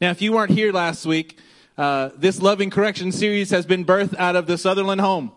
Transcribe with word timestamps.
Now, 0.00 0.10
if 0.10 0.20
you 0.20 0.32
weren't 0.32 0.50
here 0.50 0.72
last 0.72 1.06
week, 1.06 1.38
uh, 1.78 2.10
this 2.16 2.42
Loving 2.42 2.70
Correction 2.70 3.12
series 3.12 3.50
has 3.50 3.64
been 3.64 3.84
birthed 3.84 4.16
out 4.18 4.36
of 4.36 4.46
the 4.46 4.58
Sutherland 4.58 5.00
home. 5.00 5.32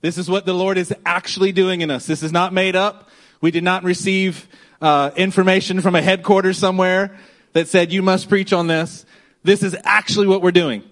This 0.00 0.18
is 0.18 0.28
what 0.28 0.44
the 0.44 0.52
Lord 0.52 0.76
is 0.76 0.92
actually 1.06 1.52
doing 1.52 1.80
in 1.80 1.90
us. 1.90 2.06
This 2.06 2.22
is 2.22 2.32
not 2.32 2.52
made 2.52 2.76
up. 2.76 3.08
We 3.40 3.50
did 3.50 3.64
not 3.64 3.84
receive 3.84 4.48
uh, 4.80 5.12
information 5.16 5.80
from 5.80 5.94
a 5.94 6.02
headquarters 6.02 6.58
somewhere 6.58 7.16
that 7.52 7.68
said 7.68 7.92
you 7.92 8.02
must 8.02 8.28
preach 8.28 8.52
on 8.52 8.66
this. 8.66 9.06
This 9.44 9.62
is 9.62 9.76
actually 9.84 10.26
what 10.26 10.42
we're 10.42 10.50
doing. 10.50 10.82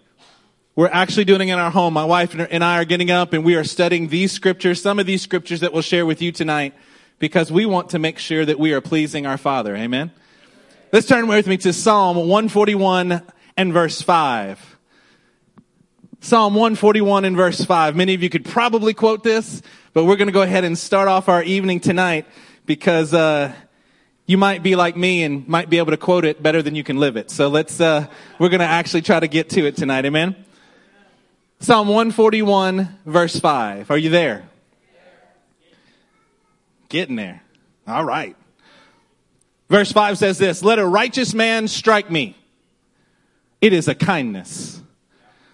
We're 0.74 0.88
actually 0.88 1.24
doing 1.24 1.48
it 1.48 1.54
in 1.54 1.58
our 1.58 1.70
home. 1.70 1.94
My 1.94 2.04
wife 2.04 2.34
and 2.34 2.62
I 2.62 2.78
are 2.78 2.84
getting 2.84 3.10
up 3.10 3.32
and 3.32 3.44
we 3.44 3.56
are 3.56 3.64
studying 3.64 4.08
these 4.08 4.30
scriptures, 4.32 4.80
some 4.80 4.98
of 4.98 5.06
these 5.06 5.22
scriptures 5.22 5.60
that 5.60 5.72
we'll 5.72 5.82
share 5.82 6.06
with 6.06 6.22
you 6.22 6.32
tonight, 6.32 6.74
because 7.18 7.50
we 7.50 7.66
want 7.66 7.90
to 7.90 7.98
make 7.98 8.18
sure 8.18 8.44
that 8.44 8.58
we 8.58 8.72
are 8.72 8.80
pleasing 8.80 9.26
our 9.26 9.38
Father. 9.38 9.74
Amen. 9.74 10.12
Let's 10.92 11.08
turn 11.08 11.26
with 11.26 11.48
me 11.48 11.56
to 11.58 11.72
Psalm 11.72 12.16
141 12.16 13.20
and 13.56 13.72
verse 13.72 14.00
5. 14.00 14.78
Psalm 16.20 16.54
141 16.54 17.24
and 17.24 17.36
verse 17.36 17.64
5. 17.64 17.96
Many 17.96 18.14
of 18.14 18.22
you 18.22 18.30
could 18.30 18.44
probably 18.44 18.94
quote 18.94 19.24
this, 19.24 19.62
but 19.94 20.04
we're 20.04 20.14
going 20.14 20.28
to 20.28 20.32
go 20.32 20.42
ahead 20.42 20.62
and 20.62 20.78
start 20.78 21.08
off 21.08 21.28
our 21.28 21.42
evening 21.42 21.80
tonight 21.80 22.24
because 22.66 23.12
uh, 23.12 23.52
you 24.26 24.38
might 24.38 24.62
be 24.62 24.76
like 24.76 24.96
me 24.96 25.24
and 25.24 25.48
might 25.48 25.68
be 25.68 25.78
able 25.78 25.90
to 25.90 25.96
quote 25.96 26.24
it 26.24 26.40
better 26.40 26.62
than 26.62 26.76
you 26.76 26.84
can 26.84 26.98
live 26.98 27.16
it. 27.16 27.32
So 27.32 27.48
let's 27.48 27.80
uh, 27.80 28.06
we're 28.38 28.48
going 28.48 28.60
to 28.60 28.66
actually 28.66 29.02
try 29.02 29.18
to 29.18 29.28
get 29.28 29.50
to 29.50 29.66
it 29.66 29.76
tonight. 29.76 30.04
Amen. 30.04 30.36
Psalm 31.58 31.88
141 31.88 33.00
verse 33.04 33.40
5. 33.40 33.90
Are 33.90 33.98
you 33.98 34.10
there? 34.10 34.48
Getting 36.88 37.16
there. 37.16 37.42
All 37.88 38.04
right. 38.04 38.36
Verse 39.68 39.90
5 39.90 40.18
says 40.18 40.38
this, 40.38 40.62
let 40.62 40.78
a 40.78 40.86
righteous 40.86 41.34
man 41.34 41.66
strike 41.68 42.10
me. 42.10 42.36
It 43.60 43.72
is 43.72 43.88
a 43.88 43.94
kindness. 43.94 44.80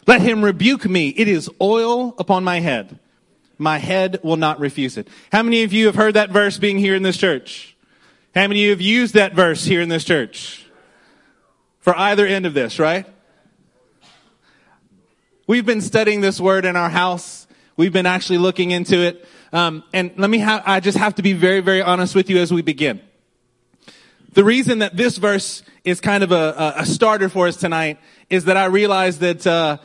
Let 0.07 0.21
him 0.21 0.45
rebuke 0.45 0.85
me. 0.85 1.09
It 1.09 1.29
is 1.29 1.49
oil 1.61 2.15
upon 2.19 2.45
my 2.45 2.61
head. 2.61 2.99
My 3.59 3.79
head 3.79 4.21
will 4.23 4.37
not 4.37 4.59
refuse 4.59 4.97
it. 4.97 5.09
How 5.31 5.43
many 5.43 5.63
of 5.63 5.73
you 5.73 5.87
have 5.87 5.95
heard 5.95 6.15
that 6.15 6.31
verse 6.31 6.59
being 6.59 6.79
here 6.79 6.95
in 6.95 7.03
this 7.03 7.17
church? 7.17 7.77
How 8.35 8.49
many 8.49 8.61
of 8.61 8.65
you 8.65 8.71
have 8.71 8.81
used 8.81 9.15
that 9.15 9.35
verse 9.35 9.65
here 9.65 9.81
in 9.81 9.89
this 9.89 10.05
church? 10.05 10.67
For 11.79 11.97
either 11.97 12.27
end 12.27 12.45
of 12.45 12.55
this, 12.55 12.79
right? 12.79 13.07
We've 15.47 15.67
been 15.67 15.81
studying 15.81 16.21
this 16.21 16.41
word 16.41 16.65
in 16.65 16.77
our 16.77 16.89
house. 16.89 17.47
We've 17.77 17.93
been 17.93 18.07
actually 18.07 18.39
looking 18.39 18.71
into 18.71 18.99
it. 18.99 19.27
Um, 19.53 19.85
and 19.93 20.13
let 20.17 20.31
me 20.31 20.39
have, 20.39 20.63
I 20.67 20.81
just 20.81 20.99
have 20.99 21.15
to 21.17 21.23
be 21.23 21.33
very, 21.33 21.61
very 21.61 21.83
honest 21.83 22.15
with 22.15 22.31
you 22.31 22.39
as 22.39 22.53
we 22.53 22.63
begin. 22.63 23.01
The 24.33 24.45
reason 24.45 24.79
that 24.79 24.97
this 24.97 25.19
verse 25.19 25.63
is 25.85 26.01
kind 26.01 26.25
of 26.25 26.33
a, 26.33 26.75
a 26.79 26.87
starter 26.87 27.29
for 27.29 27.49
us 27.49 27.57
tonight 27.57 27.99
is 28.31 28.47
that 28.47 28.57
I 28.57 28.65
realize 28.65 29.19
that 29.19 29.47
uh, 29.47 29.77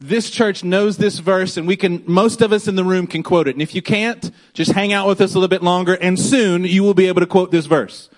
this 0.00 0.30
church 0.30 0.64
knows 0.64 0.96
this 0.96 1.18
verse 1.18 1.58
and 1.58 1.66
we 1.66 1.76
can 1.76 2.02
most 2.06 2.40
of 2.40 2.50
us 2.50 2.66
in 2.66 2.76
the 2.76 2.84
room 2.84 3.06
can 3.06 3.22
quote 3.22 3.46
it. 3.46 3.54
And 3.54 3.60
if 3.60 3.74
you 3.74 3.82
can't 3.82 4.30
just 4.54 4.72
hang 4.72 4.94
out 4.94 5.06
with 5.06 5.20
us 5.20 5.32
a 5.32 5.34
little 5.34 5.48
bit 5.48 5.62
longer 5.62 5.94
and 5.94 6.18
soon 6.18 6.64
you 6.64 6.82
will 6.82 6.94
be 6.94 7.08
able 7.08 7.20
to 7.20 7.26
quote 7.26 7.50
this 7.50 7.66
verse. 7.66 8.08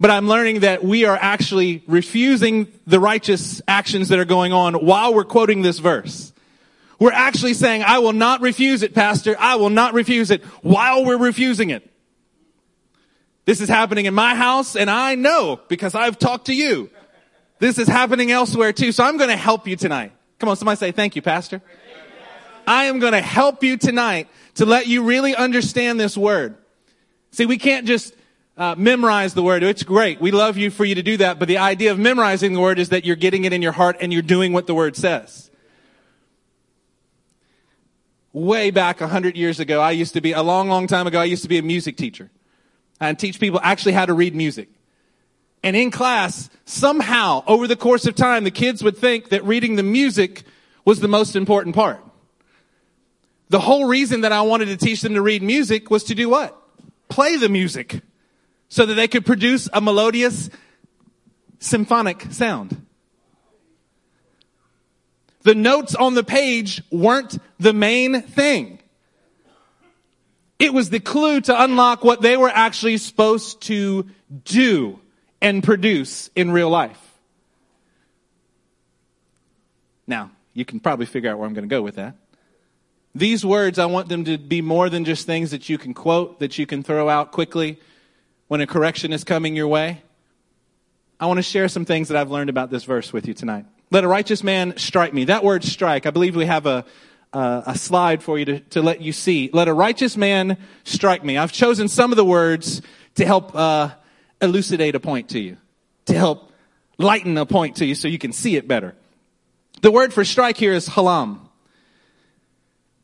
But 0.00 0.10
i'm 0.10 0.26
learning 0.26 0.60
that 0.60 0.84
we 0.84 1.04
are 1.04 1.16
actually 1.20 1.84
refusing 1.86 2.66
the 2.88 2.98
righteous 2.98 3.62
actions 3.68 4.08
that 4.08 4.18
are 4.18 4.24
going 4.24 4.52
on 4.52 4.74
while 4.74 5.14
we're 5.14 5.24
quoting 5.24 5.62
this 5.62 5.78
verse. 5.78 6.32
We're 6.98 7.12
actually 7.12 7.54
saying 7.54 7.84
i 7.84 8.00
will 8.00 8.12
not 8.12 8.40
refuse 8.40 8.82
it 8.82 8.94
pastor. 8.94 9.36
I 9.38 9.56
will 9.56 9.70
not 9.70 9.94
refuse 9.94 10.32
it 10.32 10.42
while 10.62 11.04
we're 11.04 11.18
refusing 11.18 11.70
it 11.70 11.88
this 13.46 13.60
is 13.60 13.68
happening 13.68 14.06
in 14.06 14.14
my 14.14 14.34
house 14.34 14.76
and 14.76 14.90
I 14.90 15.14
know 15.14 15.60
because 15.68 15.94
I've 15.94 16.18
talked 16.18 16.46
to 16.46 16.54
you. 16.54 16.90
This 17.60 17.78
is 17.78 17.88
happening 17.88 18.30
elsewhere 18.30 18.72
too. 18.72 18.92
So 18.92 19.04
I'm 19.04 19.16
going 19.16 19.30
to 19.30 19.36
help 19.36 19.66
you 19.66 19.76
tonight. 19.76 20.12
Come 20.38 20.48
on, 20.48 20.56
somebody 20.56 20.76
say 20.76 20.92
thank 20.92 21.16
you, 21.16 21.22
pastor. 21.22 21.62
I 22.66 22.86
am 22.86 22.98
going 22.98 23.12
to 23.12 23.20
help 23.20 23.62
you 23.62 23.76
tonight 23.76 24.28
to 24.56 24.66
let 24.66 24.88
you 24.88 25.04
really 25.04 25.34
understand 25.34 25.98
this 25.98 26.16
word. 26.16 26.56
See, 27.30 27.46
we 27.46 27.56
can't 27.56 27.86
just 27.86 28.14
uh, 28.56 28.74
memorize 28.76 29.34
the 29.34 29.44
word. 29.44 29.62
It's 29.62 29.84
great. 29.84 30.20
We 30.20 30.32
love 30.32 30.56
you 30.56 30.70
for 30.70 30.84
you 30.84 30.96
to 30.96 31.02
do 31.02 31.16
that. 31.18 31.38
But 31.38 31.46
the 31.46 31.58
idea 31.58 31.92
of 31.92 32.00
memorizing 32.00 32.52
the 32.52 32.60
word 32.60 32.80
is 32.80 32.88
that 32.88 33.04
you're 33.04 33.14
getting 33.14 33.44
it 33.44 33.52
in 33.52 33.62
your 33.62 33.72
heart 33.72 33.96
and 34.00 34.12
you're 34.12 34.22
doing 34.22 34.52
what 34.52 34.66
the 34.66 34.74
word 34.74 34.96
says. 34.96 35.50
Way 38.32 38.72
back 38.72 39.00
a 39.00 39.06
hundred 39.06 39.36
years 39.36 39.60
ago, 39.60 39.80
I 39.80 39.92
used 39.92 40.14
to 40.14 40.20
be, 40.20 40.32
a 40.32 40.42
long, 40.42 40.68
long 40.68 40.88
time 40.88 41.06
ago, 41.06 41.20
I 41.20 41.24
used 41.24 41.44
to 41.44 41.48
be 41.48 41.58
a 41.58 41.62
music 41.62 41.96
teacher 41.96 42.30
and 43.00 43.18
teach 43.18 43.40
people 43.40 43.60
actually 43.62 43.92
how 43.92 44.06
to 44.06 44.14
read 44.14 44.34
music. 44.34 44.68
And 45.62 45.74
in 45.76 45.90
class, 45.90 46.48
somehow, 46.64 47.42
over 47.46 47.66
the 47.66 47.76
course 47.76 48.06
of 48.06 48.14
time, 48.14 48.44
the 48.44 48.50
kids 48.50 48.82
would 48.82 48.96
think 48.96 49.30
that 49.30 49.44
reading 49.44 49.76
the 49.76 49.82
music 49.82 50.44
was 50.84 51.00
the 51.00 51.08
most 51.08 51.34
important 51.34 51.74
part. 51.74 52.02
The 53.48 53.60
whole 53.60 53.86
reason 53.86 54.22
that 54.22 54.32
I 54.32 54.42
wanted 54.42 54.66
to 54.66 54.76
teach 54.76 55.00
them 55.02 55.14
to 55.14 55.22
read 55.22 55.42
music 55.42 55.90
was 55.90 56.04
to 56.04 56.14
do 56.14 56.28
what? 56.28 56.56
Play 57.08 57.36
the 57.36 57.48
music. 57.48 58.00
So 58.68 58.84
that 58.86 58.94
they 58.94 59.06
could 59.08 59.24
produce 59.24 59.68
a 59.72 59.80
melodious 59.80 60.50
symphonic 61.60 62.26
sound. 62.30 62.86
The 65.42 65.54
notes 65.54 65.94
on 65.94 66.14
the 66.14 66.24
page 66.24 66.82
weren't 66.90 67.38
the 67.60 67.72
main 67.72 68.22
thing. 68.22 68.75
It 70.58 70.72
was 70.72 70.90
the 70.90 71.00
clue 71.00 71.40
to 71.42 71.62
unlock 71.62 72.02
what 72.02 72.22
they 72.22 72.36
were 72.36 72.48
actually 72.48 72.96
supposed 72.96 73.60
to 73.62 74.06
do 74.44 74.98
and 75.40 75.62
produce 75.62 76.30
in 76.34 76.50
real 76.50 76.70
life. 76.70 77.00
Now, 80.06 80.30
you 80.54 80.64
can 80.64 80.80
probably 80.80 81.06
figure 81.06 81.30
out 81.30 81.38
where 81.38 81.46
I'm 81.46 81.54
going 81.54 81.68
to 81.68 81.74
go 81.74 81.82
with 81.82 81.96
that. 81.96 82.16
These 83.14 83.44
words, 83.44 83.78
I 83.78 83.86
want 83.86 84.08
them 84.08 84.24
to 84.24 84.38
be 84.38 84.60
more 84.60 84.88
than 84.88 85.04
just 85.04 85.26
things 85.26 85.50
that 85.50 85.68
you 85.68 85.78
can 85.78 85.94
quote, 85.94 86.40
that 86.40 86.58
you 86.58 86.66
can 86.66 86.82
throw 86.82 87.08
out 87.08 87.32
quickly 87.32 87.78
when 88.48 88.60
a 88.60 88.66
correction 88.66 89.12
is 89.12 89.24
coming 89.24 89.56
your 89.56 89.68
way. 89.68 90.02
I 91.18 91.26
want 91.26 91.38
to 91.38 91.42
share 91.42 91.68
some 91.68 91.84
things 91.84 92.08
that 92.08 92.16
I've 92.16 92.30
learned 92.30 92.50
about 92.50 92.70
this 92.70 92.84
verse 92.84 93.12
with 93.12 93.26
you 93.26 93.34
tonight. 93.34 93.64
Let 93.90 94.04
a 94.04 94.08
righteous 94.08 94.42
man 94.42 94.76
strike 94.76 95.14
me. 95.14 95.24
That 95.24 95.44
word 95.44 95.64
strike, 95.64 96.06
I 96.06 96.10
believe 96.10 96.36
we 96.36 96.46
have 96.46 96.66
a, 96.66 96.84
uh, 97.36 97.62
a 97.66 97.76
slide 97.76 98.22
for 98.22 98.38
you 98.38 98.46
to, 98.46 98.60
to 98.60 98.80
let 98.80 99.02
you 99.02 99.12
see. 99.12 99.50
Let 99.52 99.68
a 99.68 99.74
righteous 99.74 100.16
man 100.16 100.56
strike 100.84 101.22
me. 101.22 101.36
I've 101.36 101.52
chosen 101.52 101.86
some 101.86 102.10
of 102.10 102.16
the 102.16 102.24
words 102.24 102.80
to 103.16 103.26
help 103.26 103.54
uh, 103.54 103.90
elucidate 104.40 104.94
a 104.94 105.00
point 105.00 105.28
to 105.30 105.38
you, 105.38 105.58
to 106.06 106.14
help 106.14 106.50
lighten 106.96 107.36
a 107.36 107.44
point 107.44 107.76
to 107.76 107.84
you 107.84 107.94
so 107.94 108.08
you 108.08 108.18
can 108.18 108.32
see 108.32 108.56
it 108.56 108.66
better. 108.66 108.94
The 109.82 109.90
word 109.90 110.14
for 110.14 110.24
strike 110.24 110.56
here 110.56 110.72
is 110.72 110.88
halam. 110.88 111.40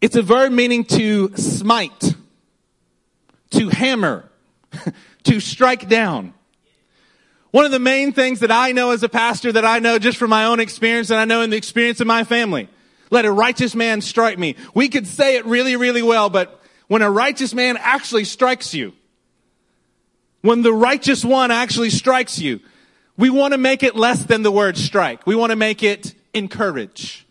It's 0.00 0.16
a 0.16 0.22
verb 0.22 0.50
meaning 0.50 0.84
to 0.84 1.36
smite, 1.36 2.14
to 3.50 3.68
hammer, 3.68 4.30
to 5.24 5.40
strike 5.40 5.90
down. 5.90 6.32
One 7.50 7.66
of 7.66 7.70
the 7.70 7.78
main 7.78 8.14
things 8.14 8.40
that 8.40 8.50
I 8.50 8.72
know 8.72 8.92
as 8.92 9.02
a 9.02 9.10
pastor 9.10 9.52
that 9.52 9.66
I 9.66 9.78
know 9.78 9.98
just 9.98 10.16
from 10.16 10.30
my 10.30 10.46
own 10.46 10.58
experience 10.58 11.10
and 11.10 11.20
I 11.20 11.26
know 11.26 11.42
in 11.42 11.50
the 11.50 11.58
experience 11.58 12.00
of 12.00 12.06
my 12.06 12.24
family 12.24 12.70
let 13.12 13.26
a 13.26 13.30
righteous 13.30 13.74
man 13.74 14.00
strike 14.00 14.38
me. 14.38 14.56
We 14.74 14.88
could 14.88 15.06
say 15.06 15.36
it 15.36 15.44
really, 15.44 15.76
really 15.76 16.00
well, 16.00 16.30
but 16.30 16.58
when 16.88 17.02
a 17.02 17.10
righteous 17.10 17.52
man 17.52 17.76
actually 17.78 18.24
strikes 18.24 18.72
you, 18.72 18.94
when 20.40 20.62
the 20.62 20.72
righteous 20.72 21.22
one 21.22 21.50
actually 21.50 21.90
strikes 21.90 22.38
you, 22.38 22.60
we 23.18 23.28
want 23.28 23.52
to 23.52 23.58
make 23.58 23.82
it 23.82 23.94
less 23.94 24.24
than 24.24 24.42
the 24.42 24.50
word 24.50 24.78
strike. 24.78 25.26
We 25.26 25.36
want 25.36 25.50
to 25.50 25.56
make 25.56 25.82
it 25.82 26.14
encourage. 26.32 27.26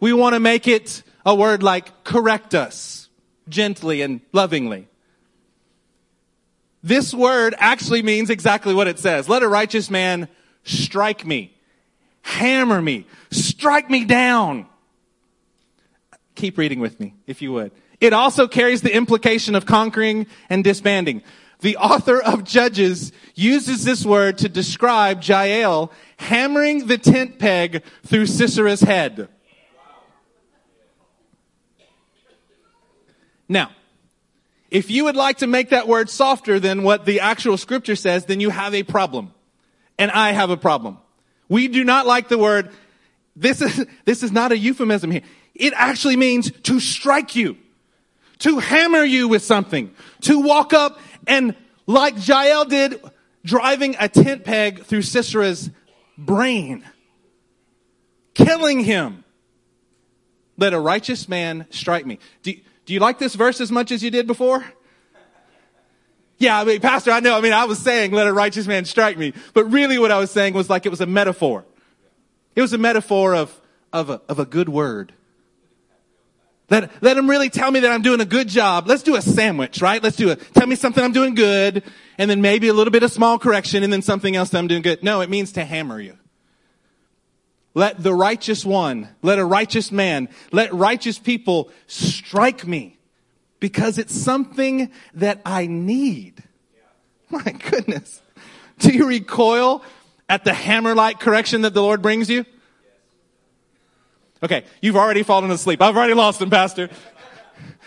We 0.00 0.12
want 0.12 0.34
to 0.34 0.40
make 0.40 0.66
it 0.66 1.04
a 1.24 1.36
word 1.36 1.62
like 1.62 2.02
correct 2.02 2.56
us 2.56 3.08
gently 3.48 4.02
and 4.02 4.20
lovingly. 4.32 4.88
This 6.82 7.14
word 7.14 7.54
actually 7.58 8.02
means 8.02 8.28
exactly 8.28 8.74
what 8.74 8.88
it 8.88 8.98
says. 8.98 9.28
Let 9.28 9.44
a 9.44 9.48
righteous 9.48 9.88
man 9.88 10.26
strike 10.64 11.24
me, 11.24 11.56
hammer 12.22 12.82
me, 12.82 13.06
strike 13.30 13.88
me 13.88 14.04
down. 14.04 14.66
Keep 16.36 16.58
reading 16.58 16.80
with 16.80 17.00
me, 17.00 17.14
if 17.26 17.42
you 17.42 17.52
would. 17.52 17.72
It 18.00 18.12
also 18.12 18.46
carries 18.46 18.82
the 18.82 18.94
implication 18.94 19.54
of 19.54 19.66
conquering 19.66 20.26
and 20.48 20.62
disbanding. 20.62 21.22
The 21.60 21.78
author 21.78 22.20
of 22.20 22.44
Judges 22.44 23.12
uses 23.34 23.84
this 23.84 24.04
word 24.04 24.38
to 24.38 24.48
describe 24.48 25.24
Jael 25.24 25.90
hammering 26.18 26.86
the 26.86 26.98
tent 26.98 27.38
peg 27.38 27.82
through 28.04 28.26
Sisera's 28.26 28.82
head. 28.82 29.28
Now, 33.48 33.70
if 34.70 34.90
you 34.90 35.04
would 35.04 35.16
like 35.16 35.38
to 35.38 35.46
make 35.46 35.70
that 35.70 35.88
word 35.88 36.10
softer 36.10 36.60
than 36.60 36.82
what 36.82 37.06
the 37.06 37.20
actual 37.20 37.56
scripture 37.56 37.96
says, 37.96 38.26
then 38.26 38.40
you 38.40 38.50
have 38.50 38.74
a 38.74 38.82
problem. 38.82 39.32
And 39.98 40.10
I 40.10 40.32
have 40.32 40.50
a 40.50 40.56
problem. 40.56 40.98
We 41.48 41.68
do 41.68 41.84
not 41.84 42.06
like 42.06 42.28
the 42.28 42.36
word, 42.36 42.70
this 43.34 43.62
is, 43.62 43.86
this 44.04 44.22
is 44.22 44.32
not 44.32 44.52
a 44.52 44.58
euphemism 44.58 45.10
here. 45.10 45.22
It 45.58 45.72
actually 45.76 46.16
means 46.16 46.50
to 46.62 46.80
strike 46.80 47.34
you, 47.34 47.56
to 48.40 48.58
hammer 48.58 49.02
you 49.02 49.28
with 49.28 49.42
something, 49.42 49.94
to 50.22 50.40
walk 50.40 50.72
up 50.72 50.98
and 51.26 51.54
like 51.86 52.26
Jael 52.26 52.64
did, 52.64 53.00
driving 53.44 53.96
a 53.98 54.08
tent 54.08 54.44
peg 54.44 54.84
through 54.84 55.02
Sisera's 55.02 55.70
brain, 56.18 56.84
killing 58.34 58.80
him. 58.80 59.24
Let 60.58 60.72
a 60.72 60.80
righteous 60.80 61.28
man 61.28 61.66
strike 61.70 62.06
me. 62.06 62.18
Do, 62.42 62.52
do 62.86 62.94
you 62.94 63.00
like 63.00 63.18
this 63.18 63.34
verse 63.34 63.60
as 63.60 63.70
much 63.70 63.92
as 63.92 64.02
you 64.02 64.10
did 64.10 64.26
before? 64.26 64.64
Yeah, 66.38 66.60
I 66.60 66.64
mean, 66.64 66.80
Pastor, 66.80 67.12
I 67.12 67.20
know. 67.20 67.36
I 67.36 67.40
mean, 67.40 67.52
I 67.52 67.64
was 67.64 67.78
saying, 67.78 68.12
let 68.12 68.26
a 68.26 68.32
righteous 68.32 68.66
man 68.66 68.84
strike 68.84 69.16
me. 69.16 69.32
But 69.54 69.64
really 69.66 69.98
what 69.98 70.10
I 70.10 70.18
was 70.18 70.30
saying 70.30 70.54
was 70.54 70.68
like 70.68 70.84
it 70.84 70.90
was 70.90 71.00
a 71.00 71.06
metaphor. 71.06 71.64
It 72.54 72.62
was 72.62 72.72
a 72.72 72.78
metaphor 72.78 73.34
of, 73.34 73.58
of 73.92 74.10
a, 74.10 74.20
of 74.28 74.38
a 74.38 74.44
good 74.44 74.68
word. 74.68 75.12
Let, 76.68 77.02
let 77.02 77.16
him 77.16 77.30
really 77.30 77.48
tell 77.48 77.70
me 77.70 77.80
that 77.80 77.92
I'm 77.92 78.02
doing 78.02 78.20
a 78.20 78.24
good 78.24 78.48
job. 78.48 78.88
Let's 78.88 79.04
do 79.04 79.14
a 79.14 79.22
sandwich, 79.22 79.80
right? 79.80 80.02
Let's 80.02 80.16
do 80.16 80.30
a, 80.30 80.36
tell 80.36 80.66
me 80.66 80.74
something 80.74 81.02
I'm 81.02 81.12
doing 81.12 81.34
good, 81.34 81.84
and 82.18 82.28
then 82.28 82.40
maybe 82.40 82.68
a 82.68 82.74
little 82.74 82.90
bit 82.90 83.04
of 83.04 83.12
small 83.12 83.38
correction, 83.38 83.84
and 83.84 83.92
then 83.92 84.02
something 84.02 84.34
else 84.34 84.50
that 84.50 84.58
I'm 84.58 84.66
doing 84.66 84.82
good. 84.82 85.02
No, 85.02 85.20
it 85.20 85.30
means 85.30 85.52
to 85.52 85.64
hammer 85.64 86.00
you. 86.00 86.18
Let 87.74 88.02
the 88.02 88.14
righteous 88.14 88.64
one, 88.64 89.08
let 89.22 89.38
a 89.38 89.44
righteous 89.44 89.92
man, 89.92 90.28
let 90.50 90.72
righteous 90.72 91.18
people 91.18 91.70
strike 91.86 92.66
me 92.66 92.96
because 93.60 93.98
it's 93.98 94.14
something 94.14 94.90
that 95.14 95.42
I 95.44 95.66
need. 95.66 96.42
My 97.28 97.42
goodness. 97.70 98.22
Do 98.78 98.92
you 98.92 99.06
recoil 99.06 99.82
at 100.28 100.44
the 100.44 100.54
hammer 100.54 100.94
like 100.94 101.20
correction 101.20 101.62
that 101.62 101.74
the 101.74 101.82
Lord 101.82 102.02
brings 102.02 102.30
you? 102.30 102.44
Okay, 104.42 104.64
you've 104.82 104.96
already 104.96 105.22
fallen 105.22 105.50
asleep. 105.50 105.80
I've 105.80 105.96
already 105.96 106.14
lost 106.14 106.40
him, 106.42 106.50
Pastor. 106.50 106.90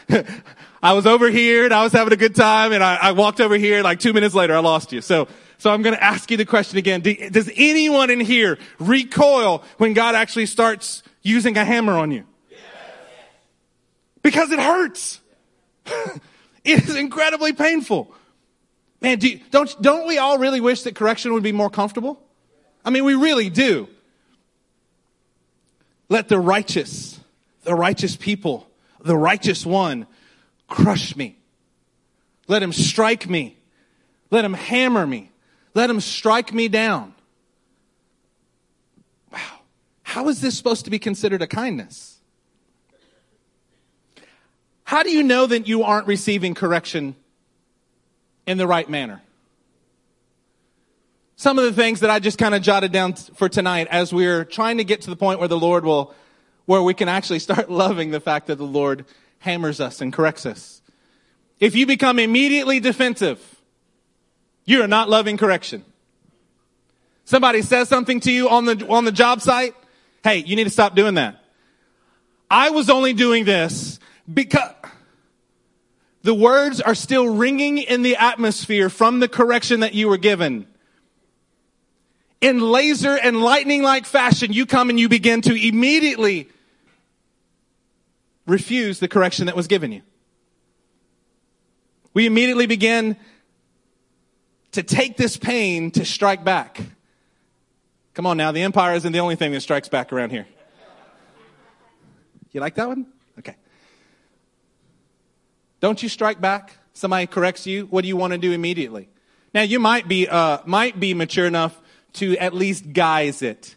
I 0.81 0.94
was 0.94 1.06
over 1.06 1.30
here 1.30 1.66
and 1.66 1.74
I 1.74 1.84
was 1.84 1.94
having 1.94 2.13
a 2.13 2.18
good 2.18 2.36
time 2.36 2.72
and 2.72 2.84
I, 2.84 2.96
I, 2.96 3.12
walked 3.12 3.42
over 3.42 3.56
here 3.56 3.84
like 3.84 4.00
two 4.00 4.13
minutes 4.13 4.34
later 4.34 4.56
I 4.56 4.60
lost 4.60 4.92
you. 4.92 5.01
So, 5.01 5.28
so 5.57 5.72
I'm 5.72 5.81
going 5.81 5.96
to 5.96 6.04
ask 6.04 6.31
you 6.31 6.38
the 6.38 6.46
question 6.46 6.80
again. 6.80 7.01
Do, 7.01 7.30
does 7.30 7.51
anyone 7.56 8.10
in 8.10 8.19
here 8.19 8.57
recoil 8.80 9.63
when 9.78 9.94
God 9.94 10.16
actually 10.16 10.46
starts 10.46 11.04
using 11.22 11.57
a 11.57 11.66
hammer 11.66 11.94
on 11.94 12.12
you? 12.12 12.25
Because 14.22 14.51
it 14.51 14.60
hurts. 14.60 15.19
it 16.63 16.84
is 16.84 16.96
incredibly 16.96 17.54
painful. 17.54 18.13
Man, 19.01 19.19
do 19.19 19.38
don't, 19.51 19.81
don't 19.81 20.07
we 20.07 20.18
all 20.18 20.40
really 20.40 20.62
wish 20.62 20.84
that 20.84 20.96
correction 20.96 21.34
would 21.34 21.44
be 21.44 21.51
more 21.51 21.69
comfortable? 21.69 22.22
I 22.84 22.90
mean, 22.90 23.06
we 23.06 23.16
really 23.16 23.50
do. 23.50 23.88
Let 26.10 26.28
the 26.28 26.40
righteous, 26.40 27.20
the 27.64 27.76
righteous 27.76 28.16
people, 28.16 28.68
the 29.00 29.16
righteous 29.16 29.66
one 29.66 30.08
crush 30.68 31.16
me. 31.16 31.38
Let 32.48 32.64
him 32.64 32.74
strike 32.74 33.30
me. 33.30 33.58
Let 34.32 34.44
him 34.44 34.54
hammer 34.54 35.06
me. 35.06 35.32
Let 35.76 35.90
him 35.90 36.02
strike 36.02 36.52
me 36.52 36.68
down. 36.68 37.14
Wow. 39.32 39.60
How 40.02 40.28
is 40.30 40.42
this 40.42 40.58
supposed 40.58 40.86
to 40.86 40.92
be 40.92 41.00
considered 41.00 41.44
a 41.44 41.48
kindness? 41.48 42.18
How 44.84 45.04
do 45.04 45.12
you 45.12 45.22
know 45.22 45.46
that 45.46 45.68
you 45.68 45.84
aren't 45.84 46.08
receiving 46.08 46.56
correction 46.56 47.16
in 48.48 48.58
the 48.58 48.66
right 48.66 48.90
manner? 48.90 49.22
Some 51.39 51.57
of 51.57 51.63
the 51.63 51.71
things 51.71 52.01
that 52.01 52.09
I 52.09 52.19
just 52.19 52.38
kind 52.38 52.53
of 52.53 52.62
jotted 52.62 52.91
down 52.91 53.13
for 53.13 53.47
tonight 53.47 53.88
as 53.89 54.12
we're 54.12 54.44
trying 54.44 54.80
to 54.80 54.83
get 54.83 55.03
to 55.03 55.09
the 55.09 55.15
point 55.15 55.39
where 55.39 55.47
the 55.47 55.57
Lord 55.57 55.86
will, 55.86 56.13
where 56.65 56.83
we 56.83 56.94
can 56.94 57.07
actually 57.07 57.39
start 57.47 57.71
loving 57.71 58.12
the 58.12 58.19
fact 58.19 58.47
that 58.47 58.57
the 58.57 58.65
Lord 58.65 59.06
hammers 59.39 59.80
us 59.80 60.01
and 60.01 60.12
corrects 60.12 60.45
us. 60.45 60.81
If 61.57 61.75
you 61.75 61.86
become 61.86 62.19
immediately 62.19 62.81
defensive, 62.81 63.39
you 64.65 64.81
are 64.81 64.88
not 64.88 65.07
loving 65.07 65.38
correction. 65.38 65.86
Somebody 67.24 67.62
says 67.62 67.88
something 67.88 68.19
to 68.19 68.31
you 68.33 68.50
on 68.50 68.65
the, 68.65 68.86
on 68.89 69.06
the 69.06 69.12
job 69.13 69.39
site. 69.39 69.75
Hey, 70.25 70.39
you 70.39 70.57
need 70.57 70.65
to 70.65 70.69
stop 70.69 70.94
doing 70.94 71.13
that. 71.13 71.41
I 72.51 72.71
was 72.71 72.89
only 72.89 73.13
doing 73.13 73.45
this 73.45 73.97
because 74.31 74.74
the 76.21 76.33
words 76.33 76.81
are 76.81 76.95
still 76.95 77.33
ringing 77.33 77.77
in 77.77 78.01
the 78.01 78.18
atmosphere 78.18 78.89
from 78.89 79.21
the 79.21 79.30
correction 79.30 79.80
that 79.80 79.94
you 79.94 80.09
were 80.09 80.18
given 80.18 80.68
in 82.41 82.59
laser 82.59 83.18
and 83.18 83.41
lightning 83.41 83.83
like 83.83 84.06
fashion, 84.06 84.53
you 84.53 84.65
come 84.65 84.89
and 84.89 85.00
you 85.00 85.09
begin 85.09 85.41
to 85.41 85.53
immediately 85.53 86.50
refuse 88.45 89.00
the 89.00 89.07
correction 89.07 89.47
that 89.47 89.56
was 89.56 89.68
given 89.68 89.91
you. 89.91 90.01
We 92.13 92.25
immediately 92.25 92.65
begin 92.65 93.18
to 94.71 94.83
take 94.83 95.18
this 95.18 95.38
pain 95.38 95.91
to 95.91 96.06
strike 96.06 96.44
back. 96.44 96.81
Come 98.13 98.25
on 98.25 98.38
now, 98.38 98.51
the 98.51 98.62
empire 98.62 98.95
isn't 98.95 99.12
the 99.12 99.19
only 99.19 99.36
thing 99.36 99.51
that 99.51 99.62
strikes 99.62 99.88
back 99.88 100.12
around 100.12 100.31
here. 100.31 100.47
You 102.51 102.62
like 102.62 102.75
that 102.75 102.88
one? 102.88 103.06
Okay. 103.38 103.56
Don't 105.80 106.01
you 106.01 106.09
strike 106.09 106.41
back? 106.41 106.75
Somebody 106.94 107.27
corrects 107.27 107.68
you. 107.68 107.86
What 107.86 108.01
do 108.01 108.07
you 108.07 108.18
want 108.18 108.33
to 108.33 108.39
do 108.39 108.51
immediately? 108.51 109.07
Now 109.53 109.62
you 109.62 109.80
might 109.80 110.07
be 110.07 110.27
uh, 110.27 110.59
might 110.65 111.00
be 111.00 111.13
mature 111.13 111.45
enough 111.45 111.80
to 112.14 112.38
at 112.38 112.54
least 112.54 112.94
guise 112.94 113.42
it 113.42 113.76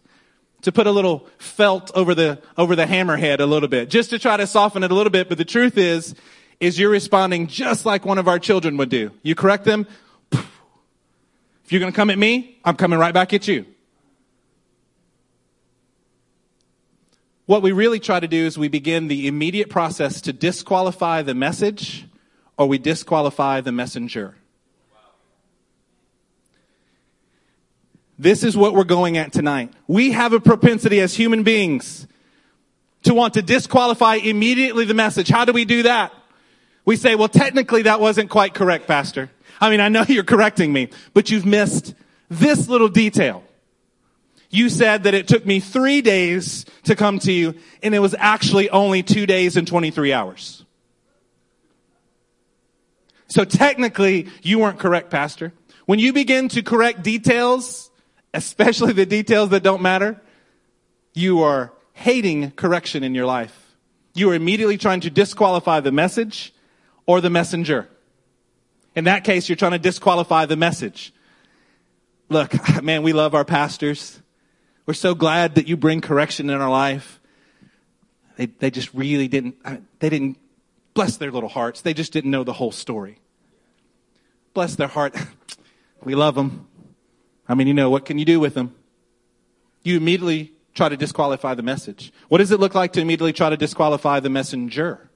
to 0.63 0.73
put 0.73 0.87
a 0.87 0.91
little 0.91 1.29
felt 1.39 1.91
over 1.95 2.15
the 2.15 2.41
over 2.57 2.75
the 2.75 2.87
hammerhead 2.87 3.41
a 3.41 3.47
little 3.47 3.69
bit 3.69 3.91
just 3.91 4.11
to 4.11 4.19
try 4.19 4.37
to 4.37 4.47
soften 4.47 4.83
it 4.83 4.91
a 4.91 4.95
little 4.95 5.11
bit. 5.11 5.29
But 5.29 5.39
the 5.39 5.45
truth 5.45 5.77
is 5.77 6.15
is 6.61 6.79
you're 6.79 6.91
responding 6.91 7.49
just 7.49 7.85
like 7.85 8.07
one 8.07 8.19
of 8.19 8.29
our 8.29 8.39
children 8.39 8.77
would 8.77 8.89
do. 8.89 9.11
You 9.23 9.35
correct 9.35 9.65
them 9.65 9.87
if 10.33 11.71
you're 11.71 11.81
going 11.81 11.93
to 11.93 11.97
come 11.97 12.11
at 12.11 12.19
me 12.19 12.59
i'm 12.65 12.77
coming 12.77 12.99
right 12.99 13.15
back 13.15 13.33
at 13.33 13.47
you. 13.47 13.67
What 17.47 17.63
we 17.63 17.73
really 17.73 17.99
try 17.99 18.21
to 18.21 18.29
do 18.29 18.47
is 18.47 18.57
we 18.57 18.69
begin 18.69 19.09
the 19.09 19.27
immediate 19.27 19.69
process 19.69 20.21
to 20.23 20.33
disqualify 20.33 21.23
the 21.23 21.35
message 21.35 22.07
or 22.57 22.69
we 22.69 22.79
disqualify 22.79 23.61
the 23.61 23.73
messenger 23.73 24.37
This 28.23 28.45
is 28.45 28.57
what 28.57 28.73
we're 28.73 28.85
going 28.85 29.19
at 29.19 29.33
tonight. 29.33 29.73
We 29.89 30.13
have 30.13 30.33
a 30.33 30.39
propensity 30.39 31.01
as 31.01 31.13
human 31.13 31.43
beings 31.43 32.07
to 33.03 33.15
want 33.15 33.35
to 33.35 33.43
disqualify 33.43 34.15
immediately 34.15 34.85
the 34.85 34.95
message. 34.95 35.29
How 35.29 35.45
do 35.45 35.53
we 35.53 35.65
do 35.65 35.83
that? 35.83 36.13
We 36.85 36.95
say, 36.95 37.17
well, 37.17 37.29
technically 37.29 37.83
that 37.83 38.01
wasn't 38.01 38.31
quite 38.31 38.55
correct, 38.55 38.87
Pastor. 38.87 39.29
I 39.61 39.71
mean, 39.71 39.81
I 39.81 39.89
know 39.89 40.05
you're 40.09 40.23
correcting 40.23 40.73
me, 40.73 40.91
but 41.15 41.33
you've 41.33 41.45
missed 41.45 41.95
this 42.31 42.69
little 42.69 42.89
detail. 42.89 43.43
You 44.51 44.69
said 44.69 45.03
that 45.03 45.15
it 45.15 45.27
took 45.27 45.45
me 45.45 45.59
three 45.59 46.01
days 46.01 46.65
to 46.85 46.95
come 46.95 47.19
to 47.21 47.33
you, 47.33 47.57
and 47.83 47.93
it 47.93 47.99
was 47.99 48.15
actually 48.17 48.71
only 48.71 49.03
two 49.03 49.27
days 49.27 49.57
and 49.57 49.67
23 49.67 50.13
hours. 50.13 50.65
So 53.27 53.45
technically, 53.45 54.29
you 54.43 54.61
weren't 54.61 54.79
correct, 54.79 55.11
Pastor. 55.11 55.53
When 55.87 55.99
you 55.99 56.13
begin 56.13 56.49
to 56.51 56.63
correct 56.63 57.03
details 57.03 57.89
especially 58.35 58.93
the 58.93 59.07
details 59.07 59.51
that 59.51 59.63
don't 59.63 59.83
matter, 59.83 60.21
you 61.15 61.43
are 61.43 61.73
hating 61.93 62.53
correction 62.53 63.05
in 63.05 63.15
your 63.15 63.27
life. 63.27 63.77
You 64.15 64.31
are 64.31 64.35
immediately 64.35 64.79
trying 64.79 65.01
to 65.01 65.11
disqualify 65.11 65.81
the 65.81 65.93
message 65.93 66.55
or 67.07 67.21
the 67.21 67.31
messenger. 67.31 67.89
In 68.95 69.05
that 69.05 69.25
case, 69.25 69.49
you're 69.49 69.57
trying 69.57 69.73
to 69.73 69.79
disqualify 69.79 70.47
the 70.47 70.57
message. 70.57 71.13
Look, 72.29 72.55
man, 72.83 73.03
we 73.03 73.13
love 73.13 73.35
our 73.35 73.45
pastors. 73.45 74.21
We're 74.87 74.95
so 74.95 75.15
glad 75.15 75.55
that 75.55 75.69
you 75.69 75.77
bring 75.77 76.01
correction 76.01 76.51
in 76.51 76.61
our 76.61 76.71
life. 76.71 77.21
They, 78.37 78.47
they 78.47 78.71
just 78.71 78.93
really 78.95 79.29
didn't, 79.29 79.57
they 80.01 80.09
didn't, 80.09 80.39
bless 80.95 81.17
their 81.17 81.31
little 81.31 81.49
hearts. 81.49 81.81
They 81.81 81.95
just 81.95 82.13
didn't 82.13 82.31
know 82.31 82.45
the 82.45 82.53
whole 82.53 82.73
story. 82.73 83.19
Bless 84.55 84.77
their 84.77 84.89
heart. 84.89 85.15
We 86.05 86.17
love 86.17 86.35
them. 86.35 86.67
I 87.53 87.55
mean, 87.55 87.67
you 87.67 87.75
know, 87.75 87.91
what 87.91 88.07
can 88.07 88.19
you 88.19 88.25
do 88.25 88.41
with 88.41 88.55
them? 88.55 88.75
You 89.83 89.99
immediately 89.99 90.53
try 90.73 90.89
to 90.89 90.97
disqualify 90.97 91.53
the 91.53 91.63
message. 91.63 92.11
What 92.29 92.39
does 92.39 92.51
it 92.51 92.59
look 92.59 92.75
like 92.75 92.95
to 92.95 93.01
immediately 93.03 93.35
try 93.35 93.51
to 93.51 93.59
disqualify 93.59 94.21
the 94.21 94.31
messenger? 94.31 95.11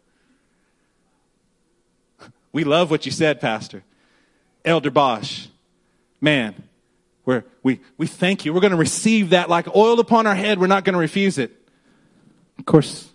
We 2.52 2.64
love 2.64 2.90
what 2.90 3.06
you 3.06 3.12
said, 3.12 3.40
Pastor. 3.40 3.84
Elder 4.66 4.90
Bosch, 4.90 5.46
man, 6.20 6.62
we're, 7.24 7.42
we, 7.62 7.80
we 7.96 8.06
thank 8.06 8.44
you. 8.44 8.52
We're 8.52 8.60
going 8.60 8.72
to 8.72 8.76
receive 8.76 9.30
that 9.30 9.48
like 9.48 9.74
oil 9.74 9.98
upon 9.98 10.26
our 10.26 10.34
head. 10.34 10.60
We're 10.60 10.66
not 10.66 10.84
going 10.84 10.92
to 10.92 11.00
refuse 11.00 11.38
it. 11.38 11.56
Of 12.58 12.66
course, 12.66 13.08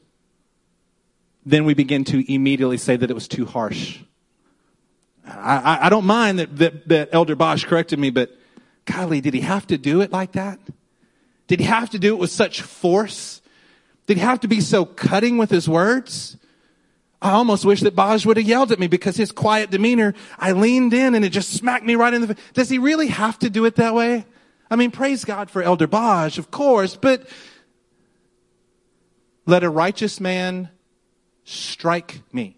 then 1.46 1.66
we 1.66 1.76
begin 1.76 2.06
to 2.06 2.34
immediately 2.34 2.78
say 2.78 2.96
that 2.96 3.12
it 3.12 3.14
was 3.14 3.28
too 3.28 3.46
harsh. 3.46 4.00
I, 5.28 5.58
I, 5.58 5.86
I 5.86 5.90
don't 5.90 6.06
mind 6.06 6.40
that, 6.40 6.58
that, 6.58 6.88
that 6.88 7.10
Elder 7.12 7.36
Bosch 7.36 7.66
corrected 7.66 8.00
me, 8.00 8.10
but 8.10 8.36
golly, 8.86 9.22
did 9.22 9.34
he 9.34 9.42
have 9.42 9.68
to 9.68 9.78
do 9.78 10.02
it 10.02 10.12
like 10.12 10.34
that? 10.34 10.60
Did 11.48 11.60
he 11.60 11.66
have 11.66 11.90
to 11.92 12.00
do 12.00 12.14
it 12.14 12.20
with 12.20 12.32
such 12.32 12.62
force? 12.62 13.42
Did 14.08 14.18
he 14.18 14.24
have 14.24 14.40
to 14.42 14.48
be 14.48 14.62
so 14.62 14.86
cutting 14.86 15.38
with 15.38 15.50
his 15.50 15.68
words? 15.68 16.38
I 17.22 17.32
almost 17.32 17.66
wish 17.66 17.82
that 17.82 17.96
Boz 17.96 18.26
would 18.26 18.38
have 18.38 18.48
yelled 18.48 18.72
at 18.72 18.80
me 18.80 18.88
because 18.88 19.16
his 19.16 19.32
quiet 19.32 19.70
demeanor, 19.70 20.16
I 20.40 20.54
leaned 20.54 20.94
in 20.94 21.14
and 21.14 21.24
it 21.24 21.30
just 21.30 21.54
smacked 21.54 21.86
me 21.86 21.96
right 21.96 22.14
in 22.14 22.22
the 22.22 22.34
face. 22.34 22.44
Does 22.54 22.70
he 22.70 22.80
really 22.80 23.08
have 23.08 23.38
to 23.40 23.50
do 23.50 23.66
it 23.66 23.76
that 23.76 23.94
way? 23.94 24.26
I 24.72 24.76
mean, 24.76 24.90
praise 24.90 25.24
God 25.24 25.52
for 25.52 25.62
Elder 25.62 25.86
Boz, 25.86 26.38
of 26.38 26.50
course, 26.50 26.96
but 26.96 27.28
let 29.46 29.64
a 29.64 29.70
righteous 29.70 30.20
man 30.20 30.70
strike 31.44 32.22
me. 32.32 32.58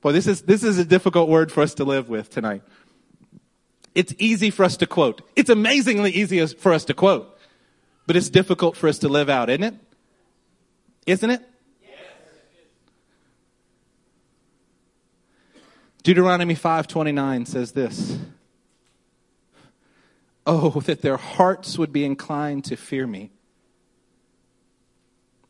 Boy, 0.00 0.12
this 0.12 0.26
is, 0.26 0.42
this 0.42 0.64
is 0.64 0.78
a 0.78 0.84
difficult 0.84 1.28
word 1.28 1.52
for 1.52 1.60
us 1.60 1.74
to 1.74 1.84
live 1.84 2.08
with 2.08 2.28
tonight. 2.28 2.62
It's 3.94 4.14
easy 4.18 4.50
for 4.50 4.64
us 4.64 4.76
to 4.78 4.86
quote. 4.86 5.22
It's 5.36 5.50
amazingly 5.50 6.10
easy 6.10 6.44
for 6.46 6.72
us 6.72 6.84
to 6.86 6.94
quote, 6.94 7.38
but 8.06 8.16
it's 8.16 8.30
difficult 8.30 8.76
for 8.76 8.88
us 8.88 8.98
to 9.00 9.08
live 9.08 9.28
out, 9.28 9.50
isn't 9.50 9.64
it? 9.64 9.74
Isn't 11.06 11.30
it? 11.30 11.48
Deuteronomy 16.02 16.56
5:29 16.56 17.46
says 17.46 17.72
this. 17.72 18.18
Oh, 20.44 20.80
that 20.80 21.02
their 21.02 21.16
hearts 21.16 21.78
would 21.78 21.92
be 21.92 22.04
inclined 22.04 22.64
to 22.64 22.76
fear 22.76 23.06
me. 23.06 23.30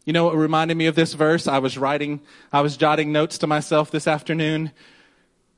You 0.05 0.13
know 0.13 0.25
what 0.25 0.37
reminded 0.37 0.77
me 0.77 0.87
of 0.87 0.95
this 0.95 1.15
verse? 1.15 1.47
I 1.47 1.59
was 1.59 1.79
writing, 1.79 2.21
I 2.53 2.61
was 2.61 2.77
jotting 2.77 3.13
notes 3.13 3.39
to 3.39 3.47
myself 3.47 3.91
this 3.91 4.07
afternoon, 4.07 4.73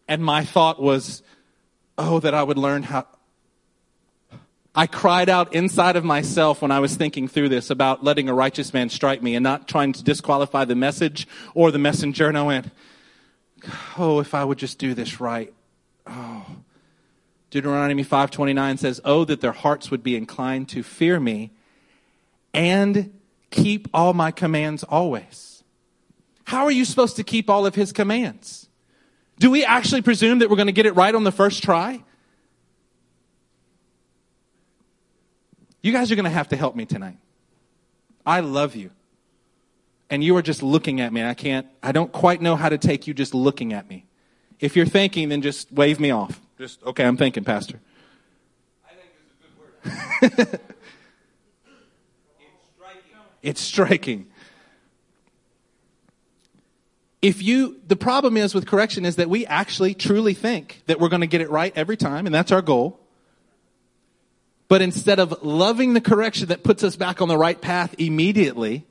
and 0.06 0.22
my 0.22 0.44
thought 0.44 0.80
was, 0.80 1.22
oh, 1.98 2.20
that 2.20 2.34
I 2.34 2.42
would 2.42 2.58
learn 2.58 2.84
how. 2.84 3.06
I 4.76 4.88
cried 4.88 5.28
out 5.28 5.54
inside 5.54 5.94
of 5.94 6.04
myself 6.04 6.60
when 6.60 6.72
I 6.72 6.80
was 6.80 6.96
thinking 6.96 7.28
through 7.28 7.48
this 7.48 7.70
about 7.70 8.02
letting 8.02 8.28
a 8.28 8.34
righteous 8.34 8.74
man 8.74 8.88
strike 8.88 9.22
me 9.22 9.36
and 9.36 9.44
not 9.44 9.68
trying 9.68 9.92
to 9.92 10.02
disqualify 10.02 10.64
the 10.64 10.74
message 10.74 11.28
or 11.54 11.70
the 11.70 11.78
messenger. 11.78 12.28
And 12.28 12.36
I 12.36 12.42
went, 12.42 12.70
oh, 13.96 14.18
if 14.18 14.34
I 14.34 14.44
would 14.44 14.58
just 14.58 14.78
do 14.78 14.92
this 14.94 15.20
right. 15.20 15.52
Oh. 16.06 16.44
Deuteronomy 17.54 18.04
5:29 18.04 18.78
says, 18.80 19.00
"Oh 19.04 19.24
that 19.26 19.40
their 19.40 19.52
hearts 19.52 19.88
would 19.88 20.02
be 20.02 20.16
inclined 20.16 20.68
to 20.70 20.82
fear 20.82 21.20
me 21.20 21.52
and 22.52 23.12
keep 23.52 23.86
all 23.94 24.12
my 24.12 24.32
commands 24.32 24.82
always." 24.82 25.62
How 26.46 26.64
are 26.64 26.70
you 26.72 26.84
supposed 26.84 27.14
to 27.14 27.22
keep 27.22 27.48
all 27.48 27.64
of 27.64 27.76
his 27.76 27.92
commands? 27.92 28.68
Do 29.38 29.50
we 29.50 29.64
actually 29.64 30.02
presume 30.02 30.38
that 30.38 30.50
we're 30.50 30.56
going 30.56 30.66
to 30.66 30.72
get 30.72 30.86
it 30.86 30.94
right 30.94 31.14
on 31.14 31.24
the 31.24 31.32
first 31.32 31.62
try? 31.62 32.02
You 35.82 35.92
guys 35.92 36.10
are 36.10 36.14
going 36.14 36.24
to 36.24 36.30
have 36.30 36.48
to 36.48 36.56
help 36.56 36.76
me 36.76 36.86
tonight. 36.86 37.18
I 38.24 38.40
love 38.40 38.74
you 38.74 38.90
and 40.10 40.22
you 40.22 40.36
are 40.36 40.42
just 40.42 40.62
looking 40.62 41.00
at 41.00 41.12
me. 41.12 41.24
I 41.24 41.34
can't, 41.34 41.66
I 41.82 41.92
don't 41.92 42.12
quite 42.12 42.40
know 42.40 42.56
how 42.56 42.68
to 42.68 42.78
take 42.78 43.06
you 43.06 43.14
just 43.14 43.34
looking 43.34 43.72
at 43.72 43.88
me. 43.88 44.06
If 44.60 44.76
you're 44.76 44.86
thinking, 44.86 45.28
then 45.28 45.42
just 45.42 45.72
wave 45.72 45.98
me 45.98 46.10
off. 46.10 46.40
Just, 46.58 46.82
okay, 46.84 47.04
I'm 47.04 47.16
thinking, 47.16 47.44
Pastor. 47.44 47.80
I 48.86 48.92
think 48.94 49.10
it's 49.18 50.30
a 50.30 50.30
good 50.30 50.50
word. 50.50 50.60
it's 52.38 52.70
striking. 52.76 53.16
It's 53.42 53.60
striking. 53.60 54.26
If 57.24 57.42
you, 57.42 57.80
the 57.86 57.96
problem 57.96 58.36
is 58.36 58.54
with 58.54 58.66
correction 58.66 59.06
is 59.06 59.16
that 59.16 59.30
we 59.30 59.46
actually 59.46 59.94
truly 59.94 60.34
think 60.34 60.82
that 60.84 61.00
we're 61.00 61.08
going 61.08 61.22
to 61.22 61.26
get 61.26 61.40
it 61.40 61.48
right 61.48 61.72
every 61.74 61.96
time, 61.96 62.26
and 62.26 62.34
that's 62.34 62.52
our 62.52 62.60
goal. 62.60 63.00
But 64.68 64.82
instead 64.82 65.18
of 65.18 65.42
loving 65.42 65.94
the 65.94 66.02
correction 66.02 66.48
that 66.48 66.62
puts 66.62 66.84
us 66.84 66.96
back 66.96 67.22
on 67.22 67.28
the 67.28 67.38
right 67.38 67.58
path 67.58 67.94
immediately, 67.96 68.84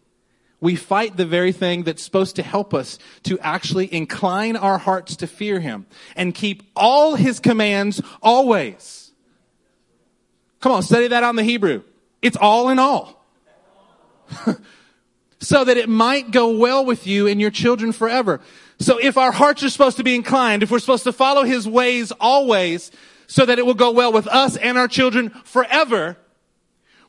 we 0.59 0.75
fight 0.75 1.15
the 1.15 1.27
very 1.27 1.51
thing 1.51 1.83
that's 1.83 2.01
supposed 2.01 2.37
to 2.37 2.41
help 2.41 2.73
us 2.73 2.97
to 3.21 3.37
actually 3.37 3.93
incline 3.93 4.55
our 4.55 4.79
hearts 4.79 5.15
to 5.17 5.27
fear 5.27 5.59
Him 5.59 5.85
and 6.15 6.33
keep 6.33 6.63
all 6.75 7.13
His 7.13 7.39
commands 7.39 8.01
always. 8.19 9.11
Come 10.59 10.71
on, 10.71 10.81
study 10.81 11.07
that 11.09 11.23
on 11.23 11.35
the 11.35 11.43
Hebrew. 11.43 11.83
It's 12.23 12.37
all 12.37 12.69
in 12.69 12.79
all. 12.79 13.23
so 15.43 15.65
that 15.65 15.75
it 15.75 15.89
might 15.89 16.31
go 16.31 16.57
well 16.57 16.85
with 16.85 17.05
you 17.05 17.27
and 17.27 17.39
your 17.41 17.51
children 17.51 17.91
forever. 17.91 18.39
So 18.79 18.97
if 18.97 19.17
our 19.17 19.31
hearts 19.31 19.61
are 19.63 19.69
supposed 19.69 19.97
to 19.97 20.03
be 20.03 20.15
inclined, 20.15 20.63
if 20.63 20.71
we're 20.71 20.79
supposed 20.79 21.03
to 21.03 21.11
follow 21.11 21.43
His 21.43 21.67
ways 21.67 22.11
always, 22.13 22.91
so 23.27 23.45
that 23.45 23.59
it 23.59 23.65
will 23.65 23.73
go 23.73 23.91
well 23.91 24.13
with 24.13 24.27
us 24.27 24.55
and 24.55 24.77
our 24.77 24.87
children 24.87 25.29
forever, 25.43 26.17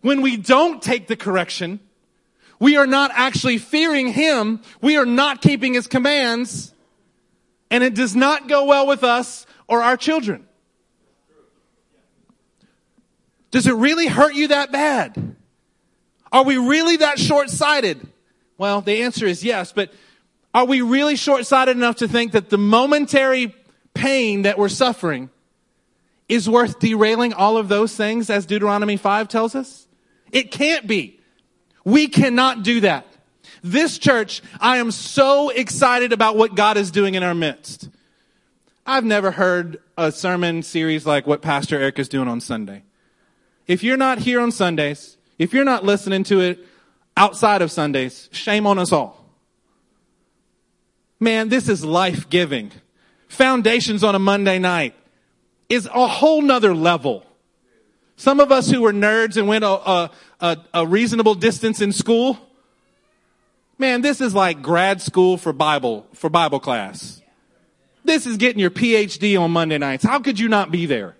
when 0.00 0.20
we 0.20 0.36
don't 0.36 0.82
take 0.82 1.06
the 1.06 1.16
correction, 1.16 1.78
we 2.58 2.76
are 2.76 2.86
not 2.86 3.12
actually 3.14 3.58
fearing 3.58 4.08
Him. 4.08 4.60
We 4.80 4.96
are 4.96 5.06
not 5.06 5.40
keeping 5.40 5.74
His 5.74 5.86
commands. 5.86 6.74
And 7.70 7.84
it 7.84 7.94
does 7.94 8.16
not 8.16 8.48
go 8.48 8.64
well 8.64 8.86
with 8.86 9.04
us 9.04 9.46
or 9.68 9.82
our 9.82 9.96
children. 9.96 10.46
Does 13.52 13.68
it 13.68 13.74
really 13.74 14.08
hurt 14.08 14.34
you 14.34 14.48
that 14.48 14.72
bad? 14.72 15.36
Are 16.32 16.42
we 16.42 16.56
really 16.56 16.96
that 16.96 17.20
short 17.20 17.48
sighted? 17.48 18.08
Well, 18.56 18.80
the 18.80 19.02
answer 19.02 19.26
is 19.26 19.44
yes, 19.44 19.72
but 19.72 19.92
are 20.52 20.64
we 20.64 20.80
really 20.80 21.16
short 21.16 21.46
sighted 21.46 21.76
enough 21.76 21.96
to 21.96 22.08
think 22.08 22.32
that 22.32 22.50
the 22.50 22.58
momentary 22.58 23.54
pain 23.94 24.42
that 24.42 24.58
we're 24.58 24.68
suffering 24.68 25.30
is 26.28 26.48
worth 26.48 26.78
derailing 26.78 27.32
all 27.32 27.56
of 27.56 27.68
those 27.68 27.94
things 27.96 28.30
as 28.30 28.46
Deuteronomy 28.46 28.96
5 28.96 29.28
tells 29.28 29.54
us? 29.54 29.88
It 30.30 30.50
can't 30.50 30.86
be. 30.86 31.20
We 31.84 32.08
cannot 32.08 32.62
do 32.62 32.80
that. 32.80 33.06
This 33.62 33.98
church, 33.98 34.42
I 34.60 34.78
am 34.78 34.90
so 34.90 35.48
excited 35.48 36.12
about 36.12 36.36
what 36.36 36.54
God 36.54 36.76
is 36.76 36.90
doing 36.90 37.14
in 37.14 37.22
our 37.22 37.34
midst. 37.34 37.88
I've 38.86 39.04
never 39.04 39.30
heard 39.30 39.80
a 39.96 40.12
sermon 40.12 40.62
series 40.62 41.06
like 41.06 41.26
what 41.26 41.40
Pastor 41.42 41.80
Eric 41.80 41.98
is 41.98 42.08
doing 42.08 42.28
on 42.28 42.40
Sunday. 42.40 42.82
If 43.66 43.82
you're 43.82 43.96
not 43.96 44.18
here 44.18 44.40
on 44.40 44.52
Sundays, 44.52 45.16
if 45.38 45.54
you're 45.54 45.64
not 45.64 45.84
listening 45.84 46.24
to 46.24 46.40
it 46.40 46.64
outside 47.16 47.62
of 47.62 47.70
Sundays, 47.70 48.28
shame 48.32 48.66
on 48.66 48.78
us 48.78 48.92
all. 48.92 49.24
Man, 51.20 51.48
this 51.48 51.68
is 51.68 51.84
life 51.84 52.28
giving. 52.28 52.72
Foundations 53.28 54.04
on 54.04 54.14
a 54.14 54.18
Monday 54.18 54.58
night 54.58 54.94
is 55.68 55.86
a 55.86 56.06
whole 56.06 56.42
nother 56.42 56.74
level. 56.74 57.24
Some 58.16 58.40
of 58.40 58.52
us 58.52 58.70
who 58.70 58.82
were 58.82 58.92
nerds 58.92 59.36
and 59.36 59.48
went 59.48 59.64
a, 59.64 59.68
a, 59.68 60.10
a, 60.40 60.58
a 60.74 60.86
reasonable 60.86 61.34
distance 61.34 61.80
in 61.80 61.92
school, 61.92 62.38
man, 63.78 64.02
this 64.02 64.20
is 64.20 64.34
like 64.34 64.62
grad 64.62 65.00
school 65.00 65.36
for 65.36 65.52
Bible, 65.52 66.06
for 66.14 66.30
Bible 66.30 66.60
class. 66.60 67.22
This 68.04 68.26
is 68.26 68.36
getting 68.36 68.60
your 68.60 68.70
PhD 68.70 69.40
on 69.40 69.50
Monday 69.50 69.78
nights. 69.78 70.04
How 70.04 70.20
could 70.20 70.38
you 70.38 70.48
not 70.48 70.70
be 70.70 70.86
there? 70.86 71.16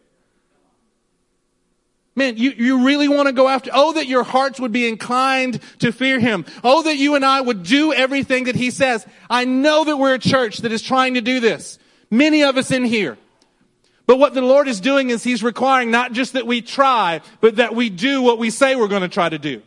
Man, 2.17 2.37
you, 2.37 2.51
you 2.51 2.87
really 2.87 3.09
want 3.09 3.27
to 3.27 3.33
go 3.33 3.49
after, 3.49 3.71
oh, 3.75 3.95
that 3.95 4.07
your 4.07 4.23
hearts 4.23 4.61
would 4.61 4.71
be 4.71 4.87
inclined 4.87 5.61
to 5.81 5.91
fear 5.91 6.21
him. 6.21 6.45
Oh, 6.63 6.85
that 6.85 6.97
you 6.97 7.17
and 7.17 7.25
I 7.25 7.41
would 7.41 7.65
do 7.65 7.93
everything 7.93 8.45
that 8.45 8.55
he 8.55 8.71
says. 8.71 9.05
I 9.29 9.45
know 9.45 9.85
that 9.85 9.97
we're 9.97 10.15
a 10.15 10.19
church 10.19 10.59
that 10.59 10.71
is 10.71 10.81
trying 10.81 11.15
to 11.15 11.21
do 11.21 11.41
this. 11.41 11.79
Many 12.11 12.45
of 12.45 12.57
us 12.57 12.71
in 12.71 12.85
here. 12.85 13.19
But 14.07 14.19
what 14.19 14.35
the 14.35 14.43
Lord 14.43 14.69
is 14.69 14.81
doing 14.81 15.11
is 15.11 15.25
He's 15.25 15.43
requiring 15.43 15.91
not 15.91 16.13
just 16.13 16.35
that 16.35 16.47
we 16.47 16.61
try, 16.61 17.21
but 17.41 17.57
that 17.57 17.75
we 17.75 17.91
do 17.91 18.23
what 18.23 18.39
we 18.39 18.51
say 18.51 18.77
we're 18.77 18.89
going 18.89 19.03
to 19.03 19.09
try 19.09 19.29
to 19.29 19.39
do. 19.39 19.63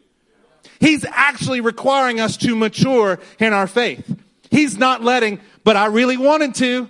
He's 0.80 1.06
actually 1.06 1.62
requiring 1.62 2.20
us 2.20 2.38
to 2.38 2.56
mature 2.56 3.20
in 3.39 3.54
our 3.54 3.68
faith. 3.68 4.16
He's 4.51 4.77
not 4.77 5.04
letting, 5.04 5.42
but 5.63 5.75
I 5.75 5.88
really 5.88 6.18
wanted 6.18 6.56
to. 6.56 6.89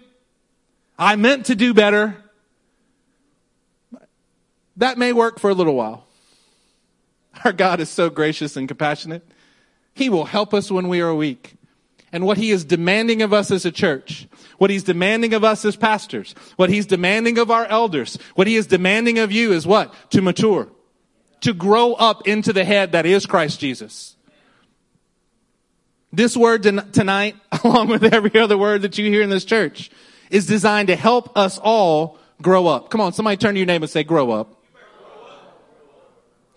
I 1.00 1.16
meant 1.16 1.46
to 1.48 1.56
do 1.56 1.74
better. 1.74 2.18
That 4.78 4.98
may 4.98 5.12
work 5.12 5.40
for 5.40 5.50
a 5.50 5.54
little 5.54 5.76
while. 5.76 6.06
Our 7.44 7.52
God 7.52 7.80
is 7.80 7.90
so 7.90 8.10
gracious 8.10 8.56
and 8.56 8.68
compassionate. 8.68 9.28
He 9.94 10.10
will 10.10 10.26
help 10.26 10.54
us 10.54 10.72
when 10.72 10.88
we 10.88 11.02
are 11.02 11.14
weak 11.14 11.56
and 12.12 12.26
what 12.26 12.38
he 12.38 12.52
is 12.52 12.64
demanding 12.64 13.22
of 13.22 13.34
us 13.34 13.52
as 13.52 13.66
a 13.66 13.72
church, 13.72 14.28
what 14.58 14.70
he's 14.70 14.84
demanding 14.84 15.34
of 15.34 15.44
us 15.44 15.66
as 15.66 15.76
pastors, 15.76 16.34
what 16.56 16.70
he's 16.70 16.86
demanding 16.86 17.38
of 17.38 17.52
our 17.52 17.66
elders, 17.66 18.18
what 18.36 18.48
he 18.48 18.56
is 18.56 18.68
demanding 18.68 19.20
of 19.20 19.32
you 19.32 19.52
is 19.52 19.68
what? 19.68 19.94
To 20.12 20.22
mature. 20.22 20.70
To 21.42 21.54
grow 21.54 21.94
up 21.94 22.28
into 22.28 22.54
the 22.54 22.64
head 22.64 22.94
that 22.94 23.06
is 23.06 23.26
Christ 23.26 23.60
Jesus. 23.60 24.16
This 26.14 26.38
word 26.38 26.64
tonight, 26.64 27.36
along 27.64 27.90
with 27.90 28.04
every 28.04 28.40
other 28.40 28.58
word 28.58 28.84
that 28.84 28.98
you 28.98 29.06
hear 29.06 29.22
in 29.22 29.30
this 29.30 29.46
church, 29.46 29.92
is 30.30 30.46
designed 30.46 30.88
to 30.88 30.96
help 30.96 31.38
us 31.38 31.58
all 31.58 32.18
grow 32.42 32.68
up. 32.68 32.90
Come 32.90 33.02
on, 33.02 33.14
somebody 33.14 33.38
turn 33.38 33.56
to 33.56 33.60
your 33.60 33.68
name 33.68 33.84
and 33.84 33.90
say, 33.90 34.04
grow 34.04 34.32
up. 34.32 34.57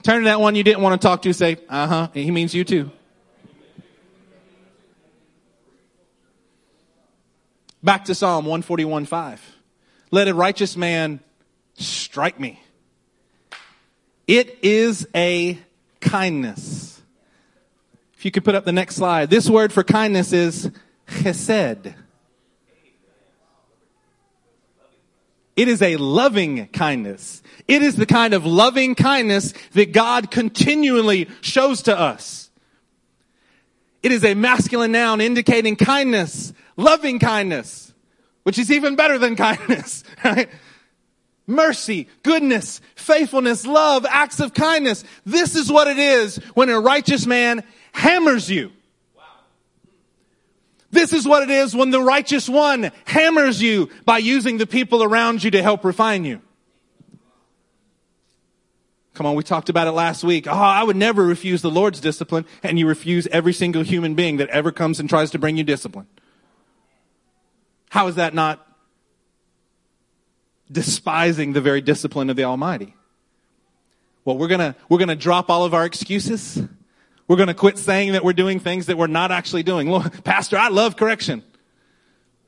Turn 0.03 0.21
to 0.21 0.25
that 0.25 0.41
one 0.41 0.55
you 0.55 0.63
didn't 0.63 0.83
want 0.83 1.01
to 1.01 1.07
talk 1.07 1.23
to, 1.23 1.33
say, 1.33 1.59
uh 1.69 1.87
huh, 1.87 2.09
he 2.15 2.31
means 2.31 2.55
you 2.55 2.65
too. 2.65 2.91
Back 7.83 8.07
to 8.07 8.15
Psalm 8.15 8.45
141 8.45 9.07
5. 9.07 9.57
Let 10.11 10.29
a 10.29 10.35
righteous 10.35 10.77
man 10.77 11.21
strike 11.75 12.39
me. 12.39 12.61
It 14.27 14.59
is 14.63 15.07
a 15.15 15.59
kindness. 16.01 17.01
If 18.17 18.25
you 18.25 18.31
could 18.31 18.45
put 18.45 18.55
up 18.55 18.65
the 18.65 18.73
next 18.73 18.97
slide. 18.97 19.31
This 19.31 19.49
word 19.49 19.73
for 19.73 19.83
kindness 19.83 20.33
is 20.33 20.71
chesed. 21.09 21.95
It 25.61 25.69
is 25.69 25.83
a 25.83 25.97
loving 25.97 26.69
kindness. 26.69 27.43
It 27.69 27.83
is 27.83 27.95
the 27.97 28.07
kind 28.07 28.33
of 28.33 28.47
loving 28.47 28.95
kindness 28.95 29.53
that 29.73 29.93
God 29.93 30.31
continually 30.31 31.29
shows 31.43 31.83
to 31.83 31.95
us. 31.95 32.49
It 34.03 34.11
is 34.11 34.25
a 34.25 34.33
masculine 34.33 34.93
noun 34.93 35.21
indicating 35.21 35.77
kindness, 35.77 36.55
loving 36.79 37.19
kindness, 37.19 37.93
which 38.43 38.59
is 38.59 38.73
even 38.73 38.97
better 38.97 39.19
than 39.19 39.37
kindness, 39.37 40.03
right? 40.25 40.49
Mercy, 41.47 42.09
goodness, 42.23 42.81
faithfulness, 42.95 43.67
love, 43.67 44.07
acts 44.09 44.41
of 44.41 44.55
kindness. 44.55 45.05
This 45.27 45.57
is 45.57 45.71
what 45.71 45.89
it 45.89 45.99
is 45.99 46.37
when 46.55 46.71
a 46.71 46.81
righteous 46.81 47.27
man 47.27 47.65
hammers 47.93 48.51
you. 48.51 48.73
This 50.91 51.13
is 51.13 51.27
what 51.27 51.43
it 51.43 51.51
is 51.51 51.75
when 51.75 51.91
the 51.91 52.01
righteous 52.01 52.49
one 52.49 52.91
hammers 53.05 53.63
you 53.63 53.91
by 54.05 54.19
using 54.19 54.59
the 54.59 54.67
people 54.67 55.03
around 55.05 55.45
you 55.45 55.51
to 55.53 55.63
help 55.63 55.85
refine 55.85 56.25
you. 56.25 56.43
Come 59.15 59.27
on, 59.27 59.35
we 59.35 59.43
talked 59.43 59.69
about 59.69 59.87
it 59.87 59.93
last 59.93 60.25
week. 60.25 60.47
Oh, 60.47 60.53
I 60.53 60.83
would 60.83 60.97
never 60.97 61.25
refuse 61.25 61.63
the 61.63 61.71
Lord's 61.71 62.01
discipline, 62.01 62.47
and 62.63 62.79
you 62.79 62.87
refuse 62.87 63.27
every 63.29 63.53
single 63.53 63.83
human 63.83 64.15
being 64.15 64.39
that 64.39 64.49
ever 64.49 64.73
comes 64.73 64.99
and 64.99 65.09
tries 65.09 65.31
to 65.33 65.39
bring 65.39 65.57
you 65.57 65.65
discipline. 65.65 66.07
How 67.91 68.07
is 68.07 68.15
that 68.15 68.35
not 68.35 68.67
despising 70.73 71.53
the 71.53 71.61
very 71.61 71.81
discipline 71.81 72.31
of 72.31 72.37
the 72.37 72.45
Almighty? 72.45 72.95
Well, 74.25 74.39
we're 74.39 74.49
gonna, 74.49 74.77
we're 74.89 74.99
gonna 74.99 75.17
drop 75.17 75.51
all 75.51 75.65
of 75.65 75.75
our 75.75 75.85
excuses. 75.85 76.63
We're 77.31 77.37
going 77.37 77.47
to 77.47 77.55
quit 77.55 77.79
saying 77.79 78.15
that 78.15 78.25
we're 78.25 78.33
doing 78.33 78.59
things 78.59 78.87
that 78.87 78.99
we're 78.99 79.07
not 79.07 79.31
actually 79.31 79.63
doing. 79.63 79.89
Well, 79.89 80.01
Pastor, 80.25 80.59
I 80.59 80.67
love 80.67 80.97
correction. 80.97 81.45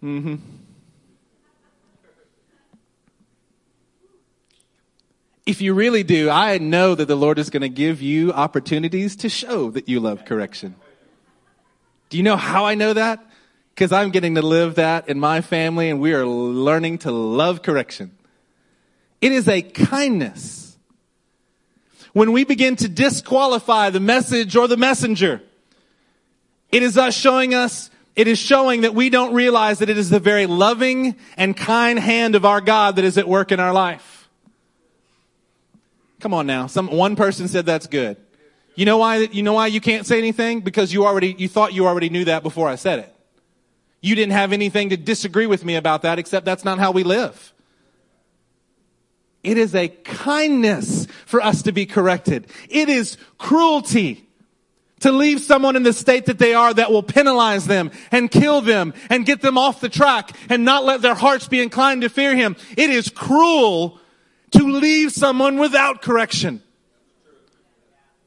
Mm-hmm. 0.03 0.35
If 5.47 5.61
you 5.61 5.75
really 5.75 6.03
do, 6.03 6.31
I 6.31 6.59
know 6.59 6.97
that 6.97 7.07
the 7.07 7.15
Lord 7.15 7.39
is 7.39 7.49
going 7.49 7.61
to 7.61 7.69
give 7.69 8.03
you 8.03 8.33
opportunities 8.33 9.15
to 9.19 9.29
show 9.29 9.71
that 9.71 9.89
you 9.89 10.01
love 10.01 10.25
correction. 10.25 10.75
Do 12.09 12.17
you 12.17 12.25
know 12.25 12.37
how 12.37 12.65
I 12.65 12.75
know 12.75 12.93
that? 12.93 13.25
Because 13.77 13.93
I'm 13.93 14.11
getting 14.11 14.35
to 14.35 14.43
live 14.43 14.75
that 14.75 15.09
in 15.09 15.21
my 15.21 15.43
family 15.43 15.91
and 15.91 16.01
we 16.01 16.13
are 16.13 16.27
learning 16.27 16.99
to 16.99 17.13
love 17.13 17.63
correction. 17.63 18.11
It 19.21 19.31
is 19.31 19.47
a 19.47 19.63
kindness 19.63 20.62
when 22.13 22.33
we 22.33 22.45
begin 22.45 22.77
to 22.77 22.89
disqualify 22.89 23.91
the 23.91 24.01
message 24.01 24.57
or 24.57 24.69
the 24.69 24.77
messenger, 24.77 25.43
it 26.71 26.83
is 26.83 26.97
us 26.99 27.15
showing 27.15 27.55
us, 27.55 27.91
it 28.15 28.29
is 28.29 28.39
showing 28.39 28.83
that 28.83 28.95
we 28.95 29.11
don't 29.11 29.35
realize 29.35 29.79
that 29.79 29.89
it 29.89 29.99
is 29.99 30.11
the 30.11 30.21
very 30.21 30.47
loving 30.47 31.17
and 31.37 31.57
kind 31.57 31.99
hand 31.99 32.35
of 32.35 32.45
our 32.45 32.61
God 32.61 32.97
that 32.97 33.05
is 33.05 33.17
at 33.17 33.27
work 33.27 33.53
in 33.53 33.61
our 33.61 33.73
life. 33.73 34.29
Come 36.21 36.35
on 36.35 36.47
now. 36.47 36.67
Some, 36.67 36.89
one 36.89 37.17
person 37.17 37.49
said 37.49 37.67
that's 37.67 37.87
good. 37.87 38.17
You 38.75 38.87
know 38.87 38.97
why, 38.99 39.17
you 39.19 39.43
know 39.43 39.55
why 39.55 39.67
you 39.67 39.81
can't 39.81 40.07
say 40.07 40.19
anything? 40.19 40.61
Because 40.61 40.93
you 40.93 41.05
already, 41.05 41.35
you 41.37 41.49
thought 41.49 41.73
you 41.75 41.87
already 41.87 42.11
knew 42.11 42.25
that 42.27 42.43
before 42.43 42.69
I 42.69 42.77
said 42.77 43.01
it. 43.01 43.15
You 44.01 44.15
didn't 44.15 44.33
have 44.33 44.53
anything 44.53 44.91
to 44.91 44.97
disagree 44.97 45.47
with 45.47 45.65
me 45.65 45.77
about 45.77 46.03
that 46.03 46.19
except 46.19 46.45
that's 46.45 46.65
not 46.65 46.79
how 46.79 46.91
we 46.91 47.03
live. 47.03 47.53
It 49.43 49.59
is 49.59 49.75
a 49.75 49.89
kindness 49.89 51.07
for 51.27 51.41
us 51.41 51.63
to 51.63 51.73
be 51.73 51.87
corrected. 51.87 52.47
It 52.69 52.89
is 52.89 53.17
cruelty 53.39 54.29
to 55.01 55.11
leave 55.11 55.41
someone 55.41 55.75
in 55.75 55.83
the 55.83 55.93
state 55.93 56.27
that 56.27 56.39
they 56.39 56.55
are 56.55 56.73
that 56.73 56.93
will 56.93 57.03
penalize 57.03 57.67
them 57.67 57.91
and 58.13 58.31
kill 58.31 58.61
them 58.61 58.95
and 59.11 59.27
get 59.27 59.41
them 59.41 59.59
off 59.59 59.81
the 59.81 59.89
track 59.89 60.31
and 60.49 60.65
not 60.65 60.85
let 60.85 61.03
their 61.03 61.17
hearts 61.17 61.49
be 61.49 61.61
inclined 61.61 62.03
to 62.03 62.09
fear 62.09 62.37
him. 62.37 62.55
It 62.77 62.89
is 62.89 63.09
cruel 63.09 63.99
to 64.53 64.63
leave 64.63 65.11
someone 65.11 65.59
without 65.59 66.03
correction. 66.03 66.63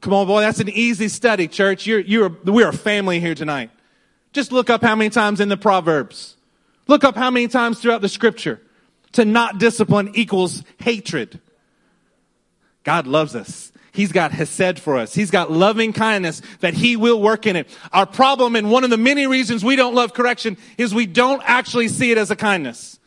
Come 0.02 0.12
on, 0.12 0.26
boy, 0.26 0.42
that's 0.42 0.60
an 0.60 0.68
easy 0.68 1.08
study, 1.08 1.48
church. 1.48 1.86
You're, 1.86 2.00
you're, 2.00 2.28
we're 2.44 2.68
a 2.68 2.74
family 2.74 3.20
here 3.20 3.34
tonight. 3.34 3.70
Just 4.34 4.52
look 4.52 4.68
up 4.68 4.82
how 4.82 4.94
many 4.94 5.08
times 5.08 5.40
in 5.40 5.48
the 5.48 5.56
Proverbs. 5.56 6.36
Look 6.88 7.04
up 7.04 7.16
how 7.16 7.30
many 7.30 7.48
times 7.48 7.80
throughout 7.80 8.02
the 8.02 8.08
scripture 8.08 8.60
to 9.16 9.24
not 9.24 9.58
discipline 9.58 10.12
equals 10.14 10.62
hatred. 10.78 11.40
God 12.84 13.06
loves 13.06 13.34
us. 13.34 13.72
He's 13.92 14.12
got 14.12 14.30
Hesed 14.30 14.78
for 14.78 14.98
us. 14.98 15.14
He's 15.14 15.30
got 15.30 15.50
loving 15.50 15.94
kindness 15.94 16.42
that 16.60 16.74
He 16.74 16.96
will 16.96 17.20
work 17.20 17.46
in 17.46 17.56
it. 17.56 17.66
Our 17.92 18.04
problem 18.04 18.54
and 18.54 18.70
one 18.70 18.84
of 18.84 18.90
the 18.90 18.98
many 18.98 19.26
reasons 19.26 19.64
we 19.64 19.74
don't 19.74 19.94
love 19.94 20.12
correction 20.12 20.58
is 20.76 20.94
we 20.94 21.06
don't 21.06 21.42
actually 21.46 21.88
see 21.88 22.12
it 22.12 22.18
as 22.18 22.30
a 22.30 22.36
kindness. 22.36 22.98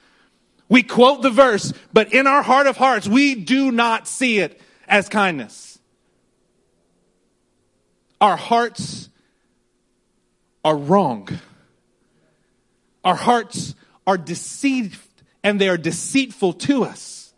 We 0.67 0.82
quote 0.82 1.22
the 1.22 1.30
verse, 1.30 1.74
but 1.93 2.12
in 2.12 2.26
our 2.26 2.41
heart 2.41 2.65
of 2.65 2.76
hearts, 2.76 3.08
we 3.08 3.36
do 3.36 3.72
not 3.72 4.08
see 4.08 4.39
it 4.39 4.60
as 4.88 5.10
kindness. 5.10 5.80
Our 8.19 8.36
hearts 8.36 9.10
are 10.65 10.76
wrong. 10.76 11.30
Our 13.04 13.15
hearts 13.15 13.76
are 14.08 14.17
deceived 14.17 14.95
and 15.43 15.60
they 15.60 15.69
are 15.69 15.78
deceitful 15.78 16.54
to 16.54 16.84
us. 16.84 17.34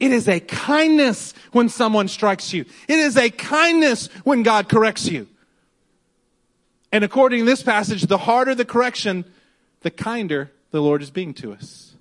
It 0.00 0.10
is 0.10 0.28
a 0.28 0.40
kindness 0.40 1.32
when 1.52 1.68
someone 1.68 2.08
strikes 2.08 2.52
you. 2.52 2.64
It 2.88 2.98
is 2.98 3.16
a 3.16 3.30
kindness 3.30 4.08
when 4.24 4.42
God 4.42 4.68
corrects 4.68 5.08
you. 5.08 5.28
And 6.90 7.04
according 7.04 7.40
to 7.40 7.44
this 7.46 7.62
passage, 7.62 8.02
the 8.02 8.18
harder 8.18 8.54
the 8.54 8.64
correction, 8.64 9.24
the 9.80 9.90
kinder 9.90 10.50
the 10.72 10.82
Lord 10.82 11.02
is 11.02 11.10
being 11.10 11.34
to 11.34 11.52
us. 11.52 11.94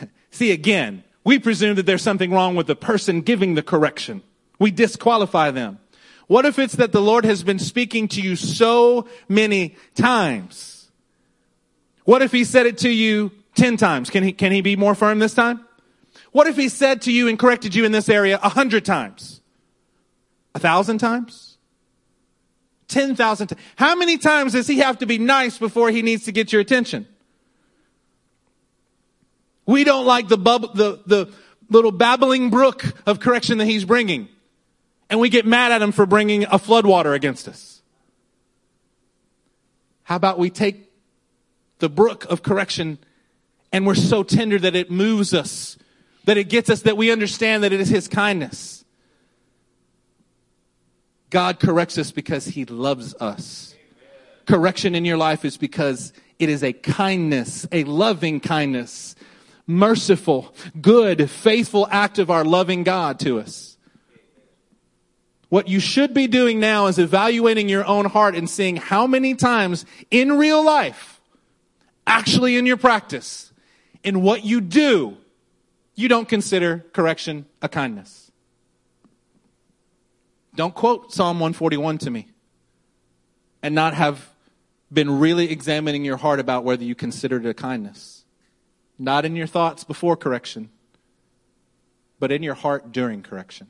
See, 0.30 0.52
again, 0.52 1.02
we 1.24 1.38
presume 1.38 1.76
that 1.76 1.86
there's 1.86 2.02
something 2.02 2.30
wrong 2.30 2.54
with 2.54 2.66
the 2.66 2.76
person 2.76 3.20
giving 3.20 3.54
the 3.54 3.62
correction. 3.62 4.22
We 4.58 4.70
disqualify 4.70 5.50
them. 5.50 5.80
What 6.26 6.46
if 6.46 6.58
it's 6.58 6.76
that 6.76 6.92
the 6.92 7.02
Lord 7.02 7.24
has 7.24 7.42
been 7.42 7.58
speaking 7.58 8.08
to 8.08 8.22
you 8.22 8.36
so 8.36 9.08
many 9.28 9.76
times? 9.94 10.73
What 12.04 12.22
if 12.22 12.32
he 12.32 12.44
said 12.44 12.66
it 12.66 12.78
to 12.78 12.90
you 12.90 13.32
10 13.56 13.76
times? 13.76 14.10
Can 14.10 14.22
he, 14.22 14.32
can 14.32 14.52
he 14.52 14.60
be 14.60 14.76
more 14.76 14.94
firm 14.94 15.18
this 15.18 15.34
time? 15.34 15.64
What 16.32 16.46
if 16.46 16.56
he 16.56 16.68
said 16.68 17.02
to 17.02 17.12
you 17.12 17.28
and 17.28 17.38
corrected 17.38 17.74
you 17.74 17.84
in 17.84 17.92
this 17.92 18.08
area 18.08 18.38
a 18.42 18.48
hundred 18.48 18.84
times? 18.84 19.40
A 20.54 20.58
thousand 20.58 20.98
times? 20.98 21.58
Ten 22.88 23.14
thousand 23.16 23.48
times? 23.48 23.62
How 23.76 23.94
many 23.94 24.18
times 24.18 24.52
does 24.52 24.66
he 24.66 24.78
have 24.78 24.98
to 24.98 25.06
be 25.06 25.18
nice 25.18 25.58
before 25.58 25.90
he 25.90 26.02
needs 26.02 26.24
to 26.24 26.32
get 26.32 26.52
your 26.52 26.60
attention? 26.60 27.06
We 29.64 29.84
don't 29.84 30.04
like 30.06 30.28
the 30.28 30.36
bub, 30.36 30.74
the, 30.74 31.00
the 31.06 31.32
little 31.70 31.92
babbling 31.92 32.50
brook 32.50 32.84
of 33.06 33.20
correction 33.20 33.58
that 33.58 33.66
he's 33.66 33.84
bringing. 33.84 34.28
And 35.08 35.20
we 35.20 35.28
get 35.28 35.46
mad 35.46 35.72
at 35.72 35.82
him 35.82 35.92
for 35.92 36.04
bringing 36.04 36.44
a 36.44 36.58
floodwater 36.58 37.14
against 37.14 37.46
us. 37.46 37.80
How 40.02 40.16
about 40.16 40.38
we 40.38 40.50
take 40.50 40.83
the 41.78 41.88
brook 41.88 42.24
of 42.26 42.42
correction, 42.42 42.98
and 43.72 43.86
we're 43.86 43.94
so 43.94 44.22
tender 44.22 44.58
that 44.58 44.76
it 44.76 44.90
moves 44.90 45.34
us, 45.34 45.76
that 46.24 46.36
it 46.36 46.48
gets 46.48 46.70
us, 46.70 46.82
that 46.82 46.96
we 46.96 47.10
understand 47.10 47.64
that 47.64 47.72
it 47.72 47.80
is 47.80 47.88
His 47.88 48.08
kindness. 48.08 48.84
God 51.30 51.58
corrects 51.58 51.98
us 51.98 52.12
because 52.12 52.46
He 52.46 52.64
loves 52.64 53.14
us. 53.14 53.74
Correction 54.46 54.94
in 54.94 55.04
your 55.04 55.16
life 55.16 55.44
is 55.44 55.56
because 55.56 56.12
it 56.38 56.48
is 56.48 56.62
a 56.62 56.72
kindness, 56.72 57.66
a 57.72 57.84
loving 57.84 58.40
kindness, 58.40 59.16
merciful, 59.66 60.54
good, 60.80 61.30
faithful 61.30 61.88
act 61.90 62.18
of 62.18 62.30
our 62.30 62.44
loving 62.44 62.84
God 62.84 63.18
to 63.20 63.40
us. 63.40 63.76
What 65.48 65.68
you 65.68 65.80
should 65.80 66.14
be 66.14 66.26
doing 66.26 66.58
now 66.58 66.86
is 66.86 66.98
evaluating 66.98 67.68
your 67.68 67.84
own 67.84 68.06
heart 68.06 68.34
and 68.34 68.50
seeing 68.50 68.76
how 68.76 69.06
many 69.06 69.34
times 69.34 69.86
in 70.10 70.32
real 70.36 70.64
life 70.64 71.13
actually 72.06 72.56
in 72.56 72.66
your 72.66 72.76
practice, 72.76 73.52
in 74.02 74.22
what 74.22 74.44
you 74.44 74.60
do, 74.60 75.16
you 75.94 76.08
don't 76.08 76.28
consider 76.28 76.84
correction 76.92 77.46
a 77.62 77.68
kindness. 77.68 78.30
Don't 80.54 80.74
quote 80.74 81.12
Psalm 81.12 81.40
141 81.40 81.98
to 81.98 82.10
me 82.10 82.28
and 83.62 83.74
not 83.74 83.94
have 83.94 84.30
been 84.92 85.18
really 85.18 85.50
examining 85.50 86.04
your 86.04 86.16
heart 86.16 86.38
about 86.38 86.64
whether 86.64 86.84
you 86.84 86.94
consider 86.94 87.38
it 87.38 87.46
a 87.46 87.54
kindness. 87.54 88.24
Not 88.98 89.24
in 89.24 89.34
your 89.34 89.48
thoughts 89.48 89.82
before 89.82 90.16
correction, 90.16 90.70
but 92.20 92.30
in 92.30 92.42
your 92.42 92.54
heart 92.54 92.92
during 92.92 93.22
correction. 93.22 93.68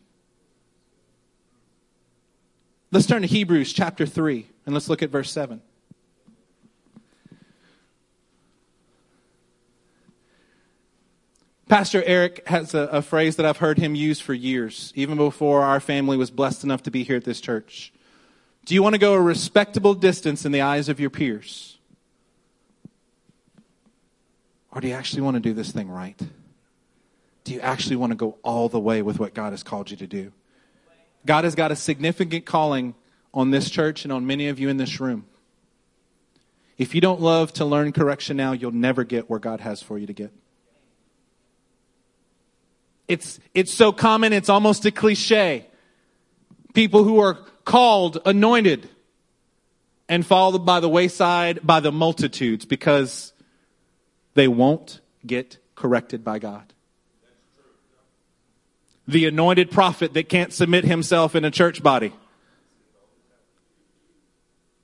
Let's 2.90 3.06
turn 3.06 3.22
to 3.22 3.28
Hebrews 3.28 3.72
chapter 3.72 4.04
3 4.06 4.46
and 4.66 4.74
let's 4.74 4.88
look 4.88 5.02
at 5.02 5.10
verse 5.10 5.30
7. 5.30 5.62
Pastor 11.68 12.02
Eric 12.04 12.46
has 12.46 12.74
a, 12.74 12.80
a, 12.80 13.02
phrase 13.02 13.36
that 13.36 13.46
I've 13.46 13.56
heard 13.56 13.78
him 13.78 13.94
use 13.94 14.20
for 14.20 14.34
years, 14.34 14.92
even 14.94 15.16
before 15.16 15.62
our 15.62 15.80
family 15.80 16.16
was 16.16 16.30
blessed 16.30 16.62
enough 16.62 16.82
to 16.82 16.90
be 16.90 17.04
here 17.04 17.16
at 17.16 17.24
this 17.24 17.40
church. 17.40 17.92
Do 18.66 18.74
you 18.74 18.82
want 18.82 18.94
to 18.94 18.98
go 18.98 19.14
a 19.14 19.20
respectable 19.20 19.94
distance 19.94 20.44
in 20.44 20.52
the 20.52 20.60
eyes 20.60 20.88
of 20.88 21.00
your 21.00 21.10
peers? 21.10 21.78
Or 24.72 24.80
do 24.80 24.88
you 24.88 24.94
actually 24.94 25.22
want 25.22 25.36
to 25.36 25.40
do 25.40 25.54
this 25.54 25.70
thing 25.70 25.88
right? 25.88 26.20
Do 27.44 27.54
you 27.54 27.60
actually 27.60 27.96
want 27.96 28.10
to 28.10 28.16
go 28.16 28.36
all 28.42 28.68
the 28.68 28.80
way 28.80 29.00
with 29.00 29.18
what 29.18 29.32
God 29.32 29.52
has 29.52 29.62
called 29.62 29.90
you 29.90 29.96
to 29.98 30.06
do? 30.06 30.32
God 31.24 31.44
has 31.44 31.54
got 31.54 31.72
a 31.72 31.76
significant 31.76 32.44
calling 32.44 32.94
on 33.32 33.50
this 33.50 33.70
church 33.70 34.04
and 34.04 34.12
on 34.12 34.26
many 34.26 34.48
of 34.48 34.58
you 34.58 34.68
in 34.68 34.76
this 34.76 35.00
room. 35.00 35.26
If 36.76 36.94
you 36.94 37.00
don't 37.00 37.20
love 37.20 37.52
to 37.54 37.64
learn 37.64 37.92
correction 37.92 38.36
now, 38.36 38.52
you'll 38.52 38.72
never 38.72 39.04
get 39.04 39.30
where 39.30 39.38
God 39.38 39.60
has 39.60 39.80
for 39.80 39.96
you 39.96 40.06
to 40.06 40.12
get. 40.12 40.32
It's, 43.06 43.38
it's 43.52 43.72
so 43.72 43.92
common, 43.92 44.32
it's 44.32 44.48
almost 44.48 44.84
a 44.86 44.90
cliche. 44.90 45.66
People 46.72 47.04
who 47.04 47.20
are 47.20 47.38
called, 47.64 48.18
anointed, 48.24 48.88
and 50.08 50.24
followed 50.24 50.66
by 50.66 50.80
the 50.80 50.88
wayside 50.88 51.60
by 51.62 51.80
the 51.80 51.92
multitudes 51.92 52.64
because 52.64 53.32
they 54.34 54.48
won't 54.48 55.00
get 55.26 55.58
corrected 55.74 56.24
by 56.24 56.38
God. 56.38 56.72
The 59.06 59.26
anointed 59.26 59.70
prophet 59.70 60.14
that 60.14 60.28
can't 60.28 60.52
submit 60.52 60.84
himself 60.84 61.34
in 61.34 61.44
a 61.44 61.50
church 61.50 61.82
body. 61.82 62.12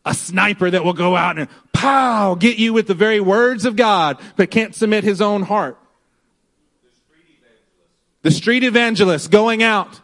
A 0.04 0.14
sniper 0.14 0.70
that 0.70 0.84
will 0.84 0.94
go 0.94 1.16
out 1.16 1.38
and 1.38 1.48
pow, 1.72 2.34
get 2.34 2.58
you 2.58 2.72
with 2.72 2.86
the 2.86 2.94
very 2.94 3.20
words 3.20 3.64
of 3.64 3.76
God, 3.76 4.18
but 4.36 4.50
can't 4.50 4.74
submit 4.74 5.04
his 5.04 5.20
own 5.20 5.42
heart. 5.42 5.78
The 8.22 8.30
street 8.30 8.64
evangelist 8.64 9.30
going 9.30 9.62
out, 9.62 10.00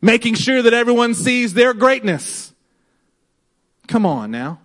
making 0.00 0.34
sure 0.34 0.62
that 0.62 0.74
everyone 0.74 1.14
sees 1.14 1.54
their 1.54 1.74
greatness. 1.74 2.52
Come 3.88 4.06
on 4.06 4.30
now. 4.30 4.60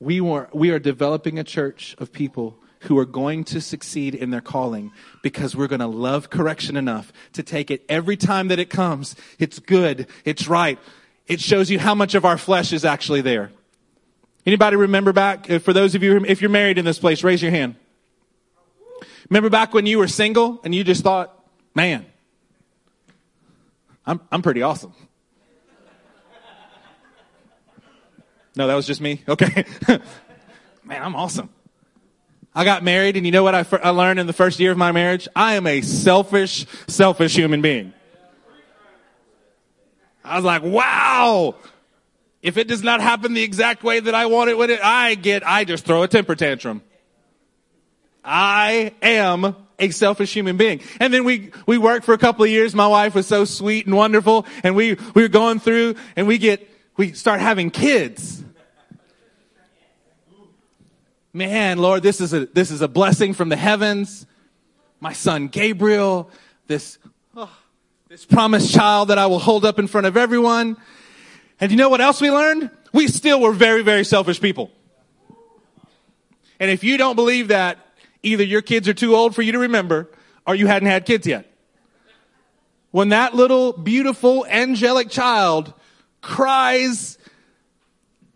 We, 0.00 0.20
were, 0.20 0.48
we 0.52 0.70
are 0.70 0.80
developing 0.80 1.38
a 1.38 1.44
church 1.44 1.94
of 1.98 2.12
people 2.12 2.58
who 2.80 2.98
are 2.98 3.06
going 3.06 3.44
to 3.44 3.60
succeed 3.60 4.14
in 4.14 4.30
their 4.30 4.40
calling 4.40 4.90
because 5.22 5.54
we're 5.54 5.68
going 5.68 5.80
to 5.80 5.86
love 5.86 6.28
correction 6.30 6.76
enough 6.76 7.12
to 7.32 7.42
take 7.42 7.70
it 7.70 7.84
every 7.88 8.16
time 8.16 8.48
that 8.48 8.58
it 8.58 8.68
comes. 8.68 9.14
It's 9.38 9.60
good. 9.60 10.08
It's 10.24 10.48
right. 10.48 10.78
It 11.28 11.40
shows 11.40 11.70
you 11.70 11.78
how 11.78 11.94
much 11.94 12.16
of 12.16 12.24
our 12.24 12.36
flesh 12.36 12.72
is 12.72 12.84
actually 12.84 13.20
there. 13.20 13.52
Anybody 14.44 14.74
remember 14.76 15.12
back, 15.12 15.48
uh, 15.48 15.60
for 15.60 15.72
those 15.72 15.94
of 15.94 16.02
you, 16.02 16.24
if 16.26 16.40
you're 16.40 16.50
married 16.50 16.78
in 16.78 16.84
this 16.84 16.98
place, 16.98 17.22
raise 17.22 17.40
your 17.40 17.52
hand. 17.52 17.76
Remember 19.32 19.48
back 19.48 19.72
when 19.72 19.86
you 19.86 19.96
were 19.96 20.08
single 20.08 20.60
and 20.62 20.74
you 20.74 20.84
just 20.84 21.02
thought, 21.02 21.34
man, 21.74 22.04
I'm, 24.04 24.20
I'm 24.30 24.42
pretty 24.42 24.60
awesome. 24.60 24.92
No, 28.54 28.66
that 28.66 28.74
was 28.74 28.86
just 28.86 29.00
me? 29.00 29.22
Okay. 29.26 29.64
man, 30.84 31.02
I'm 31.02 31.16
awesome. 31.16 31.48
I 32.54 32.66
got 32.66 32.84
married 32.84 33.16
and 33.16 33.24
you 33.24 33.32
know 33.32 33.42
what 33.42 33.54
I, 33.54 33.64
I 33.82 33.88
learned 33.88 34.20
in 34.20 34.26
the 34.26 34.34
first 34.34 34.60
year 34.60 34.70
of 34.70 34.76
my 34.76 34.92
marriage? 34.92 35.26
I 35.34 35.54
am 35.54 35.66
a 35.66 35.80
selfish, 35.80 36.66
selfish 36.86 37.34
human 37.34 37.62
being. 37.62 37.94
I 40.22 40.36
was 40.36 40.44
like, 40.44 40.62
wow. 40.62 41.54
If 42.42 42.58
it 42.58 42.68
does 42.68 42.82
not 42.82 43.00
happen 43.00 43.32
the 43.32 43.42
exact 43.42 43.82
way 43.82 43.98
that 43.98 44.14
I 44.14 44.26
want 44.26 44.50
it, 44.50 44.58
when 44.58 44.68
it, 44.68 44.84
I 44.84 45.14
get, 45.14 45.42
I 45.42 45.64
just 45.64 45.86
throw 45.86 46.02
a 46.02 46.08
temper 46.08 46.34
tantrum. 46.34 46.82
I 48.24 48.94
am 49.02 49.56
a 49.78 49.90
selfish 49.90 50.32
human 50.32 50.56
being. 50.56 50.80
And 51.00 51.12
then 51.12 51.24
we, 51.24 51.50
we 51.66 51.76
worked 51.78 52.04
for 52.06 52.14
a 52.14 52.18
couple 52.18 52.44
of 52.44 52.50
years. 52.50 52.74
My 52.74 52.86
wife 52.86 53.14
was 53.14 53.26
so 53.26 53.44
sweet 53.44 53.86
and 53.86 53.96
wonderful. 53.96 54.46
And 54.62 54.76
we, 54.76 54.96
we 55.14 55.22
were 55.22 55.28
going 55.28 55.58
through 55.58 55.96
and 56.14 56.26
we 56.26 56.38
get, 56.38 56.68
we 56.96 57.12
start 57.12 57.40
having 57.40 57.70
kids. 57.70 58.42
Man, 61.32 61.78
Lord, 61.78 62.02
this 62.02 62.20
is 62.20 62.32
a, 62.32 62.46
this 62.46 62.70
is 62.70 62.82
a 62.82 62.88
blessing 62.88 63.32
from 63.32 63.48
the 63.48 63.56
heavens. 63.56 64.26
My 65.00 65.14
son 65.14 65.48
Gabriel, 65.48 66.30
this, 66.66 66.98
oh, 67.36 67.50
this 68.08 68.24
promised 68.24 68.72
child 68.72 69.08
that 69.08 69.18
I 69.18 69.26
will 69.26 69.38
hold 69.38 69.64
up 69.64 69.78
in 69.78 69.88
front 69.88 70.06
of 70.06 70.16
everyone. 70.16 70.76
And 71.58 71.70
you 71.72 71.78
know 71.78 71.88
what 71.88 72.00
else 72.00 72.20
we 72.20 72.30
learned? 72.30 72.70
We 72.92 73.08
still 73.08 73.40
were 73.40 73.52
very, 73.52 73.82
very 73.82 74.04
selfish 74.04 74.40
people. 74.40 74.70
And 76.60 76.70
if 76.70 76.84
you 76.84 76.98
don't 76.98 77.16
believe 77.16 77.48
that, 77.48 77.78
either 78.22 78.44
your 78.44 78.62
kids 78.62 78.88
are 78.88 78.94
too 78.94 79.14
old 79.14 79.34
for 79.34 79.42
you 79.42 79.52
to 79.52 79.58
remember 79.58 80.10
or 80.46 80.54
you 80.54 80.66
hadn't 80.66 80.88
had 80.88 81.06
kids 81.06 81.26
yet. 81.26 81.50
When 82.90 83.10
that 83.10 83.34
little 83.34 83.72
beautiful 83.72 84.44
angelic 84.46 85.08
child 85.08 85.72
cries 86.20 87.18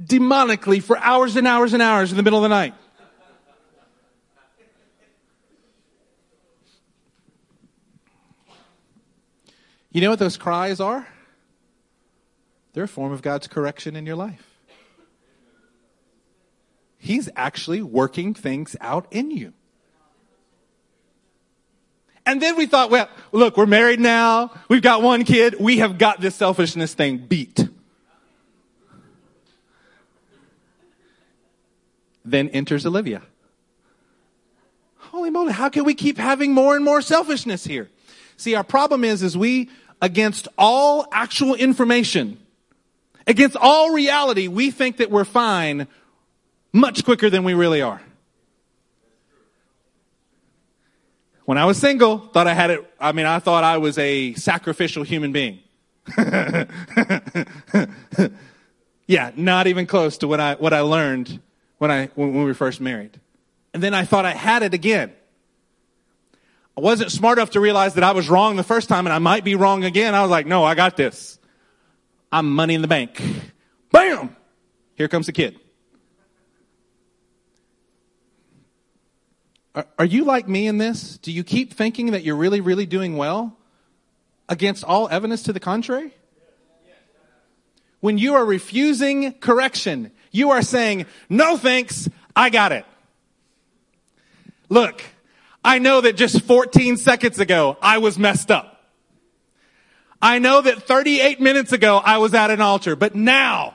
demonically 0.02 0.82
for 0.82 0.98
hours 0.98 1.36
and 1.36 1.46
hours 1.46 1.72
and 1.72 1.82
hours 1.82 2.10
in 2.10 2.16
the 2.16 2.22
middle 2.22 2.38
of 2.38 2.42
the 2.42 2.48
night. 2.48 2.74
You 9.90 10.02
know 10.02 10.10
what 10.10 10.18
those 10.18 10.36
cries 10.36 10.78
are? 10.78 11.08
They're 12.74 12.84
a 12.84 12.88
form 12.88 13.12
of 13.12 13.22
God's 13.22 13.46
correction 13.46 13.96
in 13.96 14.04
your 14.04 14.16
life. 14.16 14.46
He's 16.98 17.30
actually 17.34 17.80
working 17.80 18.34
things 18.34 18.76
out 18.80 19.06
in 19.10 19.30
you. 19.30 19.54
And 22.26 22.42
then 22.42 22.56
we 22.56 22.66
thought, 22.66 22.90
well, 22.90 23.08
look, 23.30 23.56
we're 23.56 23.66
married 23.66 24.00
now. 24.00 24.50
We've 24.68 24.82
got 24.82 25.00
one 25.00 25.24
kid. 25.24 25.54
We 25.60 25.78
have 25.78 25.96
got 25.96 26.20
this 26.20 26.34
selfishness 26.34 26.92
thing 26.92 27.18
beat. 27.18 27.68
Then 32.24 32.48
enters 32.48 32.84
Olivia. 32.84 33.22
Holy 34.96 35.30
moly, 35.30 35.52
how 35.52 35.68
can 35.68 35.84
we 35.84 35.94
keep 35.94 36.18
having 36.18 36.52
more 36.52 36.74
and 36.74 36.84
more 36.84 37.00
selfishness 37.00 37.64
here? 37.64 37.88
See, 38.36 38.56
our 38.56 38.64
problem 38.64 39.04
is, 39.04 39.22
is 39.22 39.36
we 39.36 39.70
against 40.02 40.48
all 40.58 41.06
actual 41.12 41.54
information, 41.54 42.38
against 43.26 43.56
all 43.56 43.92
reality, 43.92 44.48
we 44.48 44.72
think 44.72 44.96
that 44.96 45.10
we're 45.10 45.24
fine 45.24 45.86
much 46.72 47.04
quicker 47.04 47.30
than 47.30 47.44
we 47.44 47.54
really 47.54 47.80
are. 47.80 48.02
When 51.46 51.58
I 51.58 51.64
was 51.64 51.78
single, 51.78 52.18
thought 52.18 52.48
I 52.48 52.54
had 52.54 52.70
it, 52.70 52.92
I 52.98 53.12
mean, 53.12 53.24
I 53.24 53.38
thought 53.38 53.62
I 53.62 53.78
was 53.78 53.96
a 53.98 54.34
sacrificial 54.34 55.04
human 55.04 55.30
being. 55.30 55.60
yeah, 59.06 59.30
not 59.36 59.68
even 59.68 59.86
close 59.86 60.18
to 60.18 60.28
what 60.28 60.40
I, 60.40 60.56
what 60.56 60.72
I 60.72 60.80
learned 60.80 61.40
when 61.78 61.92
I, 61.92 62.06
when 62.16 62.34
we 62.34 62.42
were 62.42 62.52
first 62.52 62.80
married. 62.80 63.20
And 63.72 63.80
then 63.80 63.94
I 63.94 64.04
thought 64.04 64.24
I 64.24 64.32
had 64.32 64.64
it 64.64 64.74
again. 64.74 65.12
I 66.76 66.80
wasn't 66.80 67.12
smart 67.12 67.38
enough 67.38 67.50
to 67.50 67.60
realize 67.60 67.94
that 67.94 68.02
I 68.02 68.10
was 68.10 68.28
wrong 68.28 68.56
the 68.56 68.64
first 68.64 68.88
time 68.88 69.06
and 69.06 69.12
I 69.14 69.20
might 69.20 69.44
be 69.44 69.54
wrong 69.54 69.84
again. 69.84 70.16
I 70.16 70.22
was 70.22 70.30
like, 70.32 70.46
no, 70.46 70.64
I 70.64 70.74
got 70.74 70.96
this. 70.96 71.38
I'm 72.32 72.52
money 72.52 72.74
in 72.74 72.82
the 72.82 72.88
bank. 72.88 73.22
Bam! 73.92 74.34
Here 74.96 75.06
comes 75.06 75.26
the 75.26 75.32
kid. 75.32 75.60
Are, 79.76 79.86
are 79.98 80.04
you 80.04 80.24
like 80.24 80.48
me 80.48 80.66
in 80.66 80.78
this? 80.78 81.18
Do 81.18 81.30
you 81.30 81.44
keep 81.44 81.74
thinking 81.74 82.12
that 82.12 82.24
you're 82.24 82.36
really, 82.36 82.62
really 82.62 82.86
doing 82.86 83.16
well 83.16 83.56
against 84.48 84.82
all 84.82 85.08
evidence 85.10 85.42
to 85.44 85.52
the 85.52 85.60
contrary? 85.60 86.12
When 88.00 88.18
you 88.18 88.34
are 88.34 88.44
refusing 88.44 89.34
correction, 89.34 90.12
you 90.30 90.50
are 90.50 90.62
saying, 90.62 91.06
no 91.28 91.56
thanks, 91.56 92.08
I 92.34 92.50
got 92.50 92.72
it. 92.72 92.84
Look, 94.68 95.02
I 95.64 95.78
know 95.78 96.00
that 96.00 96.16
just 96.16 96.42
14 96.42 96.96
seconds 96.96 97.38
ago, 97.38 97.76
I 97.82 97.98
was 97.98 98.18
messed 98.18 98.50
up. 98.50 98.72
I 100.22 100.38
know 100.38 100.62
that 100.62 100.82
38 100.82 101.40
minutes 101.40 101.72
ago, 101.72 102.00
I 102.02 102.18
was 102.18 102.32
at 102.34 102.50
an 102.50 102.60
altar, 102.60 102.96
but 102.96 103.14
now, 103.14 103.74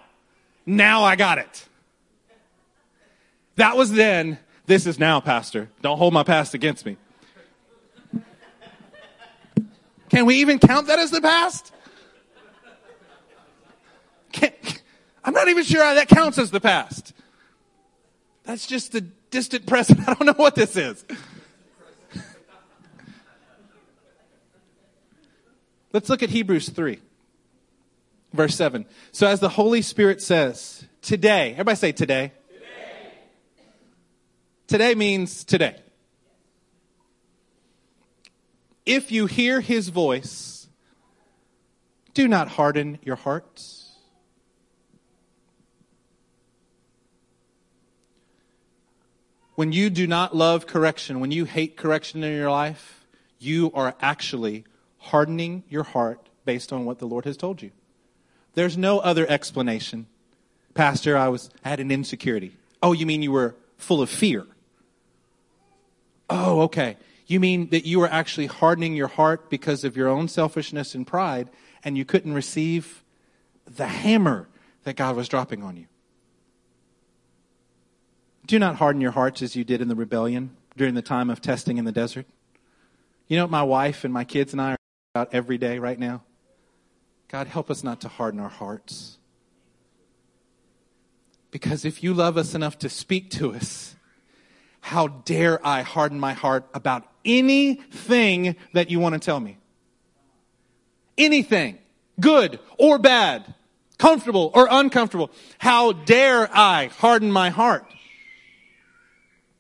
now 0.66 1.04
I 1.04 1.16
got 1.16 1.38
it. 1.38 1.68
That 3.56 3.78
was 3.78 3.92
then. 3.92 4.40
This 4.72 4.88
is 4.88 4.98
now, 4.98 5.20
Pastor. 5.20 5.70
Don't 5.82 5.98
hold 5.98 6.14
my 6.14 6.24
past 6.24 6.54
against 6.54 6.86
me. 6.86 6.96
Can 10.08 10.26
we 10.26 10.36
even 10.36 10.60
count 10.60 10.88
that 10.88 10.98
as 10.98 11.12
the 11.12 11.20
past? 11.20 11.74
Can, 14.32 14.54
I'm 15.26 15.34
not 15.34 15.50
even 15.50 15.66
sure 15.66 15.84
how 15.84 15.96
that 15.96 16.08
counts 16.08 16.38
as 16.38 16.52
the 16.52 16.62
past. 16.62 17.12
That's 18.46 18.66
just 18.66 18.94
the 18.94 19.02
distant 19.02 19.66
present. 19.66 20.00
I 20.08 20.14
don't 20.14 20.26
know 20.26 20.36
what 20.38 20.56
this 20.56 20.78
is. 20.78 21.04
Let's 25.92 26.08
look 26.08 26.24
at 26.24 26.30
Hebrews 26.30 26.70
3, 26.70 26.98
verse 28.32 28.56
7. 28.56 28.86
So, 29.12 29.28
as 29.28 29.42
the 29.42 29.50
Holy 29.50 29.82
Spirit 29.82 30.22
says, 30.22 30.86
today, 31.02 31.52
everybody 31.52 31.76
say 31.76 31.92
today. 31.92 32.28
Today, 32.28 32.40
today 34.72 34.96
means 34.96 35.44
today. 35.44 35.76
If 38.86 39.12
you 39.12 39.26
hear 39.26 39.60
his 39.60 39.90
voice, 39.90 40.70
Do 42.14 42.28
not 42.28 42.48
harden 42.48 43.00
your 43.04 43.18
hearts. 43.18 43.90
When 49.56 49.74
you 49.74 49.90
do 49.90 50.08
not 50.08 50.36
love 50.36 50.68
correction, 50.68 51.20
when 51.20 51.32
you 51.32 51.44
hate 51.46 51.76
correction 51.76 52.24
in 52.24 52.34
your 52.34 52.50
life, 52.50 53.06
you 53.40 53.72
are 53.74 53.96
actually 54.02 54.64
hardening 54.98 55.64
your 55.70 55.84
heart 55.84 56.30
based 56.46 56.72
on 56.72 56.86
what 56.86 57.00
the 57.00 57.08
Lord 57.08 57.26
has 57.26 57.36
told 57.38 57.62
you. 57.62 57.72
There's 58.56 58.78
no 58.78 59.00
other 59.00 59.28
explanation. 59.30 60.08
Pastor, 60.74 61.18
I 61.18 61.28
was 61.28 61.50
I 61.64 61.70
had 61.70 61.80
an 61.82 61.92
insecurity. 61.92 62.56
Oh, 62.82 62.94
you 62.94 63.06
mean 63.06 63.22
you 63.22 63.32
were 63.32 63.56
full 63.78 64.02
of 64.02 64.10
fear? 64.10 64.46
Oh, 66.34 66.62
okay. 66.62 66.96
You 67.28 67.41
mean 67.41 67.70
that 67.72 67.86
you 67.86 68.00
were 68.00 68.10
actually 68.10 68.48
hardening 68.48 68.96
your 68.96 69.10
heart 69.10 69.50
because 69.50 69.84
of 69.84 69.98
your 69.98 70.08
own 70.08 70.30
selfishness 70.30 70.96
and 70.96 71.06
pride, 71.06 71.50
and 71.84 71.98
you 71.98 72.06
couldn't 72.06 72.34
receive 72.34 73.04
the 73.65 73.88
hammer 73.88 74.48
that 74.84 74.96
God 74.96 75.17
was 75.17 75.28
dropping 75.28 75.62
on 75.62 75.76
you. 75.76 75.88
Do 78.48 78.58
not 78.58 78.78
harden 78.78 79.02
your 79.02 79.12
hearts 79.12 79.41
as 79.41 79.58
you 79.58 79.65
did 79.65 79.82
in 79.82 79.89
the 79.89 79.96
rebellion 79.96 80.56
during 80.78 80.94
the 80.94 81.02
time 81.02 81.30
of 81.30 81.41
testing 81.41 81.78
in 81.78 81.84
the 81.84 81.91
desert. 81.91 82.26
You 83.28 83.36
know 83.38 83.44
what 83.44 83.52
my 83.52 83.63
wife 83.63 84.06
and 84.06 84.13
my 84.13 84.24
kids 84.24 84.54
and 84.54 84.62
I 84.62 84.72
are 84.72 84.78
about 85.13 85.34
every 85.34 85.58
day 85.58 85.80
right 85.80 86.00
now? 86.00 86.24
God, 87.28 87.48
help 87.48 87.70
us 87.70 87.84
not 87.84 88.00
to 88.02 88.08
harden 88.08 88.39
our 88.39 88.50
hearts. 88.50 89.17
Because 91.52 91.84
if 91.84 92.02
you 92.02 92.13
love 92.13 92.38
us 92.38 92.56
enough 92.56 92.80
to 92.80 92.89
speak 92.89 93.30
to 93.32 93.54
us, 93.54 93.96
how 94.82 95.08
dare 95.08 95.65
I 95.65 95.84
harden 95.84 96.20
my 96.20 96.34
heart 96.34 96.67
about 96.74 97.08
anything 97.24 98.56
that 98.74 98.89
you 98.89 99.00
want 99.00 99.13
to 99.13 99.20
tell 99.20 99.39
me? 99.39 99.58
Anything, 101.17 101.78
good 102.20 102.60
or 102.78 102.98
bad, 102.98 103.54
comfortable 103.98 104.52
or 104.54 104.67
uncomfortable. 104.70 105.32
How 105.60 105.94
dare 105.94 106.50
I 106.52 106.88
harden 106.88 107.32
my 107.32 107.52
heart? 107.52 107.86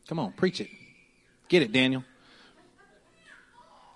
Come 0.07 0.19
on, 0.19 0.33
preach 0.33 0.59
it. 0.59 0.67
Get 1.47 1.61
it, 1.61 1.71
Daniel. 1.71 2.03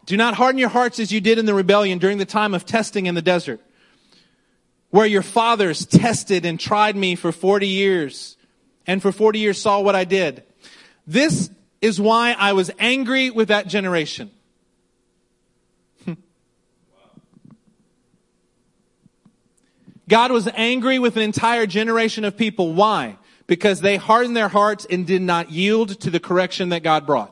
Do 0.06 0.16
not 0.16 0.36
harden 0.36 0.60
your 0.60 0.70
hearts 0.70 1.00
as 1.00 1.12
you 1.12 1.20
did 1.20 1.40
in 1.40 1.48
the 1.48 1.54
rebellion 1.54 1.98
during 1.98 2.20
the 2.20 2.26
time 2.26 2.54
of 2.54 2.66
testing 2.66 3.08
in 3.08 3.16
the 3.16 3.22
desert, 3.22 3.60
where 4.92 5.08
your 5.08 5.24
fathers 5.24 5.86
tested 5.86 6.46
and 6.46 6.60
tried 6.60 6.96
me 6.96 7.16
for 7.16 7.32
40 7.32 7.68
years, 7.68 8.38
and 8.86 9.02
for 9.02 9.12
40 9.12 9.40
years 9.40 9.60
saw 9.60 9.80
what 9.80 9.96
I 9.96 10.04
did. 10.04 10.44
This 11.08 11.50
is 11.82 12.00
why 12.02 12.36
I 12.38 12.54
was 12.54 12.72
angry 12.80 13.30
with 13.30 13.50
that 13.50 13.68
generation. 13.68 14.32
God 20.10 20.32
was 20.32 20.48
angry 20.56 20.98
with 21.00 21.16
an 21.18 21.24
entire 21.24 21.68
generation 21.68 22.24
of 22.26 22.36
people. 22.36 22.74
Why? 22.74 23.18
Because 23.48 23.82
they 23.82 23.98
hardened 23.98 24.36
their 24.36 24.48
hearts 24.48 24.88
and 24.90 25.06
did 25.06 25.22
not 25.22 25.52
yield 25.52 26.00
to 26.02 26.10
the 26.10 26.20
correction 26.20 26.70
that 26.70 26.82
God 26.82 27.06
brought. 27.06 27.32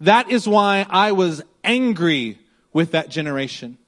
That 0.00 0.30
is 0.30 0.48
why 0.48 0.86
I 0.88 1.12
was 1.12 1.42
angry 1.62 2.38
with 2.72 2.92
that 2.92 3.08
generation. 3.10 3.78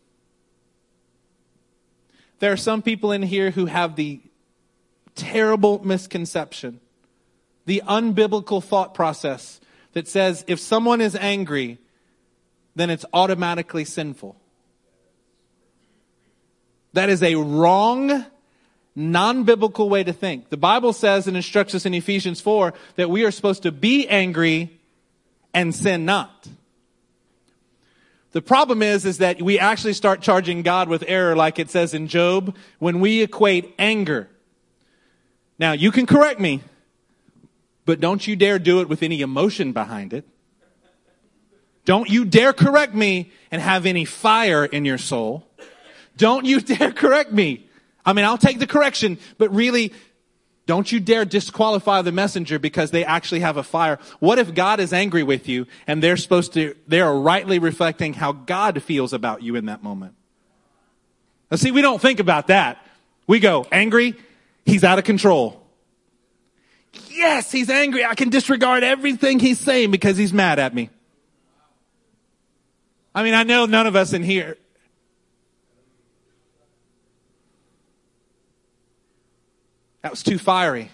There 2.41 2.53
are 2.53 2.57
some 2.57 2.83
people 2.83 3.13
in 3.13 3.23
here 3.23 3.51
who 3.51 3.67
have 3.67 3.97
the 3.97 4.21
terrible 5.15 5.85
misconception, 5.85 6.81
the 7.67 7.83
unbiblical 7.87 8.63
thought 8.63 8.95
process 8.95 9.61
that 9.93 10.09
says 10.09 10.45
if 10.47 10.61
someone 10.61 11.01
is 11.01 11.17
angry, 11.17 11.79
then 12.75 12.91
it's 12.91 13.05
automatically 13.13 13.85
sinful. 13.85 14.37
That 16.93 17.09
is 17.09 17.23
a 17.23 17.37
wrong, 17.37 18.25
non 18.97 19.45
biblical 19.45 19.89
way 19.89 20.05
to 20.05 20.13
think. 20.13 20.49
The 20.49 20.57
Bible 20.57 20.93
says 20.93 21.27
and 21.27 21.37
instructs 21.37 21.75
us 21.75 21.87
in 21.87 21.95
Ephesians 21.95 22.41
4 22.41 22.75
that 22.97 23.11
we 23.11 23.25
are 23.25 23.31
supposed 23.31 23.63
to 23.63 23.73
be 23.73 24.09
angry 24.09 24.81
and 25.55 25.75
sin 25.75 26.05
not. 26.05 26.49
The 28.33 28.43
problem 28.43 28.83
is, 28.83 29.05
is 29.05 29.19
that 29.19 29.43
we 29.43 29.59
actually 29.59 29.95
start 29.95 30.21
charging 30.21 30.63
God 30.63 30.89
with 30.89 31.03
error, 31.09 31.35
like 31.35 31.59
it 31.59 31.69
says 31.69 31.95
in 31.95 32.07
Job, 32.07 32.57
when 32.79 33.01
we 33.01 33.23
equate 33.23 33.75
anger. 33.79 34.29
Now, 35.61 35.73
you 35.73 35.93
can 35.93 36.07
correct 36.07 36.41
me, 36.41 36.63
but 37.85 38.01
don't 38.01 38.27
you 38.27 38.35
dare 38.35 38.59
do 38.59 38.81
it 38.81 38.89
with 38.89 39.03
any 39.03 39.21
emotion 39.21 39.73
behind 39.73 40.15
it. 40.15 40.25
Don't 41.85 42.09
you 42.09 42.25
dare 42.25 42.55
correct 42.55 42.95
me 42.95 43.31
and 43.51 43.61
have 43.61 43.85
any 43.85 44.07
fire 44.07 44.65
in 44.65 44.87
your 44.87 44.97
soul. 44.97 45.47
Don't 46.17 46.47
you 46.47 46.61
dare 46.73 46.93
correct 46.93 47.31
me. 47.31 47.67
I 48.07 48.15
mean, 48.15 48.25
I'll 48.25 48.39
take 48.39 48.59
the 48.59 48.67
correction, 48.67 49.19
but 49.37 49.55
really, 49.55 49.93
don't 50.65 50.91
you 50.91 50.99
dare 50.99 51.27
disqualify 51.27 52.01
the 52.01 52.13
messenger 52.13 52.59
because 52.59 52.91
they 52.91 53.05
actually 53.05 53.41
have 53.41 53.59
a 53.59 53.63
fire. 53.63 53.99
What 54.19 54.39
if 54.39 54.55
God 54.55 54.81
is 54.81 54.95
angry 54.95 55.23
with 55.23 55.47
you 55.47 55.67
and 55.87 56.03
they're 56.03 56.17
supposed 56.17 56.55
to, 56.55 56.75
they 56.89 57.03
are 57.03 57.19
rightly 57.19 57.59
reflecting 57.59 58.15
how 58.15 58.33
God 58.33 58.83
feels 58.83 59.13
about 59.13 59.43
you 59.43 59.57
in 59.57 59.67
that 59.67 59.83
moment? 59.83 60.15
Now 61.51 61.59
see, 61.59 61.71
we 61.71 61.83
don't 61.83 62.01
think 62.01 62.19
about 62.19 62.47
that. 62.47 62.79
We 63.27 63.41
go, 63.41 63.67
angry, 63.71 64.17
he's 64.71 64.85
out 64.85 64.99
of 64.99 65.05
control. 65.05 65.61
Yes, 67.11 67.53
he's 67.53 67.69
angry. 67.69 68.05
I 68.05 68.15
can 68.15 68.31
disregard 68.31 68.83
everything 68.83 69.39
he's 69.39 69.59
saying 69.59 69.91
because 69.91 70.17
he's 70.17 70.33
mad 70.33 70.59
at 70.59 70.75
me. 70.75 70.91
I 73.15 73.23
mean, 73.23 73.35
I 73.35 73.43
know 73.43 73.67
none 73.67 73.87
of 73.87 73.97
us 73.97 74.13
in 74.13 74.23
here 74.23 74.57
That 80.03 80.11
was 80.11 80.23
too 80.23 80.39
fiery. 80.39 80.91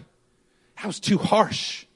That 0.77 0.87
was 0.87 1.01
too 1.01 1.19
harsh. 1.19 1.87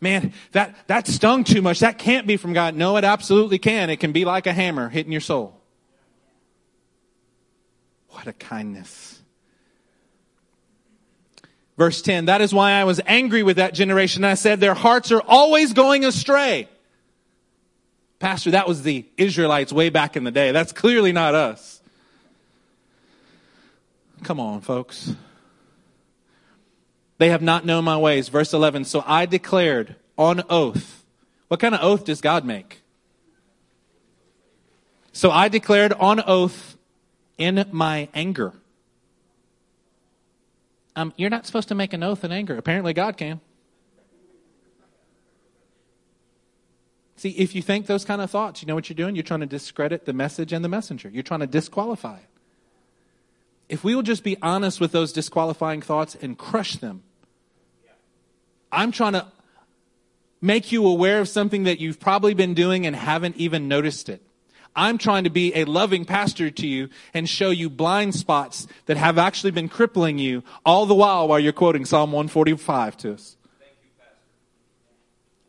Man, 0.00 0.32
that, 0.52 0.76
that 0.88 1.06
stung 1.06 1.44
too 1.44 1.62
much. 1.62 1.80
That 1.80 1.98
can't 1.98 2.26
be 2.26 2.36
from 2.36 2.52
God. 2.52 2.74
No, 2.74 2.96
it 2.96 3.04
absolutely 3.04 3.58
can. 3.58 3.90
It 3.90 4.00
can 4.00 4.12
be 4.12 4.24
like 4.24 4.46
a 4.46 4.52
hammer 4.52 4.88
hitting 4.88 5.12
your 5.12 5.20
soul. 5.20 5.58
What 8.08 8.26
a 8.26 8.32
kindness. 8.32 9.15
Verse 11.76 12.00
10, 12.00 12.26
that 12.26 12.40
is 12.40 12.54
why 12.54 12.72
I 12.72 12.84
was 12.84 13.00
angry 13.06 13.42
with 13.42 13.56
that 13.58 13.74
generation. 13.74 14.24
I 14.24 14.34
said, 14.34 14.60
their 14.60 14.74
hearts 14.74 15.12
are 15.12 15.20
always 15.20 15.74
going 15.74 16.04
astray. 16.04 16.68
Pastor, 18.18 18.52
that 18.52 18.66
was 18.66 18.82
the 18.82 19.04
Israelites 19.18 19.72
way 19.72 19.90
back 19.90 20.16
in 20.16 20.24
the 20.24 20.30
day. 20.30 20.52
That's 20.52 20.72
clearly 20.72 21.12
not 21.12 21.34
us. 21.34 21.82
Come 24.22 24.40
on, 24.40 24.62
folks. 24.62 25.14
They 27.18 27.28
have 27.28 27.42
not 27.42 27.66
known 27.66 27.84
my 27.84 27.98
ways. 27.98 28.28
Verse 28.28 28.54
11. 28.54 28.86
So 28.86 29.02
I 29.06 29.26
declared 29.26 29.96
on 30.16 30.42
oath. 30.48 31.04
What 31.48 31.60
kind 31.60 31.74
of 31.74 31.82
oath 31.82 32.04
does 32.04 32.22
God 32.22 32.44
make? 32.44 32.82
So 35.12 35.30
I 35.30 35.48
declared 35.48 35.92
on 35.92 36.22
oath 36.26 36.76
in 37.38 37.66
my 37.70 38.08
anger. 38.14 38.54
Um, 40.96 41.12
you're 41.16 41.30
not 41.30 41.46
supposed 41.46 41.68
to 41.68 41.74
make 41.74 41.92
an 41.92 42.02
oath 42.02 42.24
in 42.24 42.32
anger. 42.32 42.56
Apparently, 42.56 42.92
God 42.92 43.16
can. 43.16 43.40
See, 47.16 47.30
if 47.30 47.54
you 47.54 47.62
think 47.62 47.86
those 47.86 48.04
kind 48.04 48.20
of 48.20 48.30
thoughts, 48.30 48.60
you 48.60 48.66
know 48.66 48.74
what 48.74 48.88
you're 48.88 48.96
doing? 48.96 49.14
You're 49.14 49.22
trying 49.22 49.40
to 49.40 49.46
discredit 49.46 50.04
the 50.04 50.12
message 50.12 50.52
and 50.52 50.64
the 50.64 50.68
messenger. 50.68 51.08
You're 51.08 51.22
trying 51.22 51.40
to 51.40 51.46
disqualify 51.46 52.16
it 52.16 52.28
if 53.68 53.82
we 53.82 53.94
will 53.94 54.02
just 54.02 54.22
be 54.22 54.36
honest 54.42 54.80
with 54.80 54.92
those 54.92 55.12
disqualifying 55.12 55.82
thoughts 55.82 56.16
and 56.20 56.38
crush 56.38 56.76
them, 56.76 57.02
I'm 58.70 58.92
trying 58.92 59.14
to 59.14 59.26
make 60.40 60.70
you 60.70 60.86
aware 60.86 61.20
of 61.20 61.28
something 61.28 61.64
that 61.64 61.80
you've 61.80 61.98
probably 61.98 62.34
been 62.34 62.54
doing 62.54 62.86
and 62.86 62.94
haven't 62.94 63.36
even 63.36 63.68
noticed 63.68 64.08
it. 64.08 64.22
I'm 64.76 64.98
trying 64.98 65.24
to 65.24 65.30
be 65.30 65.54
a 65.54 65.64
loving 65.64 66.04
pastor 66.04 66.50
to 66.50 66.66
you 66.66 66.90
and 67.14 67.28
show 67.28 67.50
you 67.50 67.70
blind 67.70 68.14
spots 68.14 68.66
that 68.84 68.96
have 68.96 69.16
actually 69.18 69.50
been 69.50 69.68
crippling 69.68 70.18
you 70.18 70.44
all 70.64 70.86
the 70.86 70.94
while 70.94 71.26
while 71.26 71.40
you're 71.40 71.52
quoting 71.52 71.84
Psalm 71.84 72.12
145 72.12 72.96
to 72.98 73.14
us. 73.14 73.36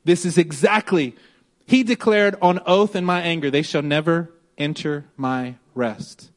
This 0.05 0.25
is 0.25 0.37
exactly, 0.37 1.15
he 1.65 1.83
declared 1.83 2.35
on 2.41 2.61
oath 2.65 2.95
in 2.95 3.03
my 3.03 3.21
anger, 3.21 3.51
they 3.51 3.61
shall 3.61 3.81
never 3.81 4.31
enter 4.57 5.05
my 5.17 5.55
rest. 5.75 6.31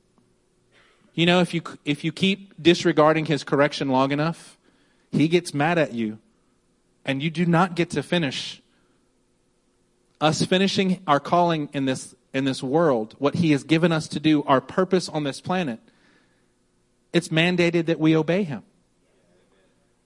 You 1.15 1.27
know, 1.27 1.41
if 1.41 1.55
you, 1.55 1.63
if 1.85 2.03
you 2.03 2.11
keep 2.11 2.61
disregarding 2.61 3.27
his 3.27 3.45
correction 3.45 3.89
long 3.89 4.11
enough, 4.11 4.59
he 5.13 5.29
gets 5.29 5.55
mad 5.55 5.79
at 5.79 5.93
you 5.93 6.19
and 7.05 7.23
you 7.23 7.31
do 7.31 7.47
not 7.47 7.75
get 7.75 7.91
to 7.91 8.03
finish. 8.03 8.61
Us 10.21 10.45
finishing 10.45 11.01
our 11.07 11.21
calling 11.21 11.69
in 11.73 11.85
this, 11.85 12.15
in 12.33 12.45
this 12.45 12.63
world, 12.63 13.15
what 13.19 13.37
He 13.37 13.51
has 13.53 13.65
given 13.65 13.93
us 13.93 14.09
to 14.09 14.21
do, 14.21 14.43
our 14.45 14.61
purpose 14.61 15.09
on 15.09 15.25
this 15.25 15.41
planet, 15.41 15.81
it's 17.13 17.29
mandated 17.29 17.87
that 17.87 17.99
we 17.99 18.17
obey 18.17 18.45
Him. 18.45 18.63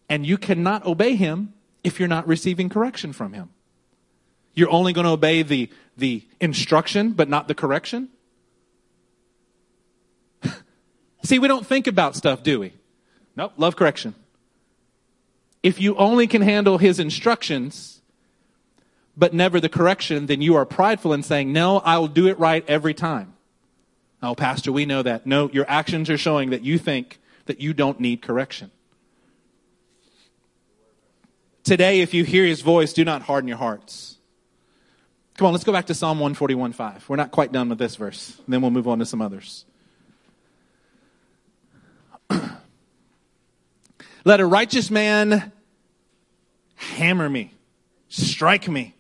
And 0.08 0.26
you 0.26 0.38
cannot 0.38 0.87
obey 0.87 1.16
Him 1.16 1.52
if 1.82 1.98
you're 1.98 2.08
not 2.08 2.26
receiving 2.26 2.68
correction 2.68 3.12
from 3.12 3.32
Him. 3.32 3.50
You're 4.54 4.70
only 4.70 4.92
going 4.92 5.04
to 5.04 5.10
obey 5.10 5.42
the, 5.42 5.68
the 5.96 6.22
instruction, 6.40 7.12
but 7.12 7.28
not 7.28 7.48
the 7.48 7.54
correction. 7.54 8.08
See, 11.24 11.38
we 11.38 11.48
don't 11.48 11.66
think 11.66 11.87
about 11.87 12.14
stuff, 12.14 12.42
do 12.42 12.60
we? 12.60 12.72
Nope, 13.37 13.52
love 13.56 13.76
correction. 13.76 14.14
If 15.62 15.80
you 15.80 15.96
only 15.96 16.26
can 16.26 16.42
handle 16.42 16.78
his 16.78 17.00
instructions, 17.00 17.93
but 19.16 19.33
never 19.33 19.61
the 19.61 19.68
correction, 19.68 20.27
then 20.27 20.42
you 20.42 20.57
are 20.57 20.64
prideful 20.64 21.12
in 21.12 21.22
saying, 21.22 21.53
No, 21.53 21.79
I 21.79 21.98
will 21.98 22.09
do 22.09 22.27
it 22.29 22.38
right 22.38 22.64
every 22.68 22.94
time. 22.94 23.35
Oh, 24.22 24.35
Pastor, 24.35 24.72
we 24.72 24.87
know 24.87 25.03
that. 25.03 25.27
No, 25.27 25.50
your 25.50 25.66
actions 25.68 26.09
are 26.11 26.16
showing 26.18 26.50
that 26.50 26.64
you 26.64 26.79
think 26.79 27.20
that 27.46 27.61
you 27.61 27.74
don't 27.74 28.00
need 28.00 28.22
correction. 28.22 28.70
Today, 31.62 32.00
if 32.00 32.14
you 32.14 32.24
hear 32.24 32.44
his 32.44 32.61
voice, 32.61 32.92
do 32.92 33.05
not 33.05 33.22
harden 33.22 33.48
your 33.48 33.57
hearts. 33.59 34.18
Come 35.37 35.46
on, 35.46 35.53
let's 35.53 35.64
go 35.64 35.72
back 35.72 35.87
to 35.87 35.94
Psalm 35.94 36.20
141 36.20 36.72
5. 36.72 37.09
We're 37.09 37.16
not 37.16 37.31
quite 37.33 37.53
done 37.53 37.68
with 37.68 37.79
this 37.79 37.96
verse. 37.96 38.40
Then 38.46 38.62
we'll 38.62 38.70
move 38.70 38.87
on 38.87 38.98
to 39.00 39.07
some 39.07 39.20
others. 39.20 39.64
Let 44.24 44.40
a 44.40 44.46
righteous 44.46 44.90
man 44.90 45.53
hammer 46.77 47.29
me, 47.29 47.53
strike 48.09 48.68
me. 48.68 48.93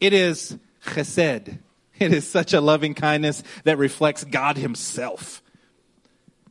It 0.00 0.12
is 0.12 0.56
chesed. 0.84 1.58
It 1.98 2.12
is 2.12 2.26
such 2.28 2.52
a 2.52 2.60
loving 2.60 2.94
kindness 2.94 3.42
that 3.64 3.78
reflects 3.78 4.24
God 4.24 4.56
Himself. 4.56 5.42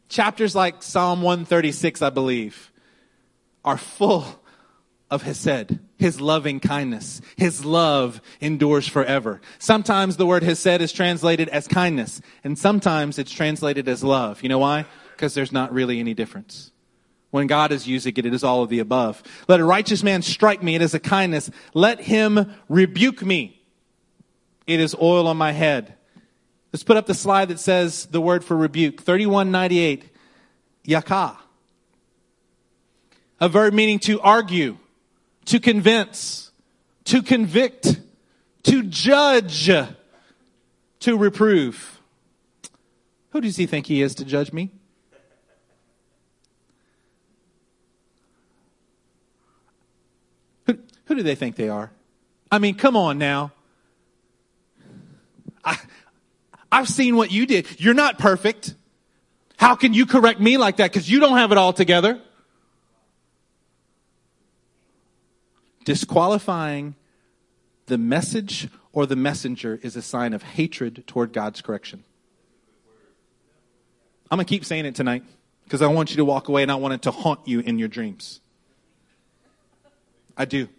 Chapters 0.10 0.56
like 0.56 0.84
Psalm 0.84 1.22
136, 1.22 2.02
I 2.02 2.10
believe, 2.10 2.72
are 3.66 3.78
full 3.78 4.26
of 5.10 5.24
Hesed, 5.24 5.80
His 5.98 6.20
loving 6.20 6.60
kindness. 6.60 7.22
His 7.38 7.64
love 7.64 8.22
endures 8.42 8.88
forever. 8.88 9.42
Sometimes 9.60 10.18
the 10.18 10.26
word 10.26 10.44
Hesed 10.44 10.82
is 10.82 10.92
translated 10.92 11.50
as 11.50 11.68
kindness, 11.68 12.22
and 12.44 12.58
sometimes 12.58 13.20
it's 13.20 13.32
translated 13.32 13.88
as 13.88 14.04
love. 14.04 14.44
You 14.44 14.50
know 14.50 14.60
why? 14.60 14.86
Because 15.12 15.34
there's 15.34 15.52
not 15.52 15.74
really 15.74 16.00
any 16.00 16.14
difference. 16.14 16.73
When 17.34 17.48
God 17.48 17.72
is 17.72 17.88
using 17.88 18.14
it, 18.16 18.28
it 18.28 18.34
is 18.36 18.44
all 18.44 18.62
of 18.62 18.70
the 18.70 18.78
above. 18.78 19.24
Let 19.48 19.60
a 19.60 19.66
righteous 19.66 20.04
man 20.04 20.22
strike 20.22 20.62
me, 20.62 20.76
it 20.76 20.84
is 20.84 20.94
a 20.94 21.00
kindness. 21.00 21.50
Let 21.74 22.00
him 22.00 22.54
rebuke 22.70 23.24
me, 23.24 23.60
it 24.68 24.80
is 24.80 24.96
oil 25.02 25.26
on 25.26 25.36
my 25.36 25.52
head. 25.52 25.96
Let's 26.72 26.84
put 26.84 26.96
up 26.96 27.08
the 27.08 27.16
slide 27.16 27.48
that 27.48 27.60
says 27.60 28.06
the 28.06 28.22
word 28.22 28.44
for 28.44 28.56
rebuke 28.56 29.02
3198, 29.02 30.12
yakah. 30.86 31.36
A 33.40 33.50
verb 33.50 33.74
meaning 33.74 33.98
to 34.02 34.22
argue, 34.22 34.78
to 35.46 35.60
convince, 35.60 36.52
to 37.06 37.24
convict, 37.24 38.00
to 38.62 38.84
judge, 38.84 39.72
to 41.00 41.18
reprove. 41.18 42.00
Who 43.32 43.42
does 43.42 43.56
he 43.56 43.66
think 43.66 43.88
he 43.88 44.04
is 44.04 44.14
to 44.14 44.24
judge 44.24 44.54
me? 44.54 44.70
Who 51.06 51.16
do 51.16 51.24
they 51.24 51.36
think 51.36 51.56
they 51.56 51.70
are? 51.70 51.92
I 52.52 52.60
mean, 52.60 52.76
come 52.76 52.96
on 52.96 53.18
now. 53.18 53.52
I, 55.66 55.78
I've 56.72 56.88
seen 56.88 57.16
what 57.16 57.32
you 57.32 57.46
did. 57.46 57.80
You're 57.80 57.94
not 57.94 58.18
perfect. 58.18 58.76
How 59.58 59.76
can 59.76 59.94
you 59.94 60.06
correct 60.06 60.40
me 60.40 60.58
like 60.58 60.78
that? 60.78 60.92
Because 60.92 61.10
you 61.10 61.20
don't 61.20 61.38
have 61.38 61.52
it 61.52 61.58
all 61.58 61.74
together. 61.74 62.22
Disqualifying 65.86 66.96
the 67.88 67.98
message 67.98 68.70
or 68.92 69.06
the 69.06 69.16
messenger 69.16 69.80
is 69.82 69.96
a 69.96 70.02
sign 70.02 70.34
of 70.34 70.44
hatred 70.44 71.04
toward 71.08 71.34
God's 71.34 71.62
correction. 71.62 72.04
I'm 74.32 74.38
going 74.38 74.46
to 74.46 74.50
keep 74.50 74.66
saying 74.66 74.86
it 74.86 74.96
tonight 74.96 75.24
because 75.66 75.82
I 75.82 75.88
want 75.88 76.12
you 76.12 76.18
to 76.18 76.26
walk 76.26 76.48
away 76.48 76.64
and 76.64 76.72
I 76.72 76.76
want 76.76 76.94
it 76.94 77.02
to 77.04 77.12
haunt 77.12 77.48
you 77.48 77.60
in 77.60 77.78
your 77.78 77.88
dreams. 77.88 78.40
I 80.36 80.46
do. 80.46 80.70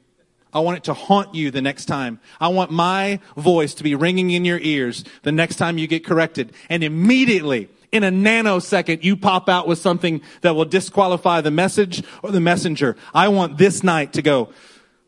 I 0.55 0.61
want 0.61 0.79
it 0.79 0.85
to 0.85 0.95
haunt 0.95 1.35
you 1.35 1.51
the 1.51 1.61
next 1.61 1.87
time. 1.87 2.21
I 2.41 2.49
want 2.49 2.71
my 2.71 3.19
voice 3.37 3.75
to 3.75 3.83
be 3.83 3.97
ringing 3.97 4.31
in 4.31 4.45
your 4.45 4.61
ears 4.61 5.05
the 5.23 5.33
next 5.33 5.57
time 5.57 5.79
you 5.79 5.89
get 5.89 6.07
corrected. 6.07 6.53
And 6.69 6.85
immediately, 6.85 7.69
in 7.91 8.05
a 8.05 8.11
nanosecond, 8.11 9.03
you 9.03 9.17
pop 9.17 9.49
out 9.49 9.67
with 9.67 9.79
something 9.79 10.23
that 10.43 10.55
will 10.55 10.65
disqualify 10.65 11.41
the 11.41 11.51
message 11.51 12.05
or 12.23 12.31
the 12.31 12.41
messenger. 12.41 12.97
I 13.13 13.29
want 13.29 13.59
this 13.59 13.83
night 13.83 14.13
to 14.13 14.23
go 14.23 14.53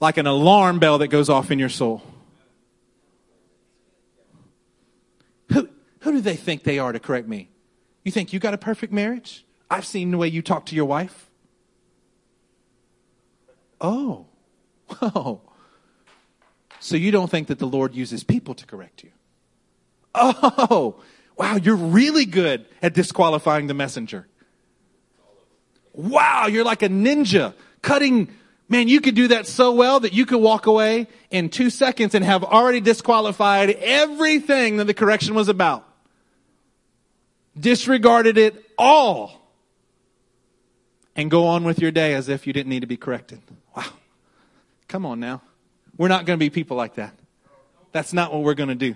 like 0.01 0.17
an 0.17 0.27
alarm 0.27 0.81
bell 0.81 0.99
that 0.99 1.09
goes 1.09 1.29
off 1.29 1.53
in 1.53 1.59
your 1.61 1.69
soul. 1.69 2.03
Who, 5.53 5.69
who 6.01 6.13
do 6.13 6.21
they 6.21 6.37
think 6.37 6.65
they 6.65 6.81
are 6.81 6.91
to 6.91 6.99
correct 6.99 7.29
me? 7.29 7.51
You 8.05 8.11
think 8.13 8.33
you 8.33 8.41
got 8.41 8.53
a 8.53 8.59
perfect 8.59 8.93
marriage? 8.93 9.45
I've 9.71 9.87
seen 9.87 10.11
the 10.11 10.19
way 10.19 10.29
you 10.29 10.43
talk 10.43 10.67
to 10.67 10.75
your 10.75 10.85
wife. 10.85 11.31
Oh. 13.81 14.26
Whoa. 14.89 15.41
So 16.81 16.97
you 16.97 17.11
don't 17.11 17.31
think 17.31 17.49
that 17.49 17.59
the 17.59 17.67
Lord 17.67 17.95
uses 17.95 18.23
people 18.23 18.55
to 18.55 18.67
correct 18.67 19.03
you? 19.03 19.11
Oh, 20.15 21.01
wow, 21.37 21.57
you're 21.57 21.77
really 21.77 22.25
good 22.25 22.67
at 22.81 22.95
disqualifying 22.95 23.67
the 23.67 23.75
messenger. 23.75 24.27
Wow, 25.93 26.47
you're 26.47 26.65
like 26.65 26.83
a 26.83 26.89
ninja 26.89 27.55
cutting. 27.83 28.29
Man, 28.69 28.89
you 28.89 29.01
could 29.01 29.15
do 29.15 29.29
that 29.29 29.47
so 29.47 29.73
well 29.73 30.01
that 30.01 30.13
you 30.13 30.27
could 30.27 30.39
walk 30.39 30.67
away 30.67 31.09
in 31.31 31.49
two 31.49 31.71
seconds 31.71 32.15
and 32.15 32.25
have 32.25 32.45
already 32.45 32.81
disqualified 32.81 33.71
everything 33.71 34.77
that 34.79 34.85
the 34.85 34.95
correction 34.95 35.35
was 35.35 35.49
about. 35.49 35.87
Disregarded 37.59 38.39
it 38.39 38.65
all. 38.79 39.41
And 41.15 41.31
go 41.31 41.47
on 41.47 41.65
with 41.65 41.81
your 41.81 41.91
day 41.91 42.13
as 42.13 42.29
if 42.29 42.47
you 42.47 42.53
didn't 42.53 42.69
need 42.69 42.81
to 42.81 42.87
be 42.87 42.99
corrected. 42.99 43.41
Come 44.89 45.05
on 45.07 45.21
now. 45.21 45.43
We're 45.97 46.09
not 46.09 46.27
going 46.27 46.39
to 46.39 46.45
be 46.45 46.51
people 46.51 46.77
like 46.77 46.95
that. 46.95 47.15
That's 47.93 48.13
not 48.13 48.33
what 48.33 48.43
we're 48.43 48.55
going 48.55 48.69
to 48.69 48.75
do. 48.75 48.95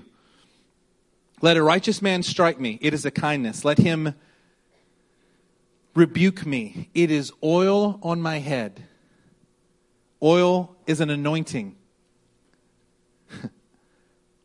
Let 1.40 1.56
a 1.56 1.62
righteous 1.62 2.02
man 2.02 2.22
strike 2.22 2.60
me. 2.60 2.78
It 2.82 2.92
is 2.92 3.04
a 3.04 3.10
kindness. 3.10 3.64
Let 3.64 3.78
him 3.78 4.14
rebuke 5.94 6.44
me. 6.44 6.90
It 6.94 7.10
is 7.10 7.32
oil 7.42 7.98
on 8.02 8.20
my 8.20 8.38
head. 8.38 8.84
Oil 10.22 10.76
is 10.86 11.00
an 11.00 11.08
anointing. 11.08 11.76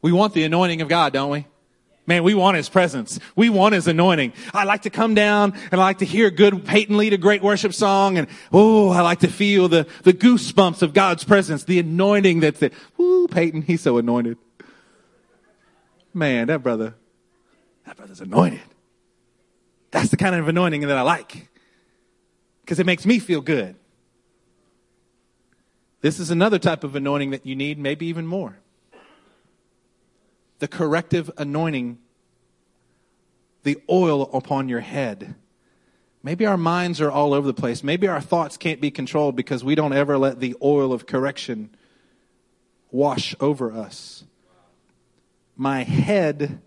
we 0.02 0.14
want 0.14 0.34
the 0.34 0.44
anointing 0.44 0.82
of 0.82 0.88
God, 0.88 1.12
don't 1.12 1.30
we? 1.30 1.48
Man, 2.08 2.24
we 2.24 2.36
want 2.36 2.56
his 2.56 2.70
presence. 2.70 3.20
We 3.36 3.50
want 3.50 3.74
his 3.74 3.88
anointing. 3.88 4.34
I 4.54 4.66
like 4.66 4.84
to 4.84 4.92
come 4.92 5.16
down 5.16 5.54
and 5.72 5.82
I 5.82 5.84
like 5.84 6.00
to 6.00 6.06
hear 6.06 6.30
good 6.30 6.64
Peyton 6.64 6.98
lead 6.98 7.14
a 7.14 7.18
great 7.18 7.42
worship 7.42 7.74
song 7.74 8.18
and 8.20 8.28
oh, 8.54 8.92
I 8.92 9.02
like 9.02 9.20
to 9.20 9.28
feel 9.28 9.68
the, 9.68 9.88
the 10.04 10.14
goosebumps 10.14 10.84
of 10.84 10.94
God's 10.94 11.24
presence, 11.24 11.64
the 11.64 11.80
anointing 11.80 12.42
that's 12.42 12.60
there. 12.60 12.72
Woo, 12.98 13.28
Peyton, 13.28 13.64
he's 13.64 13.82
so 13.82 13.98
anointed. 13.98 14.38
Man, 16.14 16.48
that 16.48 16.62
brother, 16.62 16.94
that 17.86 17.98
brother's 17.98 18.22
anointed. 18.22 18.62
That's 19.90 20.10
the 20.10 20.18
kind 20.18 20.36
of 20.36 20.48
anointing 20.48 20.82
that 20.82 20.98
I 20.98 21.02
like 21.02 21.50
because 22.62 22.80
it 22.80 22.86
makes 22.86 23.06
me 23.06 23.18
feel 23.18 23.42
good. 23.42 23.76
This 26.02 26.20
is 26.20 26.30
another 26.30 26.60
type 26.60 26.84
of 26.84 26.96
anointing 26.96 27.32
that 27.32 27.48
you 27.48 27.56
need, 27.56 27.80
maybe 27.80 28.06
even 28.06 28.28
more 28.28 28.60
the 30.60 30.68
corrective 30.68 31.30
anointing, 31.38 31.98
the 33.64 33.78
oil 33.90 34.24
upon 34.34 34.70
your 34.70 34.80
head. 34.80 35.36
Maybe 36.24 36.46
our 36.46 36.58
minds 36.58 37.02
are 37.02 37.12
all 37.12 37.34
over 37.34 37.46
the 37.46 37.54
place. 37.54 37.84
Maybe 37.84 38.08
our 38.08 38.22
thoughts 38.22 38.58
can't 38.58 38.82
be 38.82 38.90
controlled 38.90 39.36
because 39.36 39.64
we 39.64 39.76
don't 39.76 39.94
ever 39.94 40.18
let 40.18 40.40
the 40.40 40.56
oil 40.62 40.92
of 40.92 41.06
correction 41.06 41.70
wash 42.92 43.36
over 43.40 43.72
us. 43.72 44.24
My 45.56 45.84
head 45.84 46.62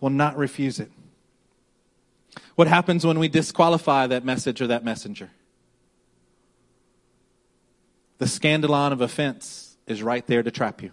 will 0.00 0.10
not 0.10 0.36
refuse 0.36 0.78
it. 0.78 0.90
What 2.54 2.68
happens 2.68 3.04
when 3.04 3.18
we 3.18 3.28
disqualify 3.28 4.06
that 4.08 4.24
message 4.24 4.60
or 4.60 4.68
that 4.68 4.84
messenger? 4.84 5.30
The 8.18 8.26
scandalon 8.26 8.92
of 8.92 9.00
offense 9.00 9.76
is 9.86 10.02
right 10.02 10.26
there 10.26 10.42
to 10.42 10.50
trap 10.50 10.82
you. 10.82 10.92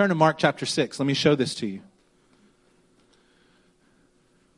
Turn 0.00 0.08
to 0.08 0.14
Mark 0.14 0.38
chapter 0.38 0.64
6. 0.64 0.98
Let 0.98 1.04
me 1.04 1.12
show 1.12 1.34
this 1.34 1.54
to 1.56 1.66
you. 1.66 1.82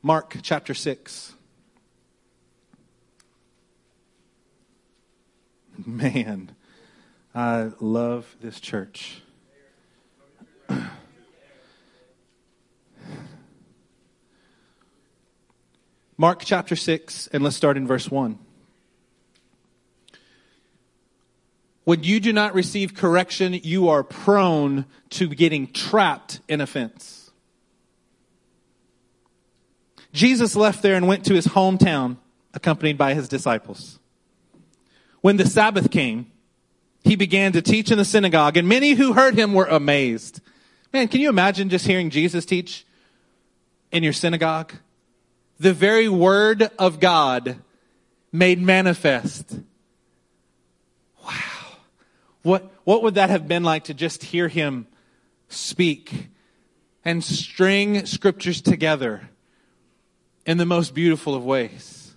Mark 0.00 0.36
chapter 0.40 0.72
6. 0.72 1.34
Man, 5.84 6.54
I 7.34 7.72
love 7.80 8.36
this 8.40 8.60
church. 8.60 9.20
Mark 16.16 16.42
chapter 16.44 16.76
6, 16.76 17.26
and 17.32 17.42
let's 17.42 17.56
start 17.56 17.76
in 17.76 17.88
verse 17.88 18.08
1. 18.08 18.38
When 21.84 22.04
you 22.04 22.20
do 22.20 22.32
not 22.32 22.54
receive 22.54 22.94
correction, 22.94 23.54
you 23.54 23.88
are 23.88 24.04
prone 24.04 24.86
to 25.10 25.28
getting 25.28 25.66
trapped 25.72 26.40
in 26.48 26.60
offense. 26.60 27.30
Jesus 30.12 30.54
left 30.54 30.82
there 30.82 30.94
and 30.94 31.08
went 31.08 31.24
to 31.24 31.34
his 31.34 31.48
hometown 31.48 32.18
accompanied 32.54 32.98
by 32.98 33.14
his 33.14 33.28
disciples. 33.28 33.98
When 35.22 35.38
the 35.38 35.46
Sabbath 35.46 35.90
came, 35.90 36.30
he 37.02 37.16
began 37.16 37.52
to 37.52 37.62
teach 37.62 37.90
in 37.90 37.98
the 37.98 38.04
synagogue 38.04 38.56
and 38.56 38.68
many 38.68 38.92
who 38.92 39.14
heard 39.14 39.34
him 39.34 39.54
were 39.54 39.66
amazed. 39.66 40.40
Man, 40.92 41.08
can 41.08 41.20
you 41.20 41.28
imagine 41.28 41.68
just 41.68 41.86
hearing 41.86 42.10
Jesus 42.10 42.44
teach 42.44 42.84
in 43.90 44.02
your 44.02 44.12
synagogue? 44.12 44.74
The 45.58 45.72
very 45.72 46.08
word 46.08 46.70
of 46.78 47.00
God 47.00 47.56
made 48.30 48.60
manifest. 48.60 49.56
What, 52.42 52.72
what 52.84 53.02
would 53.02 53.14
that 53.14 53.30
have 53.30 53.46
been 53.46 53.62
like 53.62 53.84
to 53.84 53.94
just 53.94 54.22
hear 54.24 54.48
him 54.48 54.86
speak 55.48 56.28
and 57.04 57.22
string 57.22 58.04
scriptures 58.06 58.60
together 58.60 59.28
in 60.44 60.58
the 60.58 60.66
most 60.66 60.94
beautiful 60.94 61.34
of 61.34 61.44
ways? 61.44 62.14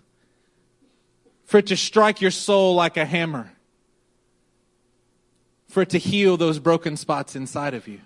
For 1.46 1.60
it 1.60 1.68
to 1.68 1.78
strike 1.78 2.22
your 2.22 2.32
soul 2.32 2.74
like 2.74 2.98
a 2.98 3.06
hammer. 3.06 3.52
For 5.68 5.84
it 5.84 5.90
to 5.92 6.00
heal 6.00 6.38
those 6.38 6.58
broken 6.58 6.98
spots 6.98 7.36
inside 7.36 7.74
of 7.74 7.88
you. 7.88 8.00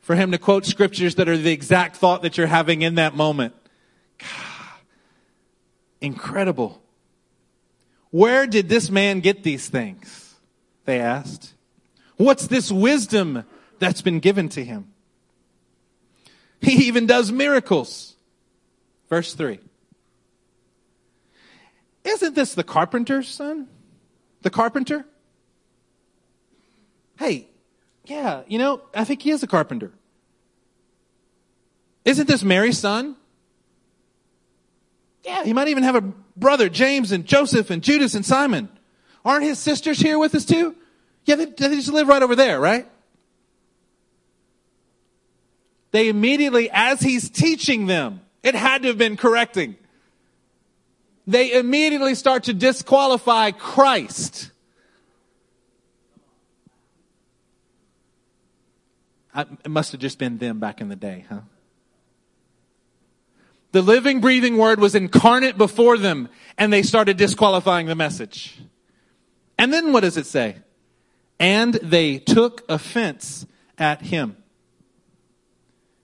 For 0.00 0.14
him 0.14 0.30
to 0.30 0.38
quote 0.38 0.64
scriptures 0.64 1.16
that 1.16 1.28
are 1.28 1.36
the 1.36 1.50
exact 1.50 1.96
thought 1.96 2.22
that 2.22 2.38
you're 2.38 2.46
having 2.46 2.82
in 2.82 2.94
that 2.94 3.14
moment. 3.14 3.54
God, 4.18 4.28
incredible. 6.00 6.80
Where 8.10 8.46
did 8.46 8.68
this 8.68 8.88
man 8.88 9.20
get 9.20 9.42
these 9.42 9.68
things? 9.68 10.27
They 10.88 11.00
asked. 11.00 11.52
What's 12.16 12.46
this 12.46 12.72
wisdom 12.72 13.44
that's 13.78 14.00
been 14.00 14.20
given 14.20 14.48
to 14.48 14.64
him? 14.64 14.86
He 16.62 16.72
even 16.86 17.04
does 17.04 17.30
miracles. 17.30 18.16
Verse 19.10 19.34
3. 19.34 19.58
Isn't 22.04 22.34
this 22.34 22.54
the 22.54 22.64
carpenter's 22.64 23.28
son? 23.28 23.68
The 24.40 24.48
carpenter? 24.48 25.04
Hey, 27.18 27.48
yeah, 28.06 28.44
you 28.48 28.56
know, 28.56 28.80
I 28.94 29.04
think 29.04 29.20
he 29.20 29.30
is 29.30 29.42
a 29.42 29.46
carpenter. 29.46 29.92
Isn't 32.06 32.26
this 32.26 32.42
Mary's 32.42 32.78
son? 32.78 33.14
Yeah, 35.22 35.44
he 35.44 35.52
might 35.52 35.68
even 35.68 35.82
have 35.82 35.96
a 35.96 36.00
brother, 36.00 36.70
James 36.70 37.12
and 37.12 37.26
Joseph 37.26 37.68
and 37.68 37.82
Judas 37.82 38.14
and 38.14 38.24
Simon. 38.24 38.70
Aren't 39.28 39.44
his 39.44 39.58
sisters 39.58 40.00
here 40.00 40.18
with 40.18 40.34
us 40.34 40.46
too? 40.46 40.74
Yeah, 41.26 41.34
they, 41.34 41.44
they 41.44 41.76
just 41.76 41.92
live 41.92 42.08
right 42.08 42.22
over 42.22 42.34
there, 42.34 42.58
right? 42.58 42.88
They 45.90 46.08
immediately, 46.08 46.70
as 46.72 47.00
he's 47.00 47.28
teaching 47.28 47.84
them, 47.84 48.22
it 48.42 48.54
had 48.54 48.80
to 48.82 48.88
have 48.88 48.96
been 48.96 49.18
correcting. 49.18 49.76
They 51.26 51.52
immediately 51.52 52.14
start 52.14 52.44
to 52.44 52.54
disqualify 52.54 53.50
Christ. 53.50 54.50
it 59.36 59.68
must 59.68 59.92
have 59.92 60.00
just 60.00 60.18
been 60.18 60.38
them 60.38 60.58
back 60.58 60.80
in 60.80 60.88
the 60.88 60.96
day, 60.96 61.26
huh? 61.28 61.40
The 63.72 63.82
living, 63.82 64.22
breathing 64.22 64.56
word 64.56 64.80
was 64.80 64.94
incarnate 64.94 65.58
before 65.58 65.98
them, 65.98 66.30
and 66.56 66.72
they 66.72 66.82
started 66.82 67.18
disqualifying 67.18 67.88
the 67.88 67.94
message. 67.94 68.58
And 69.58 69.72
then 69.72 69.92
what 69.92 70.00
does 70.00 70.16
it 70.16 70.26
say? 70.26 70.56
And 71.40 71.74
they 71.74 72.18
took 72.18 72.64
offense 72.68 73.46
at 73.76 74.02
him. 74.02 74.36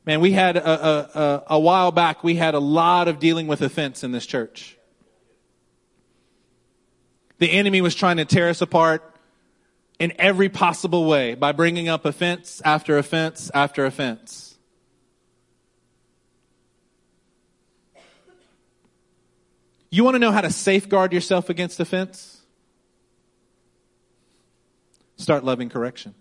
Man, 0.04 0.20
we 0.20 0.32
had 0.32 0.56
a, 0.56 0.68
a, 0.68 1.20
a, 1.20 1.42
a 1.50 1.58
while 1.58 1.90
back, 1.90 2.22
we 2.22 2.34
had 2.34 2.54
a 2.54 2.58
lot 2.58 3.08
of 3.08 3.18
dealing 3.18 3.46
with 3.46 3.62
offense 3.62 4.04
in 4.04 4.12
this 4.12 4.26
church. 4.26 4.76
The 7.38 7.50
enemy 7.50 7.80
was 7.80 7.94
trying 7.94 8.18
to 8.18 8.24
tear 8.24 8.48
us 8.48 8.60
apart 8.60 9.02
in 9.98 10.12
every 10.18 10.48
possible 10.48 11.06
way 11.06 11.34
by 11.34 11.52
bringing 11.52 11.88
up 11.88 12.04
offense 12.04 12.60
after 12.64 12.98
offense 12.98 13.50
after 13.54 13.86
offense. 13.86 14.56
You 19.90 20.02
want 20.04 20.16
to 20.16 20.18
know 20.18 20.32
how 20.32 20.40
to 20.40 20.50
safeguard 20.50 21.12
yourself 21.12 21.48
against 21.48 21.78
offense? 21.80 22.33
Start 25.24 25.42
loving 25.42 25.70
correction. 25.70 26.14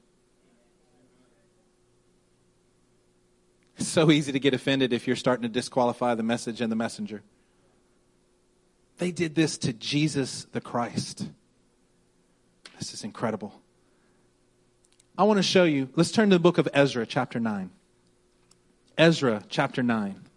It's 3.75 3.89
so 3.89 4.09
easy 4.09 4.31
to 4.31 4.39
get 4.39 4.53
offended 4.53 4.93
if 4.93 5.07
you're 5.07 5.17
starting 5.17 5.43
to 5.43 5.49
disqualify 5.49 6.15
the 6.15 6.23
message 6.23 6.61
and 6.61 6.71
the 6.71 6.77
messenger. 6.77 7.21
They 8.99 9.11
did 9.11 9.35
this 9.35 9.57
to 9.57 9.73
Jesus 9.73 10.45
the 10.53 10.61
Christ. 10.61 11.27
This 12.79 12.93
is 12.93 13.03
incredible. 13.03 13.61
I 15.17 15.23
want 15.23 15.35
to 15.35 15.43
show 15.43 15.65
you. 15.65 15.89
Let's 15.97 16.11
turn 16.11 16.29
to 16.29 16.37
the 16.37 16.39
book 16.39 16.57
of 16.57 16.69
Ezra, 16.73 17.05
chapter 17.05 17.41
9. 17.41 17.71
Ezra, 18.97 19.43
chapter 19.49 19.83
9. 19.83 20.29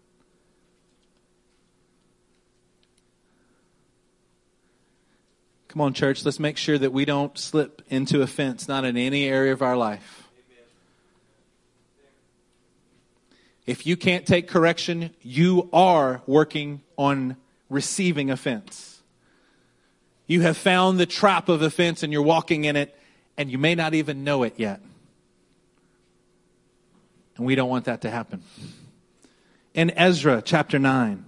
Come 5.77 5.85
on, 5.85 5.93
church, 5.93 6.25
let's 6.25 6.39
make 6.39 6.57
sure 6.57 6.75
that 6.75 6.91
we 6.91 7.05
don't 7.05 7.37
slip 7.37 7.83
into 7.87 8.23
offense, 8.23 8.67
not 8.67 8.83
in 8.83 8.97
any 8.97 9.25
area 9.25 9.53
of 9.53 9.61
our 9.61 9.77
life. 9.77 10.27
If 13.67 13.85
you 13.85 13.95
can't 13.95 14.25
take 14.25 14.47
correction, 14.47 15.11
you 15.21 15.69
are 15.71 16.23
working 16.25 16.81
on 16.97 17.37
receiving 17.69 18.31
offense. 18.31 19.03
You 20.25 20.41
have 20.41 20.57
found 20.57 20.99
the 20.99 21.05
trap 21.05 21.47
of 21.47 21.61
offense 21.61 22.01
and 22.01 22.11
you're 22.11 22.23
walking 22.23 22.65
in 22.65 22.75
it, 22.75 22.97
and 23.37 23.51
you 23.51 23.59
may 23.59 23.75
not 23.75 23.93
even 23.93 24.23
know 24.23 24.41
it 24.41 24.55
yet. 24.57 24.81
And 27.35 27.45
we 27.45 27.53
don't 27.53 27.69
want 27.69 27.85
that 27.85 28.01
to 28.01 28.09
happen. 28.09 28.41
In 29.75 29.91
Ezra 29.91 30.41
chapter 30.43 30.79
9, 30.79 31.23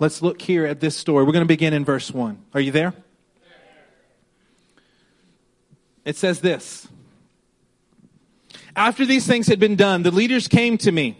let's 0.00 0.22
look 0.22 0.42
here 0.42 0.66
at 0.66 0.80
this 0.80 0.96
story. 0.96 1.24
We're 1.24 1.30
going 1.30 1.44
to 1.44 1.46
begin 1.46 1.72
in 1.72 1.84
verse 1.84 2.10
1. 2.10 2.36
Are 2.54 2.60
you 2.60 2.72
there? 2.72 2.94
It 6.04 6.16
says 6.16 6.40
this 6.40 6.88
After 8.74 9.06
these 9.06 9.26
things 9.26 9.46
had 9.46 9.60
been 9.60 9.76
done, 9.76 10.02
the 10.02 10.10
leaders 10.10 10.48
came 10.48 10.78
to 10.78 10.92
me, 10.92 11.18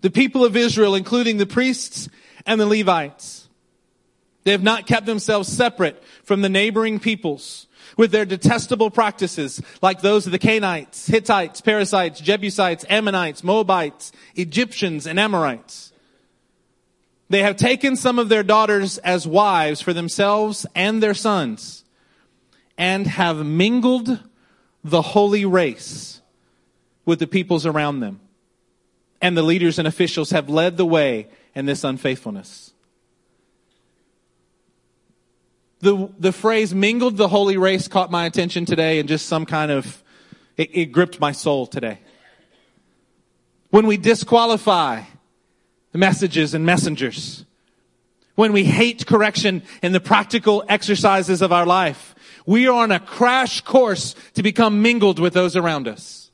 the 0.00 0.10
people 0.10 0.44
of 0.44 0.56
Israel, 0.56 0.94
including 0.94 1.36
the 1.36 1.46
priests 1.46 2.08
and 2.46 2.60
the 2.60 2.66
Levites. 2.66 3.48
They 4.44 4.52
have 4.52 4.62
not 4.62 4.86
kept 4.86 5.06
themselves 5.06 5.48
separate 5.48 6.02
from 6.22 6.42
the 6.42 6.50
neighboring 6.50 7.00
peoples 7.00 7.66
with 7.96 8.10
their 8.10 8.26
detestable 8.26 8.90
practices 8.90 9.62
like 9.80 10.02
those 10.02 10.26
of 10.26 10.32
the 10.32 10.38
Canaanites, 10.38 11.06
Hittites, 11.06 11.62
Perizzites, 11.62 12.20
Jebusites, 12.20 12.84
Ammonites, 12.90 13.42
Moabites, 13.42 14.12
Egyptians, 14.34 15.06
and 15.06 15.18
Amorites. 15.18 15.92
They 17.30 17.42
have 17.42 17.56
taken 17.56 17.96
some 17.96 18.18
of 18.18 18.28
their 18.28 18.42
daughters 18.42 18.98
as 18.98 19.26
wives 19.26 19.80
for 19.80 19.94
themselves 19.94 20.66
and 20.74 21.02
their 21.02 21.14
sons 21.14 21.83
and 22.76 23.06
have 23.06 23.44
mingled 23.44 24.20
the 24.82 25.02
holy 25.02 25.44
race 25.44 26.20
with 27.04 27.18
the 27.18 27.26
peoples 27.26 27.66
around 27.66 28.00
them. 28.00 28.20
And 29.20 29.36
the 29.36 29.42
leaders 29.42 29.78
and 29.78 29.88
officials 29.88 30.30
have 30.30 30.48
led 30.48 30.76
the 30.76 30.86
way 30.86 31.28
in 31.54 31.66
this 31.66 31.84
unfaithfulness. 31.84 32.72
The, 35.80 36.10
the 36.18 36.32
phrase 36.32 36.74
mingled 36.74 37.16
the 37.16 37.28
holy 37.28 37.56
race 37.56 37.88
caught 37.88 38.10
my 38.10 38.26
attention 38.26 38.64
today 38.64 38.98
and 38.98 39.08
just 39.08 39.26
some 39.26 39.44
kind 39.44 39.70
of, 39.70 40.02
it, 40.56 40.70
it 40.74 40.86
gripped 40.86 41.20
my 41.20 41.32
soul 41.32 41.66
today. 41.66 42.00
When 43.70 43.86
we 43.86 43.96
disqualify 43.96 45.02
the 45.92 45.98
messages 45.98 46.54
and 46.54 46.64
messengers, 46.64 47.44
when 48.34 48.52
we 48.52 48.64
hate 48.64 49.06
correction 49.06 49.62
in 49.82 49.92
the 49.92 50.00
practical 50.00 50.64
exercises 50.68 51.42
of 51.42 51.52
our 51.52 51.66
life, 51.66 52.13
we 52.46 52.66
are 52.66 52.82
on 52.82 52.92
a 52.92 53.00
crash 53.00 53.60
course 53.62 54.14
to 54.34 54.42
become 54.42 54.82
mingled 54.82 55.18
with 55.18 55.32
those 55.32 55.56
around 55.56 55.88
us. 55.88 56.30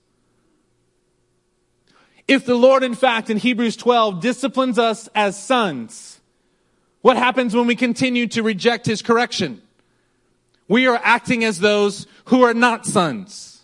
If 2.26 2.46
the 2.46 2.54
Lord, 2.54 2.82
in 2.82 2.94
fact, 2.94 3.30
in 3.30 3.38
Hebrews 3.38 3.76
12 3.76 4.20
disciplines 4.20 4.78
us 4.78 5.08
as 5.14 5.40
sons, 5.40 6.20
what 7.00 7.16
happens 7.16 7.54
when 7.54 7.66
we 7.66 7.74
continue 7.74 8.26
to 8.28 8.42
reject 8.42 8.86
his 8.86 9.02
correction? 9.02 9.62
We 10.68 10.86
are 10.86 11.00
acting 11.02 11.44
as 11.44 11.58
those 11.58 12.06
who 12.26 12.42
are 12.42 12.54
not 12.54 12.86
sons. 12.86 13.62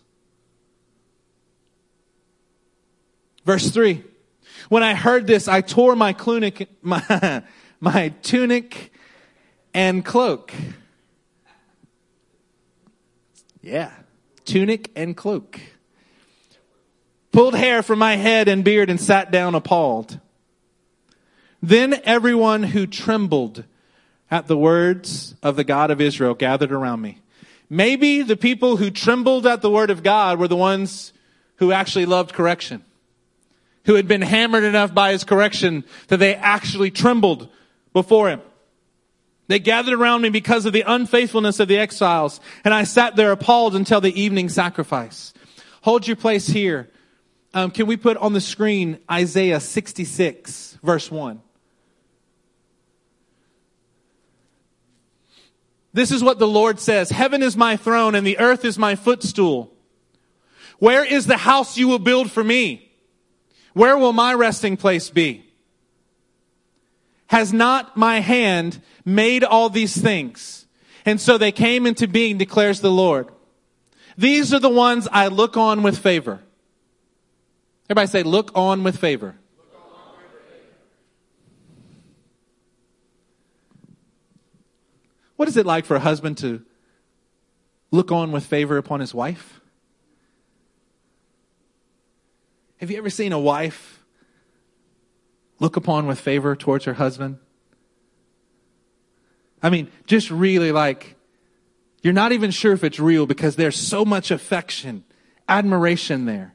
Verse 3.45 3.71
3. 3.71 4.03
When 4.69 4.83
I 4.83 4.95
heard 4.95 5.29
this, 5.29 5.47
I 5.47 5.61
tore 5.61 5.95
my 5.95 6.13
my, 6.83 7.43
my 7.81 8.09
tunic 8.23 8.93
and 9.73 10.05
cloak. 10.05 10.53
Yeah. 13.67 13.91
Tunic 14.45 14.93
and 14.95 15.17
cloak. 15.17 15.61
Pulled 17.33 17.57
hair 17.57 17.83
from 17.83 17.99
my 17.99 18.15
head 18.15 18.47
and 18.47 18.63
beard 18.63 18.89
and 18.89 19.01
sat 19.01 19.33
down 19.33 19.57
appalled. 19.57 20.21
Then 21.61 22.01
everyone 22.05 22.63
who 22.63 22.87
trembled 22.87 23.65
at 24.31 24.47
the 24.47 24.57
words 24.57 25.35
of 25.43 25.57
the 25.57 25.65
God 25.65 25.91
of 25.91 26.01
Israel 26.01 26.35
gathered 26.35 26.71
around 26.71 27.01
me. 27.01 27.19
Maybe 27.69 28.23
the 28.23 28.37
people 28.37 28.77
who 28.77 28.89
trembled 28.89 29.49
at 29.49 29.63
the 29.63 29.71
word 29.71 29.91
of 29.91 30.05
God 30.05 30.39
were 30.39 30.47
the 30.47 30.55
ones 30.55 31.13
who 31.57 31.73
actually 31.73 32.07
loved 32.07 32.35
correction, 32.35 32.85
who 33.87 33.95
had 33.95 34.07
been 34.07 34.23
hammered 34.23 34.63
enough 34.63 34.95
by 34.95 35.11
his 35.11 35.25
correction 35.25 35.83
that 36.07 36.19
they 36.19 36.37
actually 36.37 36.93
trembled 36.93 37.49
before 37.93 38.29
him. 38.29 38.43
They 39.49 39.59
gathered 39.59 39.95
around 39.95 40.23
me 40.23 40.31
because 40.31 40.67
of 40.67 40.73
the 40.73 40.85
unfaithfulness 40.87 41.61
of 41.61 41.69
the 41.69 41.79
exiles, 41.79 42.41
and 42.65 42.75
I 42.75 42.85
sat 42.85 43.17
there 43.17 43.33
appalled 43.33 43.77
until 43.77 44.01
the 44.01 44.21
evening 44.21 44.49
sacrifice. 44.49 45.33
Hold 45.83 46.07
your 46.07 46.17
place 46.17 46.49
here. 46.49 46.91
Um, 47.55 47.71
can 47.71 47.87
we 47.87 47.97
put 47.97 48.17
on 48.17 48.33
the 48.33 48.41
screen 48.41 48.99
Isaiah 49.11 49.61
66, 49.61 50.79
verse 50.83 51.11
1? 51.11 51.41
This 55.93 56.11
is 56.11 56.23
what 56.23 56.39
the 56.39 56.47
Lord 56.47 56.79
says 56.79 57.09
Heaven 57.09 57.43
is 57.43 57.57
my 57.57 57.77
throne, 57.77 58.15
and 58.15 58.27
the 58.27 58.39
earth 58.39 58.65
is 58.65 58.79
my 58.79 58.97
footstool. 58.97 59.73
Where 60.79 61.05
is 61.05 61.27
the 61.27 61.39
house 61.39 61.79
you 61.79 61.89
will 61.89 61.99
build 61.99 62.31
for 62.31 62.45
me? 62.45 62.93
Where 63.73 63.97
will 63.97 64.13
my 64.13 64.35
resting 64.35 64.77
place 64.77 65.09
be? 65.09 65.46
Has 67.29 67.53
not 67.53 67.97
my 67.97 68.21
hand 68.21 68.81
made 69.05 69.43
all 69.43 69.69
these 69.69 69.97
things? 69.97 70.67
And 71.05 71.21
so 71.21 71.39
they 71.39 71.53
came 71.53 71.87
into 71.87 72.07
being, 72.09 72.39
declares 72.39 72.81
the 72.81 72.91
Lord. 72.91 73.29
These 74.17 74.55
are 74.55 74.59
the 74.59 74.69
ones 74.69 75.09
I 75.11 75.29
look 75.29 75.57
on 75.57 75.83
with 75.83 75.99
favor. 75.99 76.41
Everybody 77.89 78.09
say, 78.09 78.23
look 78.23 78.51
on 78.55 78.83
with 78.83 78.99
favor. 78.99 79.37
What 85.37 85.49
is 85.49 85.57
it 85.57 85.67
like 85.67 85.85
for 85.85 85.97
a 85.97 86.01
husband 86.01 86.39
to 86.39 86.63
look 87.91 88.11
on 88.11 88.33
with 88.33 88.47
favor 88.47 88.79
upon 88.79 89.01
his 89.01 89.15
wife? 89.15 89.61
Have 92.79 92.91
you 92.91 92.99
ever 92.99 93.11
seen 93.11 93.33
a 93.33 93.39
wife 93.39 93.96
look 95.59 95.77
upon 95.77 96.07
with 96.07 96.21
favor 96.21 96.55
towards 96.55 96.85
her 96.85 96.95
husband? 96.95 97.39
I 99.63 99.71
mean, 99.71 99.91
just 100.07 100.31
really 100.31 100.73
like, 100.73 101.17
you're 102.03 102.13
not 102.13 102.33
even 102.33 102.51
sure 102.51 102.73
if 102.73 102.85
it's 102.85 103.01
real 103.01 103.27
because 103.27 103.57
there's 103.57 103.77
so 103.77 104.05
much 104.05 104.31
affection, 104.31 105.05
admiration 105.49 106.27
there. 106.27 106.55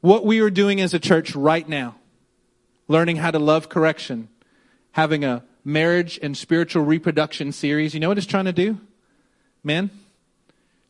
What 0.00 0.24
we 0.24 0.40
are 0.40 0.50
doing 0.50 0.80
as 0.80 0.94
a 0.94 1.00
church 1.00 1.34
right 1.34 1.68
now, 1.68 1.96
learning 2.86 3.16
how 3.16 3.32
to 3.32 3.38
love 3.38 3.68
correction, 3.68 4.28
having 4.92 5.24
a 5.24 5.44
marriage 5.64 6.18
and 6.22 6.36
spiritual 6.36 6.84
reproduction 6.84 7.50
series, 7.50 7.92
you 7.92 8.00
know 8.00 8.08
what 8.08 8.16
it's 8.18 8.26
trying 8.26 8.44
to 8.44 8.52
do? 8.52 8.80
Men? 9.64 9.90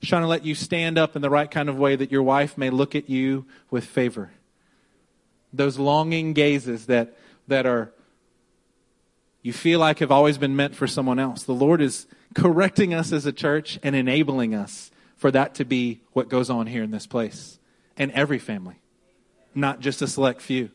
Trying 0.03 0.23
to 0.23 0.29
let 0.29 0.45
you 0.45 0.55
stand 0.55 0.99
up 0.99 1.17
in 1.17 1.23
the 1.23 1.31
right 1.31 1.51
kind 1.51 1.69
of 1.69 1.79
way 1.79 1.97
that 1.97 2.13
your 2.13 2.23
wife 2.23 2.57
may 2.57 2.71
look 2.71 2.95
at 2.95 3.11
you 3.11 3.47
with 3.71 3.85
favor. 3.85 4.31
Those 5.53 5.79
longing 5.79 6.33
gazes 6.33 6.87
that, 6.87 7.17
that 7.49 7.67
are, 7.67 7.93
you 9.43 9.53
feel 9.53 9.81
like 9.81 10.01
have 10.01 10.13
always 10.13 10.39
been 10.39 10.55
meant 10.55 10.75
for 10.75 10.87
someone 10.87 11.19
else. 11.19 11.43
The 11.43 11.55
Lord 11.55 11.81
is 11.81 12.07
correcting 12.35 12.93
us 12.93 13.13
as 13.13 13.27
a 13.27 13.33
church 13.33 13.79
and 13.83 13.97
enabling 13.97 14.55
us 14.55 14.91
for 15.17 15.31
that 15.31 15.55
to 15.57 15.65
be 15.65 16.03
what 16.13 16.29
goes 16.29 16.51
on 16.51 16.67
here 16.67 16.83
in 16.83 16.91
this 16.91 17.07
place 17.07 17.59
and 17.97 18.13
every 18.13 18.39
family, 18.39 18.77
not 19.55 19.81
just 19.81 20.03
a 20.03 20.07
select 20.07 20.43
few. 20.43 20.71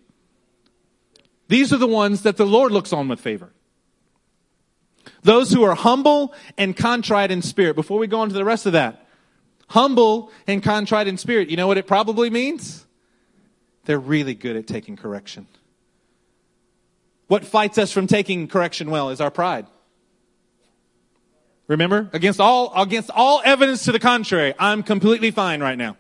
These 1.47 1.72
are 1.72 1.78
the 1.78 1.88
ones 1.88 2.24
that 2.24 2.38
the 2.38 2.45
Lord 2.45 2.72
looks 2.72 2.93
on 2.93 3.07
with 3.07 3.19
favor. 3.19 3.51
Those 5.24 5.51
who 5.51 5.63
are 5.63 5.76
humble 5.76 6.34
and 6.57 6.76
contrite 6.76 7.32
in 7.32 7.41
spirit. 7.41 7.76
Before 7.76 7.99
we 7.99 8.07
go 8.07 8.22
on 8.22 8.30
to 8.30 8.34
the 8.34 8.45
rest 8.45 8.65
of 8.65 8.74
that, 8.74 9.01
humble 9.72 10.32
and 10.47 10.61
contrite 10.61 11.07
in 11.07 11.17
spirit, 11.17 11.49
you 11.49 11.57
know 11.57 11.67
what 11.67 11.78
it 11.78 11.88
probably 11.88 12.30
means? 12.30 12.86
They're 13.86 13.99
really 13.99 14.36
good 14.36 14.55
at 14.55 14.67
taking 14.67 14.95
correction. 14.95 15.47
What 17.28 17.45
fights 17.45 17.78
us 17.78 17.91
from 17.91 18.07
taking 18.07 18.47
correction 18.47 18.91
well 18.91 19.09
is 19.09 19.22
our 19.22 19.32
pride. 19.32 19.65
Remember? 21.67 22.09
Against 22.11 22.41
all, 22.41 22.74
against 22.76 23.09
all 23.09 23.41
evidence 23.45 23.86
to 23.86 23.93
the 23.93 23.99
contrary, 23.99 24.53
I'm 24.59 24.84
completely 24.84 25.32
fine 25.32 25.61
right 25.61 25.78
now. 25.78 25.95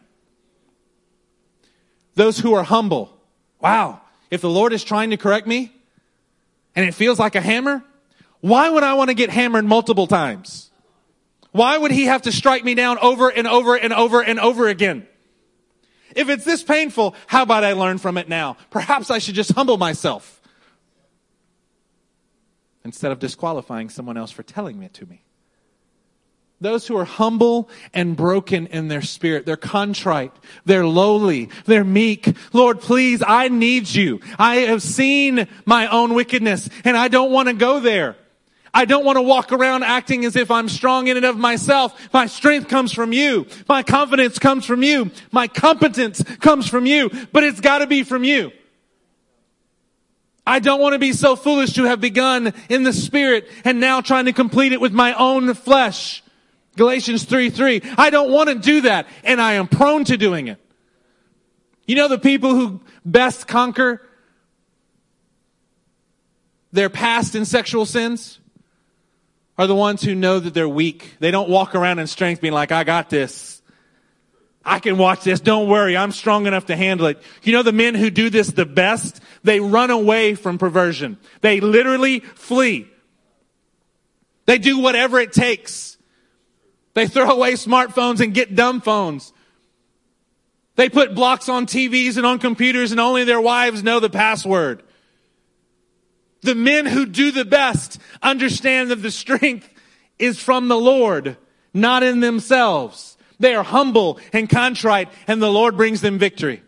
Those 2.15 2.37
who 2.37 2.53
are 2.53 2.63
humble. 2.63 3.17
Wow. 3.61 4.01
If 4.29 4.41
the 4.41 4.49
Lord 4.49 4.73
is 4.73 4.83
trying 4.83 5.11
to 5.11 5.17
correct 5.17 5.47
me 5.47 5.71
and 6.75 6.85
it 6.85 6.93
feels 6.93 7.19
like 7.19 7.35
a 7.35 7.41
hammer, 7.41 7.83
why 8.41 8.69
would 8.69 8.83
I 8.83 8.95
want 8.95 9.09
to 9.09 9.13
get 9.13 9.29
hammered 9.29 9.63
multiple 9.63 10.07
times? 10.07 10.70
Why 11.51 11.77
would 11.77 11.91
he 11.91 12.05
have 12.05 12.23
to 12.23 12.31
strike 12.31 12.63
me 12.63 12.75
down 12.75 12.97
over 12.99 13.29
and 13.29 13.47
over 13.47 13.75
and 13.75 13.93
over 13.93 14.21
and 14.21 14.39
over 14.39 14.67
again? 14.67 15.07
If 16.15 16.29
it's 16.29 16.45
this 16.45 16.63
painful, 16.63 17.15
how 17.27 17.43
about 17.43 17.63
I 17.63 17.73
learn 17.73 17.97
from 17.97 18.17
it 18.17 18.27
now? 18.27 18.57
Perhaps 18.69 19.11
I 19.11 19.19
should 19.19 19.35
just 19.35 19.53
humble 19.53 19.77
myself 19.77 20.41
instead 22.83 23.11
of 23.11 23.19
disqualifying 23.19 23.89
someone 23.89 24.17
else 24.17 24.31
for 24.31 24.43
telling 24.43 24.81
it 24.83 24.93
to 24.95 25.05
me. 25.05 25.23
Those 26.59 26.85
who 26.85 26.95
are 26.97 27.05
humble 27.05 27.69
and 27.91 28.15
broken 28.15 28.67
in 28.67 28.87
their 28.87 29.01
spirit. 29.01 29.47
They're 29.47 29.57
contrite. 29.57 30.31
They're 30.63 30.85
lowly. 30.85 31.49
They're 31.65 31.83
meek. 31.83 32.35
Lord, 32.53 32.79
please, 32.79 33.23
I 33.25 33.47
need 33.47 33.89
you. 33.89 34.19
I 34.37 34.57
have 34.57 34.83
seen 34.83 35.47
my 35.65 35.87
own 35.87 36.13
wickedness 36.13 36.69
and 36.83 36.95
I 36.95 37.07
don't 37.07 37.31
want 37.31 37.47
to 37.47 37.53
go 37.53 37.79
there. 37.79 38.15
I 38.73 38.85
don't 38.85 39.03
want 39.03 39.17
to 39.17 39.21
walk 39.21 39.51
around 39.51 39.83
acting 39.83 40.23
as 40.23 40.35
if 40.35 40.49
I'm 40.49 40.69
strong 40.69 41.07
in 41.07 41.17
and 41.17 41.25
of 41.25 41.37
myself. 41.37 42.09
My 42.13 42.25
strength 42.25 42.69
comes 42.69 42.93
from 42.93 43.11
you. 43.11 43.47
My 43.67 43.83
confidence 43.83 44.39
comes 44.39 44.65
from 44.65 44.81
you. 44.81 45.11
My 45.31 45.47
competence 45.47 46.23
comes 46.39 46.69
from 46.69 46.85
you, 46.85 47.11
but 47.33 47.43
it's 47.43 47.59
got 47.59 47.79
to 47.79 47.87
be 47.87 48.03
from 48.03 48.23
you. 48.23 48.51
I 50.47 50.59
don't 50.59 50.81
want 50.81 50.93
to 50.93 50.99
be 50.99 51.13
so 51.13 51.35
foolish 51.35 51.73
to 51.73 51.83
have 51.83 52.01
begun 52.01 52.53
in 52.69 52.83
the 52.83 52.93
spirit 52.93 53.47
and 53.63 53.79
now 53.79 54.01
trying 54.01 54.25
to 54.25 54.33
complete 54.33 54.71
it 54.71 54.81
with 54.81 54.93
my 54.93 55.13
own 55.13 55.53
flesh. 55.53 56.23
Galatians 56.77 57.25
3 57.25 57.49
3. 57.49 57.81
I 57.97 58.09
don't 58.09 58.31
want 58.31 58.49
to 58.49 58.55
do 58.55 58.81
that, 58.81 59.05
and 59.23 59.41
I 59.41 59.53
am 59.53 59.67
prone 59.67 60.05
to 60.05 60.17
doing 60.17 60.47
it. 60.47 60.59
You 61.85 61.95
know 61.95 62.07
the 62.07 62.17
people 62.17 62.55
who 62.55 62.79
best 63.05 63.47
conquer 63.47 64.01
their 66.71 66.89
past 66.89 67.35
in 67.35 67.43
sexual 67.43 67.85
sins 67.85 68.39
are 69.61 69.67
the 69.67 69.75
ones 69.75 70.01
who 70.01 70.15
know 70.15 70.39
that 70.39 70.53
they're 70.53 70.67
weak. 70.67 71.15
They 71.19 71.31
don't 71.31 71.49
walk 71.49 71.75
around 71.75 71.99
in 71.99 72.07
strength 72.07 72.41
being 72.41 72.53
like, 72.53 72.71
I 72.71 72.83
got 72.83 73.09
this. 73.09 73.61
I 74.63 74.79
can 74.79 74.97
watch 74.97 75.23
this. 75.23 75.39
Don't 75.39 75.69
worry. 75.69 75.97
I'm 75.97 76.11
strong 76.11 76.45
enough 76.45 76.67
to 76.67 76.75
handle 76.75 77.07
it. 77.07 77.21
You 77.43 77.53
know 77.53 77.63
the 77.63 77.71
men 77.71 77.95
who 77.95 78.09
do 78.09 78.29
this 78.29 78.49
the 78.49 78.65
best? 78.65 79.21
They 79.43 79.59
run 79.59 79.89
away 79.89 80.35
from 80.35 80.57
perversion. 80.57 81.17
They 81.41 81.59
literally 81.59 82.19
flee. 82.19 82.87
They 84.45 84.57
do 84.57 84.79
whatever 84.79 85.19
it 85.19 85.33
takes 85.33 85.91
they 86.93 87.07
throw 87.07 87.29
away 87.29 87.53
smartphones 87.53 88.19
and 88.19 88.33
get 88.33 88.55
dumb 88.55 88.81
phones. 88.81 89.33
They 90.75 90.89
put 90.89 91.15
blocks 91.15 91.49
on 91.49 91.65
TVs 91.65 92.17
and 92.17 92.25
on 92.25 92.39
computers 92.39 92.91
and 92.91 92.99
only 92.99 93.23
their 93.23 93.41
wives 93.41 93.83
know 93.83 93.99
the 93.99 94.09
password. 94.09 94.83
The 96.41 96.55
men 96.55 96.85
who 96.85 97.05
do 97.05 97.31
the 97.31 97.45
best 97.45 97.99
understand 98.21 98.91
that 98.91 98.97
the 98.97 99.11
strength 99.11 99.69
is 100.17 100.39
from 100.39 100.67
the 100.67 100.77
Lord, 100.77 101.37
not 101.73 102.03
in 102.03 102.19
themselves. 102.19 103.17
They 103.39 103.55
are 103.55 103.63
humble 103.63 104.19
and 104.33 104.49
contrite 104.49 105.09
and 105.27 105.41
the 105.41 105.51
Lord 105.51 105.77
brings 105.77 106.01
them 106.01 106.17
victory. 106.17 106.63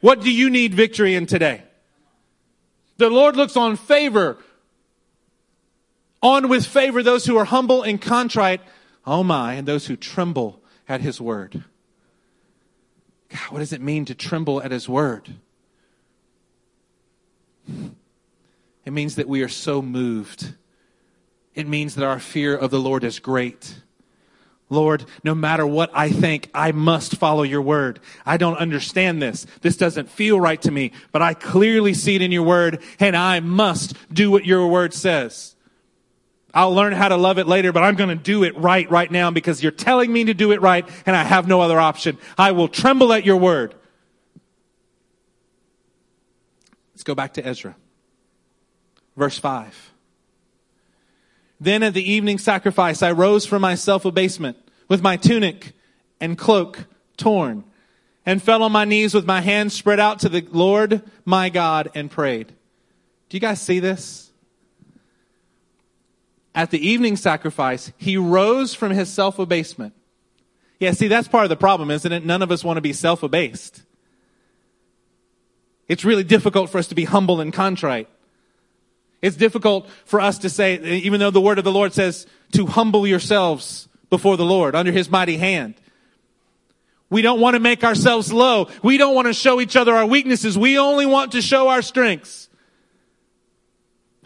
What 0.00 0.20
do 0.20 0.30
you 0.30 0.50
need 0.50 0.74
victory 0.74 1.14
in 1.14 1.26
today? 1.26 1.62
The 2.96 3.10
Lord 3.10 3.36
looks 3.36 3.56
on 3.56 3.76
favor, 3.76 4.38
on 6.22 6.48
with 6.48 6.64
favor 6.64 7.02
those 7.02 7.24
who 7.26 7.36
are 7.36 7.44
humble 7.44 7.82
and 7.82 8.00
contrite 8.00 8.60
Oh 9.06 9.22
my, 9.22 9.54
and 9.54 9.68
those 9.68 9.86
who 9.86 9.96
tremble 9.96 10.62
at 10.88 11.00
his 11.00 11.20
word. 11.20 11.64
God, 13.28 13.50
what 13.50 13.58
does 13.58 13.72
it 13.72 13.80
mean 13.80 14.04
to 14.06 14.14
tremble 14.14 14.62
at 14.62 14.70
his 14.70 14.88
word? 14.88 15.34
It 18.84 18.92
means 18.92 19.16
that 19.16 19.28
we 19.28 19.42
are 19.42 19.48
so 19.48 19.80
moved. 19.80 20.52
It 21.54 21.66
means 21.66 21.94
that 21.94 22.04
our 22.04 22.18
fear 22.18 22.56
of 22.56 22.70
the 22.70 22.80
Lord 22.80 23.04
is 23.04 23.18
great. 23.18 23.76
Lord, 24.70 25.04
no 25.22 25.34
matter 25.34 25.66
what 25.66 25.90
I 25.94 26.10
think, 26.10 26.50
I 26.54 26.72
must 26.72 27.16
follow 27.16 27.42
your 27.42 27.62
word. 27.62 28.00
I 28.24 28.36
don't 28.36 28.56
understand 28.56 29.22
this. 29.22 29.46
This 29.60 29.76
doesn't 29.76 30.10
feel 30.10 30.40
right 30.40 30.60
to 30.62 30.70
me, 30.70 30.92
but 31.12 31.22
I 31.22 31.34
clearly 31.34 31.94
see 31.94 32.16
it 32.16 32.22
in 32.22 32.32
your 32.32 32.42
word 32.42 32.82
and 32.98 33.16
I 33.16 33.40
must 33.40 33.94
do 34.12 34.30
what 34.30 34.44
your 34.44 34.66
word 34.66 34.94
says. 34.94 35.54
I'll 36.52 36.74
learn 36.74 36.92
how 36.92 37.08
to 37.08 37.16
love 37.16 37.38
it 37.38 37.46
later, 37.46 37.72
but 37.72 37.82
I'm 37.82 37.96
going 37.96 38.10
to 38.10 38.14
do 38.14 38.44
it 38.44 38.56
right 38.56 38.88
right 38.90 39.10
now 39.10 39.30
because 39.30 39.62
you're 39.62 39.72
telling 39.72 40.12
me 40.12 40.24
to 40.24 40.34
do 40.34 40.52
it 40.52 40.60
right 40.60 40.88
and 41.04 41.16
I 41.16 41.24
have 41.24 41.48
no 41.48 41.60
other 41.60 41.80
option. 41.80 42.16
I 42.38 42.52
will 42.52 42.68
tremble 42.68 43.12
at 43.12 43.24
your 43.24 43.36
word. 43.36 43.74
Let's 46.94 47.02
go 47.02 47.14
back 47.14 47.34
to 47.34 47.46
Ezra. 47.46 47.76
Verse 49.16 49.38
5. 49.38 49.92
Then 51.60 51.82
at 51.82 51.94
the 51.94 52.10
evening 52.10 52.38
sacrifice, 52.38 53.02
I 53.02 53.12
rose 53.12 53.46
from 53.46 53.62
my 53.62 53.74
self 53.74 54.04
abasement 54.04 54.56
with 54.88 55.02
my 55.02 55.16
tunic 55.16 55.72
and 56.20 56.36
cloak 56.36 56.86
torn 57.16 57.64
and 58.26 58.42
fell 58.42 58.62
on 58.62 58.72
my 58.72 58.84
knees 58.84 59.14
with 59.14 59.26
my 59.26 59.40
hands 59.40 59.74
spread 59.74 60.00
out 60.00 60.18
to 60.20 60.28
the 60.28 60.46
Lord 60.50 61.02
my 61.24 61.48
God 61.48 61.90
and 61.94 62.10
prayed. 62.10 62.48
Do 63.28 63.36
you 63.36 63.40
guys 63.40 63.60
see 63.60 63.80
this? 63.80 64.30
At 66.54 66.70
the 66.70 66.86
evening 66.86 67.16
sacrifice, 67.16 67.92
he 67.96 68.16
rose 68.16 68.74
from 68.74 68.92
his 68.92 69.12
self 69.12 69.38
abasement. 69.38 69.94
Yeah, 70.78 70.92
see, 70.92 71.08
that's 71.08 71.28
part 71.28 71.44
of 71.44 71.50
the 71.50 71.56
problem, 71.56 71.90
isn't 71.90 72.12
it? 72.12 72.24
None 72.24 72.42
of 72.42 72.50
us 72.50 72.62
want 72.62 72.76
to 72.76 72.82
be 72.82 72.92
self 72.92 73.22
abased. 73.22 73.82
It's 75.88 76.04
really 76.04 76.24
difficult 76.24 76.70
for 76.70 76.78
us 76.78 76.88
to 76.88 76.94
be 76.94 77.04
humble 77.04 77.40
and 77.40 77.52
contrite. 77.52 78.08
It's 79.22 79.36
difficult 79.36 79.88
for 80.04 80.20
us 80.20 80.38
to 80.38 80.50
say, 80.50 80.76
even 80.98 81.20
though 81.20 81.30
the 81.30 81.40
word 81.40 81.58
of 81.58 81.64
the 81.64 81.72
Lord 81.72 81.92
says 81.92 82.26
to 82.52 82.66
humble 82.66 83.06
yourselves 83.06 83.88
before 84.10 84.36
the 84.36 84.44
Lord 84.44 84.74
under 84.74 84.92
his 84.92 85.10
mighty 85.10 85.36
hand. 85.36 85.74
We 87.10 87.22
don't 87.22 87.40
want 87.40 87.54
to 87.54 87.60
make 87.60 87.84
ourselves 87.84 88.32
low. 88.32 88.68
We 88.82 88.96
don't 88.96 89.14
want 89.14 89.26
to 89.26 89.32
show 89.32 89.60
each 89.60 89.76
other 89.76 89.94
our 89.94 90.06
weaknesses. 90.06 90.58
We 90.58 90.78
only 90.78 91.06
want 91.06 91.32
to 91.32 91.42
show 91.42 91.68
our 91.68 91.82
strengths. 91.82 92.48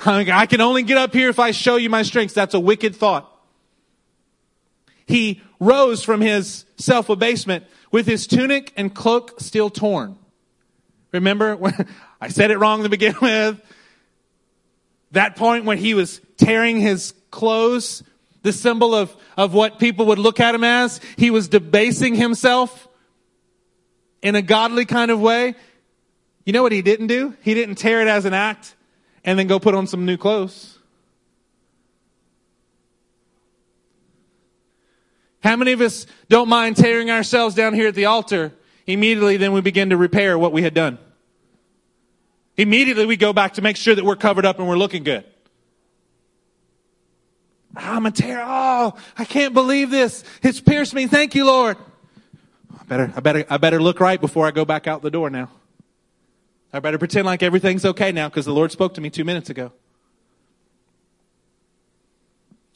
I 0.05 0.47
can 0.47 0.61
only 0.61 0.85
get 0.85 0.97
up 0.97 1.13
here 1.13 1.29
if 1.29 1.39
I 1.39 1.51
show 1.51 1.77
you 1.77 1.91
my 1.91 2.03
strengths. 2.03 2.35
That's 2.35 2.55
a 2.55 2.61
wicked 2.61 2.95
thought. 2.95 3.31
He 5.07 5.43
rose 5.59 6.05
from 6.05 6.21
his 6.21 6.65
self 6.77 7.09
abasement 7.09 7.65
with 7.91 8.07
his 8.07 8.27
tunic 8.27 8.73
and 8.77 8.95
cloak 8.95 9.41
still 9.41 9.71
torn. 9.71 10.17
Remember 11.13 11.59
I 12.21 12.29
said 12.29 12.51
it 12.51 12.59
wrong 12.59 12.83
to 12.83 12.89
begin 12.89 13.17
with? 13.23 13.61
That 15.13 15.37
point 15.37 15.65
when 15.65 15.79
he 15.79 15.95
was 15.95 16.21
tearing 16.37 16.81
his 16.81 17.15
clothes, 17.31 18.03
the 18.43 18.53
symbol 18.53 18.95
of, 18.95 19.15
of 19.37 19.55
what 19.55 19.79
people 19.79 20.07
would 20.07 20.19
look 20.19 20.41
at 20.41 20.55
him 20.55 20.65
as, 20.65 21.01
he 21.17 21.31
was 21.31 21.49
debasing 21.49 22.15
himself 22.15 22.89
in 24.23 24.35
a 24.35 24.43
godly 24.43 24.85
kind 24.85 25.11
of 25.11 25.21
way. 25.21 25.55
You 26.45 26.53
know 26.53 26.63
what 26.63 26.73
he 26.73 26.83
didn't 26.83 27.09
do? 27.09 27.35
He 27.43 27.55
didn't 27.55 27.77
tear 27.77 28.01
it 28.01 28.09
as 28.09 28.25
an 28.25 28.35
act 28.35 28.75
and 29.25 29.39
then 29.39 29.47
go 29.47 29.59
put 29.59 29.75
on 29.75 29.87
some 29.87 30.07
new 30.07 30.17
clothes. 30.17 30.79
How 35.41 35.57
many 35.57 35.73
of 35.73 35.81
us 35.81 36.07
don't 36.29 36.49
mind 36.49 36.77
tearing 36.77 37.11
ourselves 37.11 37.55
down 37.55 37.75
here 37.75 37.89
at 37.89 37.95
the 37.95 38.07
altar? 38.07 38.53
Immediately, 38.87 39.37
then 39.37 39.53
we 39.53 39.61
begin 39.61 39.91
to 39.91 39.97
repair 39.97 40.39
what 40.39 40.53
we 40.53 40.63
had 40.63 40.75
done. 40.75 40.99
Immediately, 42.59 43.07
we 43.07 43.17
go 43.17 43.33
back 43.33 43.55
to 43.55 43.63
make 43.63 43.77
sure 43.77 43.95
that 43.95 44.05
we're 44.05 44.17
covered 44.17 44.45
up 44.45 44.59
and 44.59 44.69
we're 44.69 44.77
looking 44.77 45.05
good. 45.05 45.25
Ah, 47.77 47.95
I'm 47.95 48.05
a 48.05 48.11
tear. 48.11 48.43
Oh, 48.45 48.95
I 49.17 49.25
can't 49.25 49.55
believe 49.55 49.91
this. 49.91 50.25
It's 50.43 50.61
pierced 50.61 50.93
me. 50.93 51.07
Thank 51.07 51.37
you, 51.37 51.47
Lord. 51.47 51.77
I 52.79 52.85
better, 52.85 53.13
I 53.15 53.21
better, 53.21 53.45
I 53.49 53.57
better 53.59 53.81
look 53.81 54.01
right 54.01 54.21
before 54.21 54.45
I 54.45 54.51
go 54.51 54.65
back 54.65 54.89
out 54.89 55.03
the 55.03 55.11
door 55.11 55.31
now. 55.31 55.51
I 56.73 56.81
better 56.81 56.99
pretend 56.99 57.27
like 57.27 57.45
everything's 57.45 57.85
okay 57.85 58.11
now 58.11 58.29
because 58.29 58.45
the 58.45 58.53
Lord 58.53 58.73
spoke 58.73 58.95
to 58.95 59.01
me 59.01 59.09
two 59.09 59.25
minutes 59.25 59.51
ago. 59.51 59.73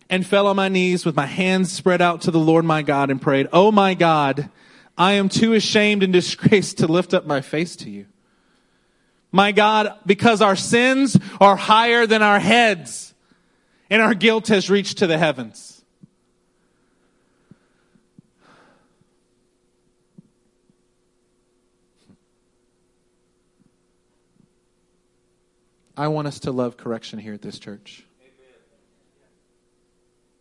And 0.09 0.25
fell 0.25 0.47
on 0.47 0.55
my 0.55 0.69
knees 0.69 1.05
with 1.05 1.17
my 1.17 1.27
hands 1.27 1.73
spread 1.73 2.01
out 2.01 2.21
to 2.23 2.31
the 2.31 2.39
Lord 2.39 2.65
my 2.65 2.83
God 2.83 3.11
and 3.11 3.21
prayed, 3.21 3.49
Oh 3.53 3.73
my 3.73 3.95
God, 3.95 4.49
I 4.97 5.15
am 5.15 5.29
too 5.29 5.55
ashamed 5.55 6.05
and 6.05 6.13
disgraced 6.13 6.79
to 6.79 6.87
lift 6.87 7.13
up 7.13 7.27
my 7.27 7.41
face 7.41 7.75
to 7.77 7.91
you. 7.91 8.07
My 9.33 9.51
God, 9.51 9.99
because 10.05 10.43
our 10.43 10.57
sins 10.57 11.19
are 11.41 11.57
higher 11.57 12.07
than 12.07 12.23
our 12.23 12.39
heads 12.39 13.15
and 13.89 14.03
our 14.03 14.15
guilt 14.15 14.49
has 14.49 14.69
reached 14.69 14.99
to 14.99 15.07
the 15.07 15.17
heavens. 15.17 15.83
I 25.97 26.09
want 26.09 26.27
us 26.27 26.41
to 26.41 26.53
love 26.53 26.77
correction 26.77 27.19
here 27.19 27.35
at 27.35 27.43
this 27.43 27.59
church. 27.59 28.05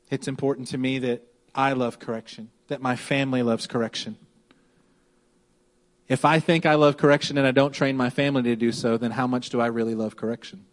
It's 0.09 0.27
important 0.27 0.67
to 0.69 0.77
me 0.77 0.99
that 0.99 1.23
I 1.53 1.73
love 1.73 1.99
correction, 1.99 2.51
that 2.67 2.81
my 2.81 2.95
family 2.95 3.43
loves 3.43 3.67
correction. 3.67 4.17
If 6.11 6.25
I 6.25 6.39
think 6.39 6.65
I 6.65 6.75
love 6.75 6.97
correction 6.97 7.37
and 7.37 7.47
I 7.47 7.51
don't 7.51 7.71
train 7.71 7.95
my 7.95 8.09
family 8.09 8.43
to 8.43 8.55
do 8.55 8.71
so, 8.71 8.97
then 8.97 9.11
how 9.11 9.27
much 9.27 9.49
do 9.49 9.61
I 9.61 9.67
really 9.67 9.95
love 9.95 10.17
correction? 10.17 10.65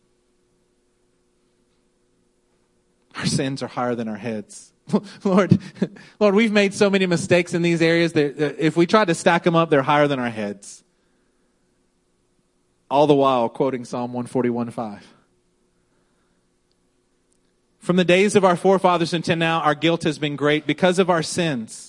Our 3.15 3.27
sins 3.27 3.63
are 3.63 3.69
higher 3.69 3.95
than 3.95 4.09
our 4.09 4.17
heads. 4.17 4.73
Lord, 5.25 5.59
Lord, 6.21 6.35
we've 6.35 6.51
made 6.51 6.75
so 6.75 6.91
many 6.91 7.07
mistakes 7.07 7.55
in 7.55 7.63
these 7.63 7.81
areas 7.81 8.15
that 8.15 8.59
if 8.59 8.77
we 8.77 8.85
try 8.85 9.05
to 9.05 9.15
stack 9.15 9.45
them 9.45 9.55
up, 9.55 9.71
they're 9.71 9.83
higher 9.83 10.09
than 10.09 10.19
our 10.19 10.31
heads 10.31 10.83
all 12.91 13.07
the 13.07 13.15
while 13.15 13.49
quoting 13.49 13.85
Psalm 13.85 14.13
141 14.13 14.71
5. 14.71 15.15
From 17.79 17.97
the 17.97 18.05
days 18.05 18.35
of 18.35 18.45
our 18.45 18.57
forefathers 18.57 19.15
until 19.15 19.37
now, 19.37 19.61
our 19.61 19.75
guilt 19.75 20.03
has 20.05 20.19
been 20.19 20.37
great 20.37 20.67
because 20.67 20.99
of 20.99 21.09
our 21.09 21.23
sins. 21.23 21.88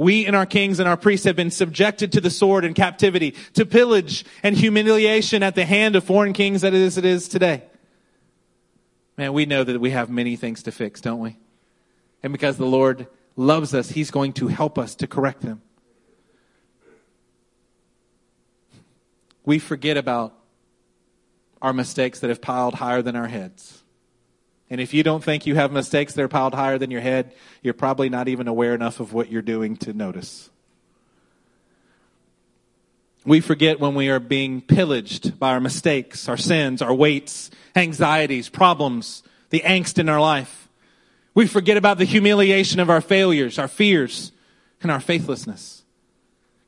We 0.00 0.24
and 0.26 0.34
our 0.34 0.46
kings 0.46 0.78
and 0.78 0.88
our 0.88 0.96
priests 0.96 1.26
have 1.26 1.36
been 1.36 1.50
subjected 1.50 2.12
to 2.12 2.20
the 2.20 2.30
sword 2.30 2.64
and 2.64 2.74
captivity, 2.74 3.34
to 3.54 3.66
pillage 3.66 4.24
and 4.42 4.56
humiliation 4.56 5.42
at 5.42 5.54
the 5.54 5.64
hand 5.64 5.94
of 5.94 6.04
foreign 6.04 6.32
kings 6.32 6.64
as 6.64 6.96
it 6.96 7.04
is 7.04 7.28
today. 7.28 7.64
Man, 9.16 9.32
we 9.32 9.44
know 9.44 9.62
that 9.62 9.80
we 9.80 9.90
have 9.90 10.08
many 10.08 10.36
things 10.36 10.62
to 10.62 10.72
fix, 10.72 11.00
don't 11.00 11.20
we? 11.20 11.36
And 12.22 12.32
because 12.32 12.56
the 12.56 12.66
Lord 12.66 13.06
loves 13.36 13.74
us, 13.74 13.90
He's 13.90 14.10
going 14.10 14.32
to 14.34 14.48
help 14.48 14.78
us 14.78 14.94
to 14.96 15.06
correct 15.06 15.42
them. 15.42 15.60
we 19.44 19.58
forget 19.58 19.96
about 19.96 20.32
our 21.60 21.72
mistakes 21.72 22.20
that 22.20 22.28
have 22.28 22.40
piled 22.40 22.74
higher 22.74 23.02
than 23.02 23.16
our 23.16 23.26
heads. 23.26 23.79
And 24.70 24.80
if 24.80 24.94
you 24.94 25.02
don't 25.02 25.22
think 25.22 25.46
you 25.46 25.56
have 25.56 25.72
mistakes 25.72 26.14
that 26.14 26.22
are 26.22 26.28
piled 26.28 26.54
higher 26.54 26.78
than 26.78 26.90
your 26.90 27.00
head, 27.00 27.34
you're 27.62 27.74
probably 27.74 28.08
not 28.08 28.28
even 28.28 28.46
aware 28.46 28.74
enough 28.74 29.00
of 29.00 29.12
what 29.12 29.30
you're 29.30 29.42
doing 29.42 29.76
to 29.78 29.92
notice. 29.92 30.48
We 33.24 33.40
forget 33.40 33.80
when 33.80 33.94
we 33.94 34.08
are 34.08 34.20
being 34.20 34.60
pillaged 34.60 35.38
by 35.38 35.50
our 35.50 35.60
mistakes, 35.60 36.28
our 36.28 36.36
sins, 36.36 36.80
our 36.80 36.94
weights, 36.94 37.50
anxieties, 37.76 38.48
problems, 38.48 39.22
the 39.50 39.60
angst 39.60 39.98
in 39.98 40.08
our 40.08 40.20
life. 40.20 40.68
We 41.34 41.46
forget 41.46 41.76
about 41.76 41.98
the 41.98 42.04
humiliation 42.04 42.80
of 42.80 42.88
our 42.88 43.00
failures, 43.00 43.58
our 43.58 43.68
fears, 43.68 44.32
and 44.82 44.90
our 44.90 45.00
faithlessness. 45.00 45.82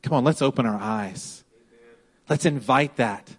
Come 0.03 0.15
on, 0.15 0.25
let's 0.25 0.43
open 0.43 0.67
our 0.67 0.79
eyes 0.79 1.43
Let's 2.29 2.47
invite 2.47 2.97
that. 2.97 3.37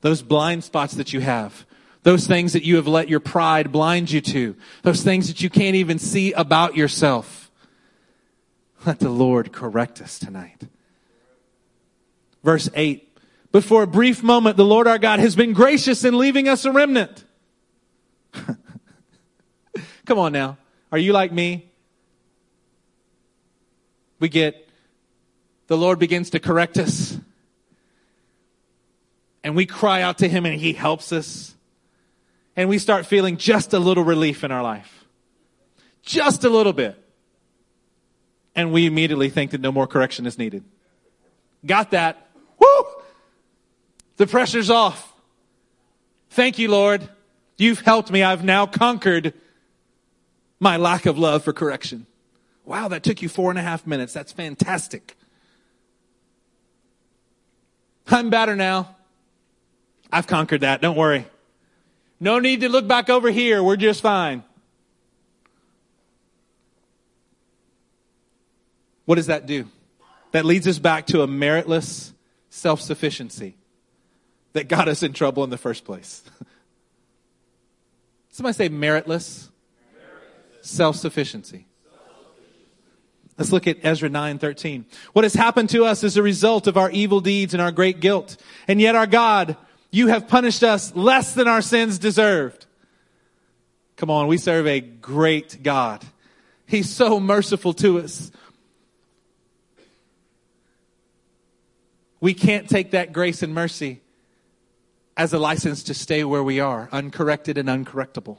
Those 0.00 0.22
blind 0.22 0.64
spots 0.64 0.94
that 0.94 1.12
you 1.12 1.20
have, 1.20 1.64
those 2.02 2.26
things 2.26 2.52
that 2.52 2.64
you 2.64 2.76
have 2.76 2.86
let 2.86 3.08
your 3.08 3.20
pride 3.20 3.72
blind 3.72 4.10
you 4.10 4.20
to, 4.20 4.56
those 4.82 5.02
things 5.02 5.28
that 5.28 5.40
you 5.42 5.50
can't 5.50 5.76
even 5.76 5.98
see 5.98 6.32
about 6.32 6.76
yourself. 6.76 7.50
Let 8.84 8.98
the 8.98 9.10
Lord 9.10 9.52
correct 9.52 10.00
us 10.00 10.18
tonight. 10.18 10.62
Verse 12.42 12.68
8. 12.74 13.08
But 13.52 13.62
for 13.62 13.82
a 13.82 13.86
brief 13.86 14.22
moment, 14.22 14.56
the 14.56 14.64
Lord 14.64 14.88
our 14.88 14.98
God 14.98 15.20
has 15.20 15.36
been 15.36 15.52
gracious 15.52 16.04
in 16.04 16.18
leaving 16.18 16.48
us 16.48 16.64
a 16.64 16.72
remnant. 16.72 17.24
Come 20.06 20.18
on 20.18 20.32
now. 20.32 20.56
Are 20.90 20.98
you 20.98 21.12
like 21.12 21.30
me? 21.32 21.70
We 24.18 24.28
get, 24.28 24.68
the 25.66 25.76
Lord 25.76 25.98
begins 25.98 26.30
to 26.30 26.40
correct 26.40 26.78
us 26.78 27.18
and 29.44 29.56
we 29.56 29.66
cry 29.66 30.02
out 30.02 30.18
to 30.18 30.28
Him 30.28 30.46
and 30.46 30.58
He 30.60 30.72
helps 30.72 31.12
us. 31.12 31.54
And 32.56 32.68
we 32.68 32.78
start 32.78 33.06
feeling 33.06 33.36
just 33.36 33.72
a 33.72 33.78
little 33.78 34.04
relief 34.04 34.44
in 34.44 34.52
our 34.52 34.62
life. 34.62 35.04
Just 36.02 36.44
a 36.44 36.50
little 36.50 36.72
bit. 36.72 36.98
And 38.54 38.72
we 38.72 38.86
immediately 38.86 39.30
think 39.30 39.52
that 39.52 39.60
no 39.60 39.72
more 39.72 39.86
correction 39.86 40.26
is 40.26 40.38
needed. 40.38 40.64
Got 41.64 41.92
that? 41.92 42.28
Woo! 42.58 42.84
The 44.16 44.26
pressure's 44.26 44.68
off. 44.68 45.12
Thank 46.30 46.58
you, 46.58 46.68
Lord. 46.68 47.08
You've 47.56 47.80
helped 47.80 48.10
me. 48.10 48.22
I've 48.22 48.44
now 48.44 48.66
conquered 48.66 49.34
my 50.60 50.76
lack 50.76 51.06
of 51.06 51.18
love 51.18 51.44
for 51.44 51.52
correction. 51.52 52.06
Wow, 52.64 52.88
that 52.88 53.02
took 53.02 53.22
you 53.22 53.28
four 53.28 53.50
and 53.50 53.58
a 53.58 53.62
half 53.62 53.86
minutes. 53.86 54.12
That's 54.12 54.32
fantastic. 54.32 55.16
I'm 58.08 58.30
better 58.30 58.54
now. 58.54 58.96
I've 60.12 60.26
conquered 60.26 60.60
that. 60.60 60.82
Don't 60.82 60.96
worry. 60.96 61.26
No 62.22 62.38
need 62.38 62.60
to 62.60 62.68
look 62.68 62.86
back 62.86 63.10
over 63.10 63.32
here. 63.32 63.64
We're 63.64 63.74
just 63.74 64.00
fine. 64.00 64.44
What 69.06 69.16
does 69.16 69.26
that 69.26 69.44
do? 69.44 69.66
That 70.30 70.44
leads 70.44 70.68
us 70.68 70.78
back 70.78 71.08
to 71.08 71.22
a 71.22 71.26
meritless 71.26 72.12
self 72.48 72.80
sufficiency. 72.80 73.56
that 74.52 74.68
got 74.68 74.86
us 74.86 75.02
in 75.02 75.14
trouble 75.14 75.42
in 75.42 75.50
the 75.50 75.58
first 75.58 75.84
place. 75.84 76.22
Somebody 78.30 78.54
say 78.54 78.68
meritless, 78.68 79.48
self 80.60 80.94
sufficiency. 80.94 81.66
Let's 83.36 83.50
look 83.50 83.66
at 83.66 83.78
Ezra 83.82 84.08
9:13. 84.08 84.84
What 85.12 85.24
has 85.24 85.34
happened 85.34 85.70
to 85.70 85.84
us 85.86 86.04
is 86.04 86.16
a 86.16 86.22
result 86.22 86.68
of 86.68 86.76
our 86.76 86.90
evil 86.92 87.20
deeds 87.20 87.52
and 87.52 87.60
our 87.60 87.72
great 87.72 87.98
guilt. 87.98 88.36
And 88.68 88.80
yet 88.80 88.94
our 88.94 89.08
God, 89.08 89.56
you 89.92 90.08
have 90.08 90.26
punished 90.26 90.64
us 90.64 90.96
less 90.96 91.34
than 91.34 91.46
our 91.46 91.62
sins 91.62 91.98
deserved. 91.98 92.66
Come 93.96 94.10
on, 94.10 94.26
we 94.26 94.38
serve 94.38 94.66
a 94.66 94.80
great 94.80 95.62
God. 95.62 96.04
He's 96.66 96.90
so 96.90 97.20
merciful 97.20 97.74
to 97.74 98.00
us. 98.00 98.32
We 102.20 102.34
can't 102.34 102.68
take 102.68 102.92
that 102.92 103.12
grace 103.12 103.42
and 103.42 103.54
mercy 103.54 104.00
as 105.16 105.32
a 105.34 105.38
license 105.38 105.82
to 105.84 105.94
stay 105.94 106.24
where 106.24 106.42
we 106.42 106.58
are, 106.58 106.88
uncorrected 106.90 107.58
and 107.58 107.68
uncorrectable. 107.68 108.38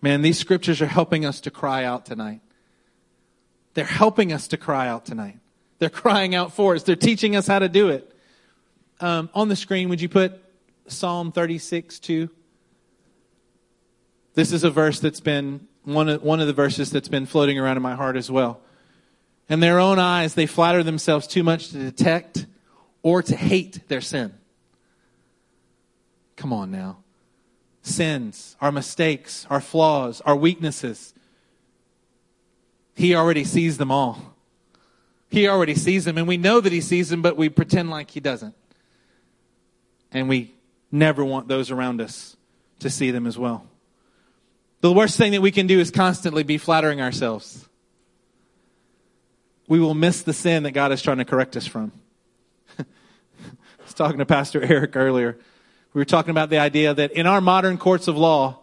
Man, 0.00 0.22
these 0.22 0.38
scriptures 0.38 0.80
are 0.80 0.86
helping 0.86 1.24
us 1.24 1.40
to 1.40 1.50
cry 1.50 1.82
out 1.82 2.06
tonight. 2.06 2.42
They're 3.74 3.84
helping 3.84 4.32
us 4.32 4.46
to 4.48 4.56
cry 4.56 4.86
out 4.86 5.04
tonight. 5.04 5.38
They're 5.78 5.90
crying 5.90 6.34
out 6.34 6.52
for 6.52 6.74
us. 6.74 6.84
They're 6.84 6.94
teaching 6.94 7.34
us 7.34 7.46
how 7.46 7.58
to 7.58 7.68
do 7.68 7.88
it. 7.88 8.15
Um, 9.00 9.28
on 9.34 9.48
the 9.48 9.56
screen, 9.56 9.88
would 9.88 10.00
you 10.00 10.08
put 10.08 10.40
Psalm 10.86 11.32
36 11.32 11.98
2? 11.98 12.30
This 14.34 14.52
is 14.52 14.64
a 14.64 14.70
verse 14.70 15.00
that's 15.00 15.20
been 15.20 15.66
one 15.84 16.08
of, 16.08 16.22
one 16.22 16.40
of 16.40 16.46
the 16.46 16.52
verses 16.52 16.90
that's 16.90 17.08
been 17.08 17.26
floating 17.26 17.58
around 17.58 17.76
in 17.76 17.82
my 17.82 17.94
heart 17.94 18.16
as 18.16 18.30
well. 18.30 18.60
In 19.48 19.60
their 19.60 19.78
own 19.78 19.98
eyes, 19.98 20.34
they 20.34 20.46
flatter 20.46 20.82
themselves 20.82 21.26
too 21.26 21.42
much 21.42 21.70
to 21.70 21.78
detect 21.78 22.46
or 23.02 23.22
to 23.22 23.36
hate 23.36 23.88
their 23.88 24.00
sin. 24.00 24.34
Come 26.34 26.52
on 26.52 26.70
now. 26.70 26.98
Sins, 27.82 28.56
our 28.60 28.72
mistakes, 28.72 29.46
our 29.48 29.60
flaws, 29.60 30.20
our 30.22 30.34
weaknesses, 30.34 31.14
he 32.96 33.14
already 33.14 33.44
sees 33.44 33.76
them 33.76 33.90
all. 33.90 34.34
He 35.28 35.46
already 35.46 35.74
sees 35.74 36.06
them, 36.06 36.16
and 36.16 36.26
we 36.26 36.38
know 36.38 36.60
that 36.60 36.72
He 36.72 36.80
sees 36.80 37.10
them, 37.10 37.20
but 37.20 37.36
we 37.36 37.48
pretend 37.48 37.90
like 37.90 38.10
He 38.10 38.20
doesn't. 38.20 38.54
And 40.12 40.28
we 40.28 40.54
never 40.90 41.24
want 41.24 41.48
those 41.48 41.70
around 41.70 42.00
us 42.00 42.36
to 42.80 42.90
see 42.90 43.10
them 43.10 43.26
as 43.26 43.38
well. 43.38 43.66
The 44.80 44.92
worst 44.92 45.16
thing 45.16 45.32
that 45.32 45.40
we 45.40 45.50
can 45.50 45.66
do 45.66 45.80
is 45.80 45.90
constantly 45.90 46.42
be 46.42 46.58
flattering 46.58 47.00
ourselves. 47.00 47.68
We 49.68 49.80
will 49.80 49.94
miss 49.94 50.22
the 50.22 50.32
sin 50.32 50.62
that 50.62 50.72
God 50.72 50.92
is 50.92 51.02
trying 51.02 51.18
to 51.18 51.24
correct 51.24 51.56
us 51.56 51.66
from. 51.66 51.92
I 52.78 52.84
was 53.82 53.94
talking 53.94 54.18
to 54.18 54.26
Pastor 54.26 54.62
Eric 54.62 54.94
earlier. 54.94 55.36
We 55.92 56.00
were 56.00 56.04
talking 56.04 56.30
about 56.30 56.50
the 56.50 56.58
idea 56.58 56.94
that 56.94 57.12
in 57.12 57.26
our 57.26 57.40
modern 57.40 57.78
courts 57.78 58.06
of 58.06 58.16
law, 58.16 58.60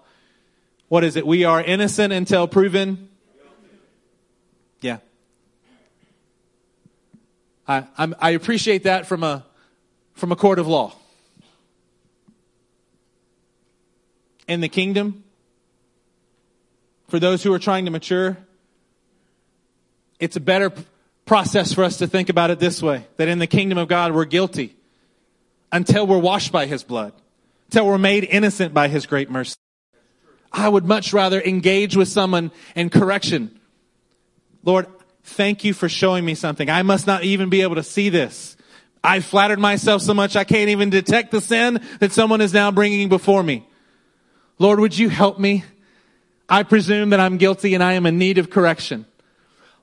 what 0.87 1.03
is 1.03 1.15
it? 1.15 1.25
We 1.25 1.43
are 1.43 1.61
innocent 1.61 2.13
until 2.13 2.47
proven 2.47 3.09
yeah. 4.83 4.97
I, 7.65 7.87
I'm, 7.97 8.13
i 8.19 8.31
appreciate 8.31 8.83
that 8.83 9.07
from 9.07 9.23
a, 9.23 9.45
from 10.13 10.33
a 10.33 10.35
court 10.35 10.59
of 10.59 10.67
law. 10.67 10.93
In 14.47 14.61
the 14.61 14.69
kingdom, 14.69 15.23
for 17.07 17.19
those 17.19 17.43
who 17.43 17.53
are 17.53 17.59
trying 17.59 17.85
to 17.85 17.91
mature, 17.91 18.37
it's 20.19 20.35
a 20.35 20.41
better 20.41 20.71
process 21.25 21.73
for 21.73 21.83
us 21.83 21.97
to 21.97 22.07
think 22.07 22.29
about 22.29 22.51
it 22.51 22.59
this 22.59 22.81
way 22.81 23.07
that 23.17 23.27
in 23.27 23.39
the 23.39 23.47
kingdom 23.47 23.77
of 23.77 23.87
God, 23.87 24.13
we're 24.13 24.25
guilty 24.25 24.75
until 25.71 26.05
we're 26.05 26.19
washed 26.19 26.51
by 26.51 26.65
his 26.65 26.83
blood, 26.83 27.13
until 27.67 27.87
we're 27.87 27.97
made 27.97 28.23
innocent 28.25 28.73
by 28.73 28.87
his 28.87 29.05
great 29.05 29.29
mercy. 29.29 29.55
I 30.51 30.69
would 30.69 30.85
much 30.85 31.13
rather 31.13 31.41
engage 31.41 31.95
with 31.95 32.07
someone 32.09 32.51
in 32.75 32.89
correction 32.89 33.59
Lord, 34.63 34.87
thank 35.23 35.63
you 35.63 35.73
for 35.73 35.89
showing 35.89 36.23
me 36.25 36.35
something. 36.35 36.69
I 36.69 36.83
must 36.83 37.05
not 37.05 37.23
even 37.23 37.49
be 37.49 37.61
able 37.61 37.75
to 37.75 37.83
see 37.83 38.09
this. 38.09 38.55
I 39.03 39.19
flattered 39.19 39.59
myself 39.59 40.01
so 40.01 40.13
much 40.13 40.35
I 40.35 40.45
can't 40.45 40.69
even 40.69 40.89
detect 40.89 41.31
the 41.31 41.41
sin 41.41 41.81
that 41.99 42.13
someone 42.13 42.39
is 42.39 42.53
now 42.53 42.71
bringing 42.71 43.09
before 43.09 43.43
me. 43.43 43.67
Lord, 44.59 44.79
would 44.79 44.97
you 44.97 45.09
help 45.09 45.39
me? 45.39 45.63
I 46.47 46.63
presume 46.63 47.09
that 47.11 47.19
I'm 47.19 47.37
guilty 47.37 47.73
and 47.73 47.83
I 47.83 47.93
am 47.93 48.05
in 48.05 48.17
need 48.17 48.37
of 48.37 48.49
correction. 48.49 49.05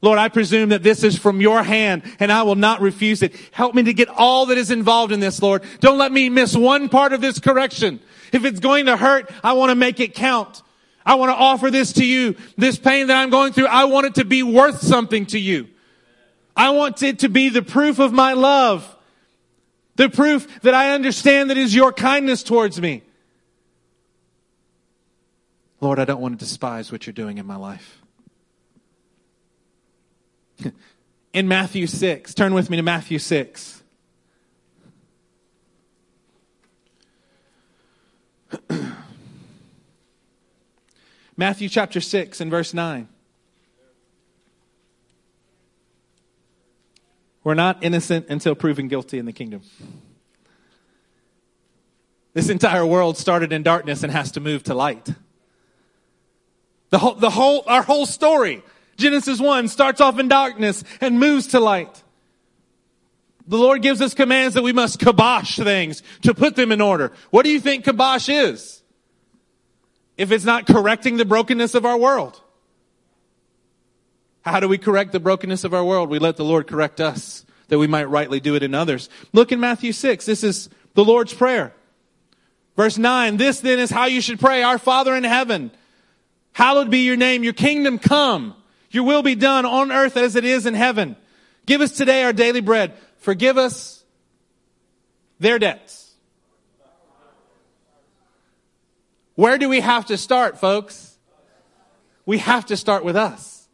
Lord, 0.03 0.18
I 0.18 0.29
presume 0.29 0.71
that 0.71 0.83
this 0.83 1.05
is 1.05 1.18
from 1.18 1.41
your 1.41 1.62
hand 1.62 2.03
and 2.21 2.33
I 2.33 2.43
will 2.43 2.55
not 2.55 2.81
refuse 2.81 3.23
it. 3.23 3.35
Help 3.53 3.75
me 3.75 3.83
to 3.83 3.93
get 3.93 4.09
all 4.09 4.47
that 4.47 4.57
is 4.57 4.71
involved 4.71 5.12
in 5.12 5.21
this, 5.21 5.43
Lord. 5.43 5.62
Don't 5.81 5.99
let 5.99 6.11
me 6.11 6.29
miss 6.29 6.57
one 6.57 6.89
part 6.89 7.12
of 7.12 7.21
this 7.21 7.39
correction. 7.39 8.01
If 8.33 8.45
it's 8.45 8.61
going 8.61 8.87
to 8.87 8.97
hurt, 8.97 9.31
I 9.45 9.53
want 9.55 9.71
to 9.71 9.75
make 9.75 10.01
it 10.01 10.14
count. 10.14 10.62
I 11.05 11.16
want 11.16 11.31
to 11.31 11.37
offer 11.37 11.71
this 11.71 11.93
to 11.95 12.07
you. 12.07 12.37
This 12.57 12.79
pain 12.79 13.09
that 13.09 13.16
I'm 13.16 13.31
going 13.31 13.53
through, 13.53 13.66
I 13.66 13.85
want 13.85 14.07
it 14.07 14.14
to 14.16 14.25
be 14.25 14.43
worth 14.43 14.81
something 14.81 15.27
to 15.27 15.39
you. 15.39 15.68
I 16.57 16.71
want 16.71 17.03
it 17.03 17.21
to 17.21 17.29
be 17.29 17.49
the 17.49 17.62
proof 17.62 17.99
of 17.99 18.12
my 18.12 18.33
love. 18.33 18.97
The 19.97 20.09
proof 20.09 20.61
that 20.62 20.75
I 20.75 20.93
understand 20.93 21.51
that 21.51 21.59
is 21.59 21.75
your 21.75 21.93
kindness 21.93 22.43
towards 22.43 22.81
me. 22.81 23.03
Lord, 25.81 25.99
I 25.99 26.05
don't 26.05 26.20
want 26.20 26.39
to 26.39 26.45
despise 26.45 26.93
what 26.93 27.07
you're 27.07 27.14
doing 27.14 27.39
in 27.39 27.47
my 27.47 27.57
life. 27.57 28.03
in 31.33 31.49
Matthew 31.49 31.87
6, 31.87 32.35
turn 32.35 32.53
with 32.53 32.68
me 32.68 32.76
to 32.76 32.83
Matthew 32.83 33.18
6. 33.18 33.83
Matthew 41.37 41.70
chapter 41.70 42.01
6 42.01 42.41
and 42.41 42.51
verse 42.51 42.74
9. 42.74 43.09
We're 47.43 47.55
not 47.55 47.83
innocent 47.83 48.26
until 48.28 48.55
proven 48.55 48.89
guilty 48.89 49.18
in 49.18 49.24
the 49.24 49.33
kingdom. 49.33 49.62
This 52.35 52.51
entire 52.51 52.85
world 52.85 53.16
started 53.16 53.51
in 53.51 53.62
darkness 53.62 54.03
and 54.03 54.12
has 54.12 54.31
to 54.33 54.41
move 54.41 54.62
to 54.64 54.74
light. 54.74 55.09
The 56.91 56.99
whole, 56.99 57.14
the 57.14 57.30
whole, 57.30 57.64
our 57.66 57.82
whole 57.82 58.07
story, 58.07 58.62
Genesis 58.97 59.41
1, 59.41 59.68
starts 59.68 60.01
off 60.01 60.18
in 60.18 60.28
darkness 60.28 60.84
and 61.01 61.18
moves 61.18 61.49
to 61.49 61.61
light. 61.61 62.03
The 63.47 63.57
Lord 63.57 63.82
gives 63.82 64.01
us 64.01 64.14
commands 64.14 64.55
that 64.55 64.62
we 64.62 64.72
must 64.72 65.01
kibosh 65.01 65.57
things 65.57 66.03
to 66.22 66.34
put 66.34 66.57
them 66.57 66.70
in 66.70 66.80
order. 66.80 67.12
What 67.30 67.45
do 67.45 67.51
you 67.51 67.61
think 67.61 67.84
kibosh 67.84 68.28
is? 68.28 68.80
if 70.20 70.30
it's 70.32 70.45
not 70.45 70.66
correcting 70.66 71.16
the 71.16 71.24
brokenness 71.24 71.74
of 71.74 71.86
our 71.86 71.97
world? 71.97 72.38
How 74.43 74.61
do 74.61 74.68
we 74.68 74.76
correct 74.76 75.12
the 75.12 75.20
brokenness 75.20 75.64
of 75.64 75.72
our 75.72 75.82
world? 75.82 76.11
We 76.11 76.18
let 76.18 76.36
the 76.36 76.45
Lord 76.45 76.66
correct 76.66 77.01
us 77.01 77.47
that 77.68 77.78
we 77.78 77.86
might 77.86 78.05
rightly 78.05 78.38
do 78.38 78.55
it 78.55 78.62
in 78.62 78.74
others. 78.74 79.09
Look 79.32 79.51
in 79.51 79.61
Matthew 79.61 79.93
6. 79.93 80.26
This 80.26 80.45
is 80.45 80.68
the 80.93 81.07
Lord's 81.07 81.32
Prayer. 81.32 81.72
Verse 82.76 82.99
9. 82.99 83.38
This 83.38 83.61
then 83.61 83.78
is 83.78 83.88
how 83.88 84.05
you 84.05 84.20
should 84.20 84.38
pray. 84.38 84.62
Our 84.62 84.76
Father 84.76 85.16
in 85.16 85.24
heaven, 85.24 85.70
hallowed 86.53 86.90
be 86.90 87.01
your 87.01 87.16
name. 87.16 87.44
Your 87.44 87.53
kingdom 87.53 87.98
come. 87.98 88.55
Your 88.90 89.05
will 89.05 89.22
be 89.22 89.34
done 89.34 89.64
on 89.64 89.92
earth 89.92 90.16
as 90.16 90.36
it 90.36 90.44
is 90.44 90.66
in 90.66 90.74
heaven. 90.74 91.16
Give 91.66 91.80
us 91.80 91.92
today 91.92 92.24
our 92.24 92.32
daily 92.32 92.61
bread. 92.61 92.94
Forgive 93.18 93.57
us 93.59 94.03
their 95.38 95.59
debts 95.59 96.01
Where 99.40 99.57
do 99.57 99.70
we 99.70 99.80
have 99.80 100.05
to 100.09 100.18
start, 100.18 100.59
folks? 100.59 101.16
We 102.26 102.36
have 102.36 102.66
to 102.66 102.76
start 102.76 103.07
with 103.07 103.16
us. 103.16 103.66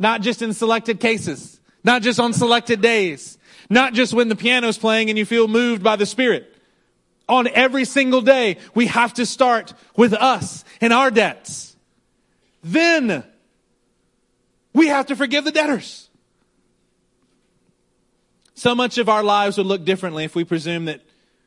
Not 0.00 0.20
just 0.20 0.42
in 0.42 0.52
selected 0.52 0.98
cases, 0.98 1.60
not 1.84 2.02
just 2.02 2.18
on 2.18 2.32
selected 2.32 2.80
days, 2.80 3.38
not 3.70 3.92
just 3.94 4.12
when 4.12 4.28
the 4.28 4.34
piano's 4.34 4.78
playing 4.78 5.10
and 5.10 5.16
you 5.16 5.24
feel 5.24 5.46
moved 5.46 5.84
by 5.84 5.94
the 5.94 6.06
Spirit. 6.06 6.47
On 7.28 7.46
every 7.48 7.84
single 7.84 8.22
day, 8.22 8.56
we 8.74 8.86
have 8.86 9.14
to 9.14 9.26
start 9.26 9.74
with 9.96 10.14
us 10.14 10.64
and 10.80 10.92
our 10.92 11.10
debts. 11.10 11.76
Then 12.62 13.24
we 14.72 14.88
have 14.88 15.06
to 15.06 15.16
forgive 15.16 15.44
the 15.44 15.52
debtors. 15.52 16.08
So 18.54 18.74
much 18.74 18.98
of 18.98 19.08
our 19.08 19.22
lives 19.22 19.56
would 19.56 19.66
look 19.66 19.84
differently 19.84 20.24
if 20.24 20.34
we 20.34 20.44
presume 20.44 20.86
that 20.86 21.02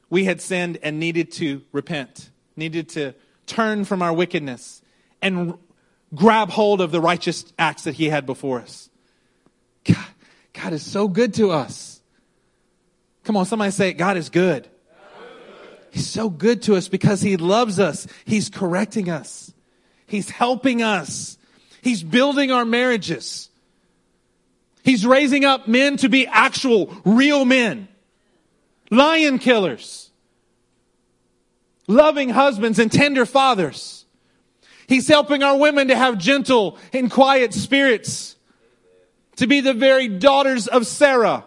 we 0.10 0.26
had 0.26 0.40
sinned 0.40 0.78
and 0.82 1.00
needed 1.00 1.32
to 1.34 1.62
repent, 1.72 2.30
needed 2.56 2.90
to 2.90 3.14
turn 3.48 3.84
from 3.84 4.02
our 4.02 4.14
wickedness 4.14 4.82
and 5.22 5.56
grab 6.16 6.50
hold 6.50 6.80
of 6.80 6.92
the 6.92 7.02
righteous 7.02 7.52
acts 7.60 7.84
that 7.84 7.96
He 7.96 8.10
had 8.10 8.26
before 8.26 8.62
us. 8.62 8.90
God, 9.84 10.06
God 10.54 10.74
is 10.74 10.84
so 10.84 11.08
good 11.08 11.34
to 11.34 11.52
us. 11.52 12.02
Come 13.24 13.36
on, 13.36 13.46
somebody 13.46 13.72
say, 13.72 13.94
God 13.94 14.16
is 14.16 14.30
good. 14.30 14.68
He's 15.92 16.08
so 16.08 16.30
good 16.30 16.64
to 16.64 16.76
us 16.76 16.88
because 16.88 17.22
He 17.22 17.38
loves 17.38 17.80
us. 17.80 18.08
He's 18.26 18.50
correcting 18.50 19.10
us. 19.10 19.54
He's 20.08 20.30
helping 20.30 20.82
us. 20.82 21.38
He's 21.82 22.02
building 22.02 22.52
our 22.52 22.66
marriages. 22.66 23.50
He's 24.84 25.06
raising 25.06 25.46
up 25.46 25.68
men 25.68 25.98
to 25.98 26.10
be 26.10 26.26
actual, 26.28 26.96
real 27.06 27.46
men 27.46 27.88
lion 28.92 29.40
killers, 29.40 30.12
loving 31.88 32.30
husbands 32.30 32.78
and 32.78 32.92
tender 32.92 33.26
fathers. 33.26 34.06
He's 34.88 35.08
helping 35.08 35.42
our 35.42 35.58
women 35.58 35.88
to 35.88 35.96
have 35.96 36.18
gentle 36.18 36.78
and 36.92 37.10
quiet 37.10 37.54
spirits, 37.54 38.36
to 39.38 39.48
be 39.48 39.62
the 39.62 39.74
very 39.74 40.10
daughters 40.10 40.68
of 40.68 40.86
Sarah, 40.86 41.46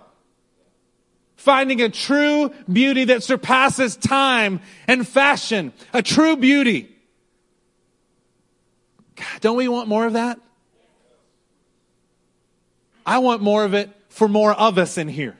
finding 1.44 1.82
a 1.82 1.90
true 1.90 2.50
beauty 2.72 3.04
that 3.04 3.22
surpasses 3.22 3.96
time 3.96 4.60
and 4.88 5.06
fashion, 5.06 5.74
a 5.92 6.02
true 6.02 6.36
beauty. 6.36 6.90
God, 9.14 9.40
don't 9.42 9.56
we 9.56 9.68
want 9.68 9.86
more 9.86 10.06
of 10.06 10.14
that? 10.14 10.40
I 13.04 13.18
want 13.18 13.42
more 13.42 13.62
of 13.64 13.74
it 13.74 13.90
for 14.08 14.26
more 14.26 14.52
of 14.52 14.78
us 14.78 14.96
in 14.96 15.06
here. 15.06 15.36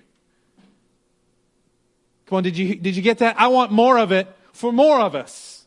Come 2.27 2.37
on, 2.37 2.43
did 2.43 2.59
you, 2.59 2.75
did 2.75 2.97
you 2.97 3.03
get 3.03 3.19
that? 3.19 3.41
I 3.41 3.49
want 3.49 3.73
more 3.73 3.97
of 3.97 4.13
it 4.13 4.29
for 4.53 4.73
more 4.73 5.01
of 5.01 5.15
us. 5.15 5.67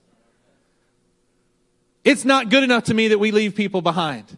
It's 2.03 2.23
not 2.23 2.49
good 2.49 2.63
enough 2.63 2.85
to 2.85 2.93
me 2.93 3.07
that 3.07 3.17
we 3.17 3.31
leave 3.31 3.55
people 3.55 3.81
behind, 3.81 4.37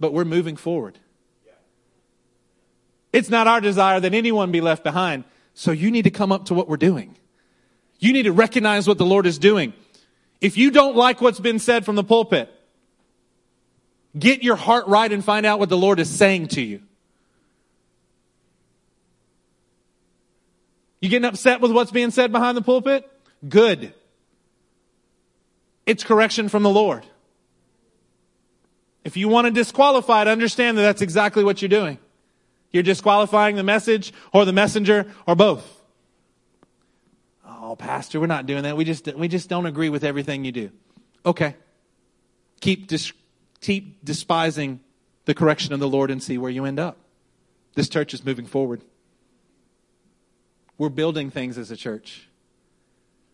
but 0.00 0.12
we're 0.12 0.24
moving 0.24 0.56
forward. 0.56 0.98
It's 3.14 3.30
not 3.30 3.46
our 3.46 3.60
desire 3.60 4.00
that 4.00 4.12
anyone 4.12 4.50
be 4.50 4.60
left 4.60 4.82
behind. 4.82 5.22
So 5.54 5.70
you 5.70 5.92
need 5.92 6.02
to 6.02 6.10
come 6.10 6.32
up 6.32 6.46
to 6.46 6.54
what 6.54 6.68
we're 6.68 6.76
doing. 6.76 7.16
You 8.00 8.12
need 8.12 8.24
to 8.24 8.32
recognize 8.32 8.88
what 8.88 8.98
the 8.98 9.06
Lord 9.06 9.24
is 9.24 9.38
doing. 9.38 9.72
If 10.40 10.58
you 10.58 10.72
don't 10.72 10.96
like 10.96 11.20
what's 11.20 11.38
been 11.38 11.60
said 11.60 11.84
from 11.84 11.94
the 11.94 12.02
pulpit, 12.02 12.52
get 14.18 14.42
your 14.42 14.56
heart 14.56 14.88
right 14.88 15.10
and 15.10 15.24
find 15.24 15.46
out 15.46 15.60
what 15.60 15.68
the 15.68 15.76
Lord 15.76 16.00
is 16.00 16.10
saying 16.10 16.48
to 16.48 16.60
you. 16.60 16.82
You 21.00 21.08
getting 21.08 21.24
upset 21.24 21.60
with 21.60 21.70
what's 21.70 21.92
being 21.92 22.10
said 22.10 22.32
behind 22.32 22.56
the 22.56 22.62
pulpit? 22.62 23.08
Good. 23.48 23.94
It's 25.86 26.02
correction 26.02 26.48
from 26.48 26.64
the 26.64 26.70
Lord. 26.70 27.06
If 29.04 29.16
you 29.16 29.28
want 29.28 29.44
to 29.44 29.52
disqualify 29.52 30.22
it, 30.22 30.28
understand 30.28 30.78
that 30.78 30.82
that's 30.82 31.02
exactly 31.02 31.44
what 31.44 31.62
you're 31.62 31.68
doing. 31.68 31.98
You're 32.74 32.82
disqualifying 32.82 33.54
the 33.54 33.62
message 33.62 34.12
or 34.32 34.44
the 34.44 34.52
messenger 34.52 35.06
or 35.28 35.36
both. 35.36 35.64
Oh, 37.46 37.76
pastor, 37.76 38.18
we're 38.18 38.26
not 38.26 38.46
doing 38.46 38.64
that. 38.64 38.76
We 38.76 38.84
just, 38.84 39.06
we 39.14 39.28
just 39.28 39.48
don't 39.48 39.66
agree 39.66 39.90
with 39.90 40.02
everything 40.02 40.44
you 40.44 40.50
do. 40.50 40.72
Okay. 41.24 41.54
Keep, 42.60 42.88
dis- 42.88 43.12
keep 43.60 44.04
despising 44.04 44.80
the 45.24 45.34
correction 45.34 45.72
of 45.72 45.78
the 45.78 45.88
Lord 45.88 46.10
and 46.10 46.20
see 46.20 46.36
where 46.36 46.50
you 46.50 46.64
end 46.64 46.80
up. 46.80 46.98
This 47.76 47.88
church 47.88 48.12
is 48.12 48.24
moving 48.24 48.44
forward. 48.44 48.82
We're 50.76 50.88
building 50.88 51.30
things 51.30 51.56
as 51.58 51.70
a 51.70 51.76
church. 51.76 52.28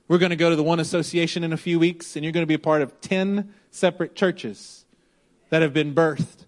We're 0.06 0.18
going 0.18 0.30
to 0.30 0.36
go 0.36 0.50
to 0.50 0.56
the 0.56 0.62
One 0.62 0.80
Association 0.80 1.44
in 1.44 1.54
a 1.54 1.56
few 1.56 1.78
weeks, 1.78 2.14
and 2.14 2.26
you're 2.26 2.32
going 2.32 2.42
to 2.42 2.46
be 2.46 2.52
a 2.52 2.58
part 2.58 2.82
of 2.82 3.00
10 3.00 3.54
separate 3.70 4.14
churches 4.14 4.84
that 5.48 5.62
have 5.62 5.72
been 5.72 5.94
birthed 5.94 6.44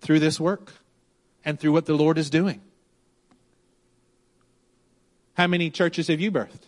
through 0.00 0.20
this 0.20 0.40
work 0.40 0.72
and 1.44 1.58
through 1.58 1.72
what 1.72 1.86
the 1.86 1.94
Lord 1.94 2.18
is 2.18 2.30
doing. 2.30 2.60
How 5.34 5.46
many 5.46 5.70
churches 5.70 6.08
have 6.08 6.20
you 6.20 6.30
birthed? 6.30 6.62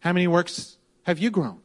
How 0.00 0.12
many 0.12 0.26
works 0.26 0.76
have 1.04 1.18
you 1.18 1.30
grown? 1.30 1.60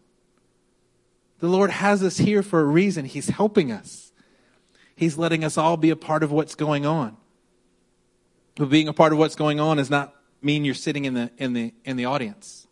The 1.40 1.48
Lord 1.48 1.70
has 1.70 2.04
us 2.04 2.18
here 2.18 2.44
for 2.44 2.62
a 2.62 2.66
reason. 2.66 3.06
He's 3.06 3.30
helping 3.30 3.72
us. 3.72 4.12
He's 4.96 5.18
letting 5.18 5.44
us 5.44 5.58
all 5.58 5.78
be 5.78 5.90
a 5.90 5.96
part 5.96 6.24
of 6.24 6.32
what's 6.32 6.56
going 6.56 6.86
on. 6.86 7.18
But 8.56 8.70
being 8.70 8.88
a 8.88 8.94
part 8.94 9.12
of 9.12 9.20
what's 9.20 9.36
going 9.36 9.60
on 9.60 9.78
does 9.78 9.90
not 9.90 10.14
mean 10.42 10.64
you're 10.64 10.74
sitting 10.74 11.06
in 11.06 11.14
the, 11.14 11.32
in 11.38 11.54
the, 11.54 11.74
in 11.84 11.98
the 11.98 12.06
audience. 12.06 12.68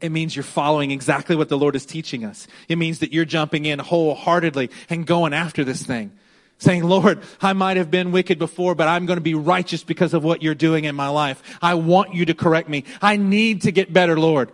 It 0.00 0.12
means 0.12 0.36
you're 0.36 0.42
following 0.42 0.90
exactly 0.90 1.34
what 1.34 1.48
the 1.48 1.58
Lord 1.58 1.74
is 1.76 1.86
teaching 1.86 2.24
us. 2.24 2.46
It 2.68 2.76
means 2.76 2.98
that 2.98 3.12
you're 3.12 3.24
jumping 3.24 3.64
in 3.64 3.78
wholeheartedly 3.78 4.70
and 4.90 5.06
going 5.06 5.32
after 5.32 5.64
this 5.64 5.82
thing. 5.82 6.12
Saying, 6.58 6.84
Lord, 6.84 7.20
I 7.40 7.52
might 7.52 7.76
have 7.76 7.90
been 7.90 8.12
wicked 8.12 8.38
before, 8.38 8.74
but 8.74 8.88
I'm 8.88 9.06
going 9.06 9.16
to 9.16 9.22
be 9.22 9.34
righteous 9.34 9.82
because 9.82 10.14
of 10.14 10.24
what 10.24 10.42
you're 10.42 10.54
doing 10.54 10.84
in 10.84 10.94
my 10.94 11.08
life. 11.08 11.42
I 11.60 11.74
want 11.74 12.14
you 12.14 12.24
to 12.26 12.34
correct 12.34 12.68
me. 12.68 12.84
I 13.02 13.16
need 13.16 13.62
to 13.62 13.72
get 13.72 13.92
better, 13.92 14.18
Lord. 14.18 14.52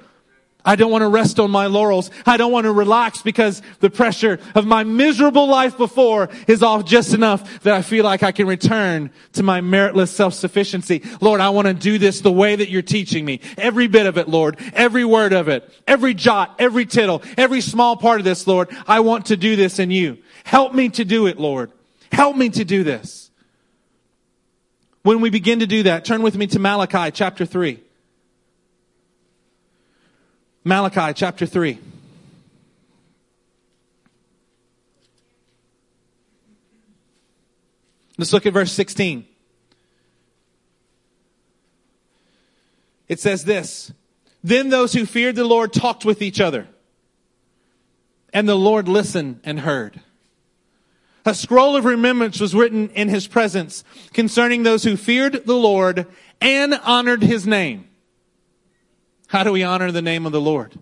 I 0.64 0.76
don't 0.76 0.90
want 0.90 1.02
to 1.02 1.08
rest 1.08 1.40
on 1.40 1.50
my 1.50 1.66
laurels. 1.66 2.10
I 2.26 2.36
don't 2.36 2.52
want 2.52 2.64
to 2.64 2.72
relax 2.72 3.22
because 3.22 3.62
the 3.80 3.88
pressure 3.88 4.38
of 4.54 4.66
my 4.66 4.84
miserable 4.84 5.46
life 5.46 5.76
before 5.76 6.28
is 6.46 6.62
off 6.62 6.84
just 6.84 7.14
enough 7.14 7.62
that 7.62 7.74
I 7.74 7.82
feel 7.82 8.04
like 8.04 8.22
I 8.22 8.32
can 8.32 8.46
return 8.46 9.10
to 9.32 9.42
my 9.42 9.60
meritless 9.60 10.08
self-sufficiency. 10.08 11.02
Lord, 11.20 11.40
I 11.40 11.50
want 11.50 11.68
to 11.68 11.74
do 11.74 11.96
this 11.96 12.20
the 12.20 12.32
way 12.32 12.56
that 12.56 12.68
you're 12.68 12.82
teaching 12.82 13.24
me. 13.24 13.40
Every 13.56 13.86
bit 13.86 14.06
of 14.06 14.18
it, 14.18 14.28
Lord. 14.28 14.58
Every 14.74 15.04
word 15.04 15.32
of 15.32 15.48
it. 15.48 15.70
Every 15.86 16.12
jot, 16.12 16.56
every 16.58 16.84
tittle, 16.84 17.22
every 17.38 17.62
small 17.62 17.96
part 17.96 18.20
of 18.20 18.24
this, 18.24 18.46
Lord. 18.46 18.68
I 18.86 19.00
want 19.00 19.26
to 19.26 19.36
do 19.36 19.56
this 19.56 19.78
in 19.78 19.90
you. 19.90 20.18
Help 20.44 20.74
me 20.74 20.90
to 20.90 21.04
do 21.04 21.26
it, 21.26 21.38
Lord. 21.38 21.72
Help 22.12 22.36
me 22.36 22.48
to 22.50 22.64
do 22.64 22.82
this. 22.84 23.30
When 25.02 25.20
we 25.20 25.30
begin 25.30 25.60
to 25.60 25.66
do 25.66 25.84
that, 25.84 26.04
turn 26.04 26.22
with 26.22 26.36
me 26.36 26.46
to 26.48 26.58
Malachi 26.58 27.10
chapter 27.10 27.46
3. 27.46 27.80
Malachi 30.64 31.14
chapter 31.14 31.46
3. 31.46 31.78
Let's 38.18 38.34
look 38.34 38.44
at 38.44 38.52
verse 38.52 38.72
16. 38.72 39.24
It 43.08 43.18
says 43.18 43.44
this 43.44 43.92
Then 44.44 44.68
those 44.68 44.92
who 44.92 45.06
feared 45.06 45.36
the 45.36 45.44
Lord 45.44 45.72
talked 45.72 46.04
with 46.04 46.20
each 46.20 46.38
other, 46.38 46.68
and 48.34 48.46
the 48.46 48.54
Lord 48.54 48.88
listened 48.88 49.40
and 49.42 49.60
heard. 49.60 50.00
A 51.24 51.34
scroll 51.34 51.76
of 51.76 51.84
remembrance 51.84 52.40
was 52.40 52.54
written 52.54 52.88
in 52.90 53.08
his 53.08 53.26
presence 53.26 53.84
concerning 54.12 54.62
those 54.62 54.84
who 54.84 54.96
feared 54.96 55.44
the 55.44 55.54
Lord 55.54 56.06
and 56.40 56.74
honored 56.74 57.22
his 57.22 57.46
name. 57.46 57.88
How 59.26 59.44
do 59.44 59.52
we 59.52 59.62
honor 59.62 59.92
the 59.92 60.02
name 60.02 60.26
of 60.26 60.32
the 60.32 60.40
Lord? 60.40 60.78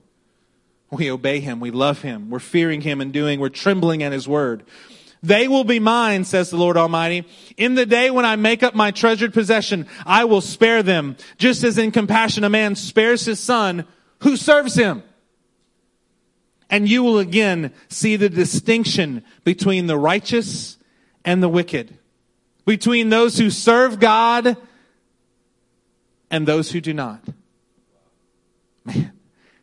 We 0.90 1.10
obey 1.10 1.40
him. 1.40 1.60
We 1.60 1.70
love 1.70 2.02
him. 2.02 2.30
We're 2.30 2.38
fearing 2.38 2.80
him 2.80 3.00
and 3.00 3.12
doing, 3.12 3.40
we're 3.40 3.50
trembling 3.50 4.02
at 4.02 4.12
his 4.12 4.26
word. 4.26 4.64
They 5.22 5.48
will 5.48 5.64
be 5.64 5.80
mine, 5.80 6.24
says 6.24 6.50
the 6.50 6.56
Lord 6.56 6.76
Almighty. 6.76 7.26
In 7.56 7.74
the 7.74 7.84
day 7.84 8.10
when 8.10 8.24
I 8.24 8.36
make 8.36 8.62
up 8.62 8.74
my 8.74 8.92
treasured 8.92 9.34
possession, 9.34 9.86
I 10.06 10.24
will 10.24 10.40
spare 10.40 10.82
them, 10.82 11.16
just 11.36 11.64
as 11.64 11.76
in 11.76 11.90
compassion 11.90 12.44
a 12.44 12.48
man 12.48 12.76
spares 12.76 13.24
his 13.24 13.40
son 13.40 13.84
who 14.20 14.36
serves 14.36 14.76
him. 14.76 15.02
And 16.70 16.88
you 16.88 17.02
will 17.02 17.18
again 17.18 17.72
see 17.88 18.16
the 18.16 18.28
distinction 18.28 19.24
between 19.44 19.86
the 19.86 19.98
righteous 19.98 20.76
and 21.24 21.42
the 21.42 21.48
wicked, 21.48 21.96
between 22.66 23.08
those 23.08 23.38
who 23.38 23.50
serve 23.50 23.98
God 23.98 24.56
and 26.30 26.46
those 26.46 26.70
who 26.70 26.80
do 26.80 26.92
not. 26.92 27.24
Man, 28.84 29.12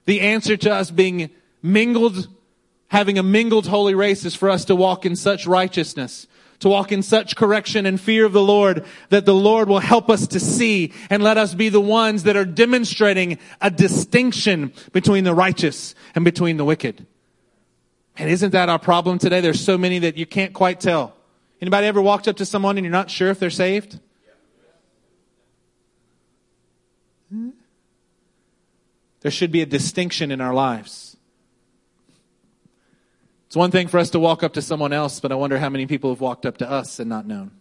the 0.05 0.21
answer 0.21 0.57
to 0.57 0.73
us 0.73 0.91
being 0.91 1.29
mingled, 1.61 2.27
having 2.87 3.17
a 3.17 3.23
mingled 3.23 3.67
holy 3.67 3.95
race 3.95 4.25
is 4.25 4.35
for 4.35 4.49
us 4.49 4.65
to 4.65 4.75
walk 4.75 5.05
in 5.05 5.15
such 5.15 5.45
righteousness, 5.45 6.27
to 6.59 6.69
walk 6.69 6.91
in 6.91 7.03
such 7.03 7.35
correction 7.35 7.85
and 7.85 7.99
fear 7.99 8.25
of 8.25 8.33
the 8.33 8.41
Lord 8.41 8.85
that 9.09 9.25
the 9.25 9.33
Lord 9.33 9.67
will 9.67 9.79
help 9.79 10.09
us 10.09 10.27
to 10.27 10.39
see 10.39 10.93
and 11.09 11.23
let 11.23 11.37
us 11.37 11.53
be 11.53 11.69
the 11.69 11.81
ones 11.81 12.23
that 12.23 12.35
are 12.35 12.45
demonstrating 12.45 13.37
a 13.61 13.69
distinction 13.69 14.73
between 14.93 15.23
the 15.23 15.33
righteous 15.33 15.95
and 16.13 16.23
between 16.23 16.57
the 16.57 16.65
wicked. 16.65 17.05
And 18.17 18.29
isn't 18.29 18.51
that 18.51 18.69
our 18.69 18.79
problem 18.79 19.17
today? 19.17 19.41
There's 19.41 19.63
so 19.63 19.77
many 19.77 19.99
that 19.99 20.17
you 20.17 20.25
can't 20.25 20.53
quite 20.53 20.79
tell. 20.79 21.15
Anybody 21.61 21.87
ever 21.87 22.01
walked 22.01 22.27
up 22.27 22.37
to 22.37 22.45
someone 22.45 22.77
and 22.77 22.85
you're 22.85 22.91
not 22.91 23.09
sure 23.09 23.29
if 23.29 23.39
they're 23.39 23.49
saved? 23.49 23.99
Hmm? 27.29 27.49
There 29.21 29.31
should 29.31 29.51
be 29.51 29.61
a 29.61 29.65
distinction 29.65 30.31
in 30.31 30.39
our 30.39 30.53
lives. 30.53 31.04
It's 33.55 33.57
one 33.57 33.71
thing 33.71 33.87
for 33.87 33.99
us 33.99 34.09
to 34.09 34.19
walk 34.19 34.43
up 34.43 34.51
to 34.55 34.61
someone 34.61 34.91
else, 34.91 35.21
but 35.21 35.31
I 35.31 35.35
wonder 35.35 35.57
how 35.57 35.69
many 35.69 35.85
people 35.85 36.09
have 36.09 36.19
walked 36.19 36.45
up 36.45 36.57
to 36.57 36.69
us 36.69 36.99
and 36.99 37.07
not 37.07 37.25
known. 37.25 37.51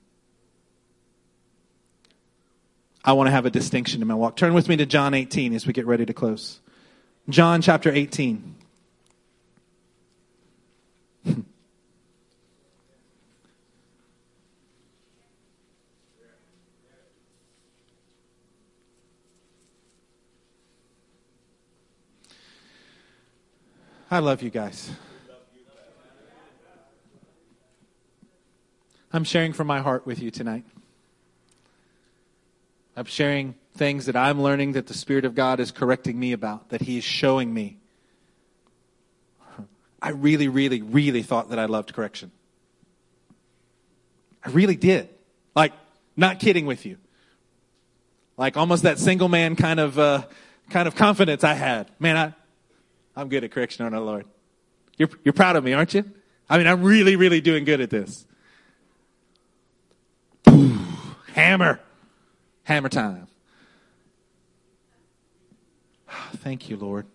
I 3.04 3.12
want 3.12 3.28
to 3.28 3.30
have 3.30 3.46
a 3.46 3.50
distinction 3.50 4.02
in 4.02 4.08
my 4.08 4.14
walk. 4.14 4.34
Turn 4.34 4.54
with 4.54 4.68
me 4.68 4.76
to 4.78 4.86
John 4.86 5.14
18 5.14 5.54
as 5.54 5.68
we 5.68 5.72
get 5.72 5.86
ready 5.86 6.04
to 6.04 6.12
close. 6.12 6.58
John 7.28 7.62
chapter 7.62 7.92
18. 7.92 8.56
I 24.10 24.18
love 24.18 24.42
you 24.42 24.50
guys. 24.50 24.90
I'm 29.14 29.22
sharing 29.22 29.52
from 29.52 29.68
my 29.68 29.78
heart 29.78 30.06
with 30.06 30.20
you 30.20 30.32
tonight. 30.32 30.64
I'm 32.96 33.04
sharing 33.04 33.54
things 33.76 34.06
that 34.06 34.16
I'm 34.16 34.42
learning 34.42 34.72
that 34.72 34.88
the 34.88 34.94
Spirit 34.94 35.24
of 35.24 35.36
God 35.36 35.60
is 35.60 35.70
correcting 35.70 36.18
me 36.18 36.32
about, 36.32 36.70
that 36.70 36.82
He 36.82 36.98
is 36.98 37.04
showing 37.04 37.54
me. 37.54 37.78
I 40.02 40.10
really, 40.10 40.48
really, 40.48 40.82
really 40.82 41.22
thought 41.22 41.50
that 41.50 41.60
I 41.60 41.66
loved 41.66 41.94
correction. 41.94 42.32
I 44.44 44.50
really 44.50 44.74
did. 44.74 45.08
Like, 45.54 45.72
not 46.16 46.40
kidding 46.40 46.66
with 46.66 46.84
you. 46.84 46.98
Like 48.36 48.56
almost 48.56 48.82
that 48.82 48.98
single 48.98 49.28
man 49.28 49.54
kind 49.54 49.78
of, 49.78 49.96
uh, 49.96 50.24
kind 50.70 50.88
of 50.88 50.96
confidence 50.96 51.44
I 51.44 51.54
had. 51.54 51.88
Man, 52.00 52.16
I, 52.16 52.32
I'm 53.14 53.28
good 53.28 53.44
at 53.44 53.52
correction, 53.52 53.84
aren't 53.84 53.94
I, 53.94 53.98
Lord? 53.98 54.26
You're, 54.98 55.10
you're 55.22 55.34
proud 55.34 55.54
of 55.54 55.62
me, 55.62 55.72
aren't 55.72 55.94
you? 55.94 56.04
I 56.50 56.58
mean, 56.58 56.66
I'm 56.66 56.82
really, 56.82 57.14
really 57.14 57.40
doing 57.40 57.64
good 57.64 57.80
at 57.80 57.90
this. 57.90 58.26
Hammer. 61.34 61.80
Hammer 62.62 62.88
time. 62.88 63.26
Thank 66.36 66.70
you, 66.70 66.76
Lord. 66.76 67.06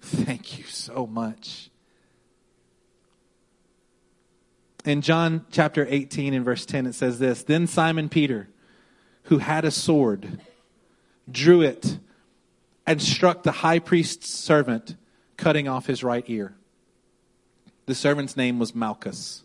Thank 0.00 0.58
you 0.58 0.64
so 0.64 1.06
much. 1.06 1.68
In 4.86 5.02
John 5.02 5.44
chapter 5.50 5.86
18 5.88 6.32
and 6.32 6.42
verse 6.42 6.64
10, 6.64 6.86
it 6.86 6.94
says 6.94 7.18
this 7.18 7.42
Then 7.42 7.66
Simon 7.66 8.08
Peter, 8.08 8.48
who 9.24 9.38
had 9.38 9.66
a 9.66 9.70
sword, 9.70 10.40
drew 11.30 11.60
it 11.60 11.98
and 12.86 13.02
struck 13.02 13.42
the 13.42 13.52
high 13.52 13.78
priest's 13.78 14.30
servant, 14.30 14.96
cutting 15.36 15.68
off 15.68 15.84
his 15.84 16.02
right 16.02 16.24
ear. 16.28 16.54
The 17.84 17.94
servant's 17.94 18.38
name 18.38 18.58
was 18.58 18.74
Malchus. 18.74 19.44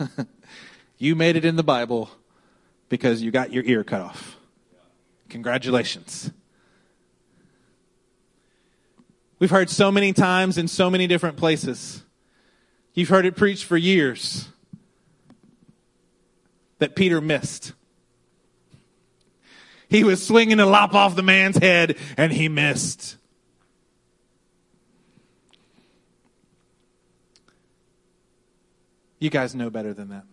you 1.02 1.16
made 1.16 1.34
it 1.34 1.44
in 1.44 1.56
the 1.56 1.64
Bible 1.64 2.08
because 2.88 3.22
you 3.22 3.32
got 3.32 3.52
your 3.52 3.64
ear 3.64 3.82
cut 3.82 4.00
off. 4.00 4.36
Congratulations. 5.30 6.30
We've 9.40 9.50
heard 9.50 9.68
so 9.68 9.90
many 9.90 10.12
times 10.12 10.58
in 10.58 10.68
so 10.68 10.88
many 10.88 11.08
different 11.08 11.36
places. 11.36 12.04
You've 12.94 13.08
heard 13.08 13.26
it 13.26 13.34
preached 13.34 13.64
for 13.64 13.76
years 13.76 14.48
that 16.78 16.94
Peter 16.94 17.20
missed. 17.20 17.72
He 19.88 20.04
was 20.04 20.24
swinging 20.24 20.58
to 20.58 20.66
lop 20.66 20.94
off 20.94 21.16
the 21.16 21.22
man's 21.24 21.56
head 21.56 21.96
and 22.16 22.32
he 22.32 22.48
missed. 22.48 23.16
You 29.18 29.30
guys 29.30 29.52
know 29.56 29.68
better 29.68 29.92
than 29.92 30.10
that. 30.10 30.26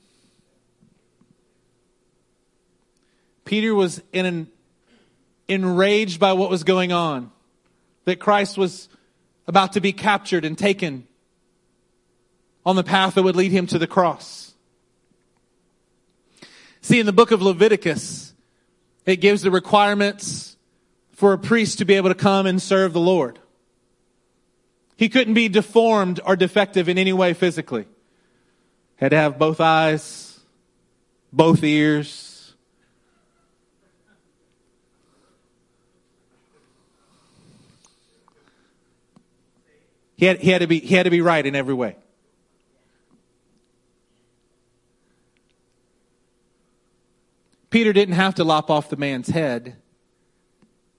Peter 3.49 3.73
was 3.73 3.99
in 4.13 4.27
an, 4.27 4.47
enraged 5.47 6.19
by 6.19 6.33
what 6.33 6.51
was 6.51 6.63
going 6.63 6.91
on, 6.91 7.31
that 8.05 8.19
Christ 8.19 8.59
was 8.59 8.87
about 9.47 9.73
to 9.73 9.81
be 9.81 9.91
captured 9.91 10.45
and 10.45 10.55
taken 10.55 11.07
on 12.63 12.75
the 12.75 12.83
path 12.83 13.15
that 13.15 13.23
would 13.23 13.35
lead 13.35 13.51
him 13.51 13.65
to 13.65 13.79
the 13.79 13.87
cross. 13.87 14.53
See, 16.81 16.99
in 16.99 17.07
the 17.07 17.11
book 17.11 17.31
of 17.31 17.41
Leviticus, 17.41 18.35
it 19.07 19.15
gives 19.15 19.41
the 19.41 19.49
requirements 19.49 20.55
for 21.13 21.33
a 21.33 21.37
priest 21.39 21.79
to 21.79 21.85
be 21.85 21.95
able 21.95 22.09
to 22.09 22.15
come 22.15 22.45
and 22.45 22.61
serve 22.61 22.93
the 22.93 22.99
Lord. 22.99 23.39
He 24.95 25.09
couldn't 25.09 25.33
be 25.33 25.49
deformed 25.49 26.19
or 26.23 26.35
defective 26.35 26.87
in 26.87 26.99
any 26.99 27.13
way 27.13 27.33
physically. 27.33 27.87
Had 28.97 29.09
to 29.09 29.17
have 29.17 29.39
both 29.39 29.59
eyes, 29.59 30.39
both 31.33 31.63
ears. 31.63 32.28
He 40.19 40.25
had, 40.25 40.41
he 40.41 40.49
had 40.49 40.59
to 40.59 40.67
be, 40.67 40.81
he 40.81 40.95
had 40.95 41.03
to 41.03 41.09
be 41.09 41.21
right 41.21 41.45
in 41.45 41.55
every 41.55 41.73
way. 41.73 41.95
Peter 47.69 47.93
didn't 47.93 48.15
have 48.15 48.35
to 48.35 48.43
lop 48.43 48.69
off 48.69 48.89
the 48.89 48.97
man's 48.97 49.29
head. 49.29 49.77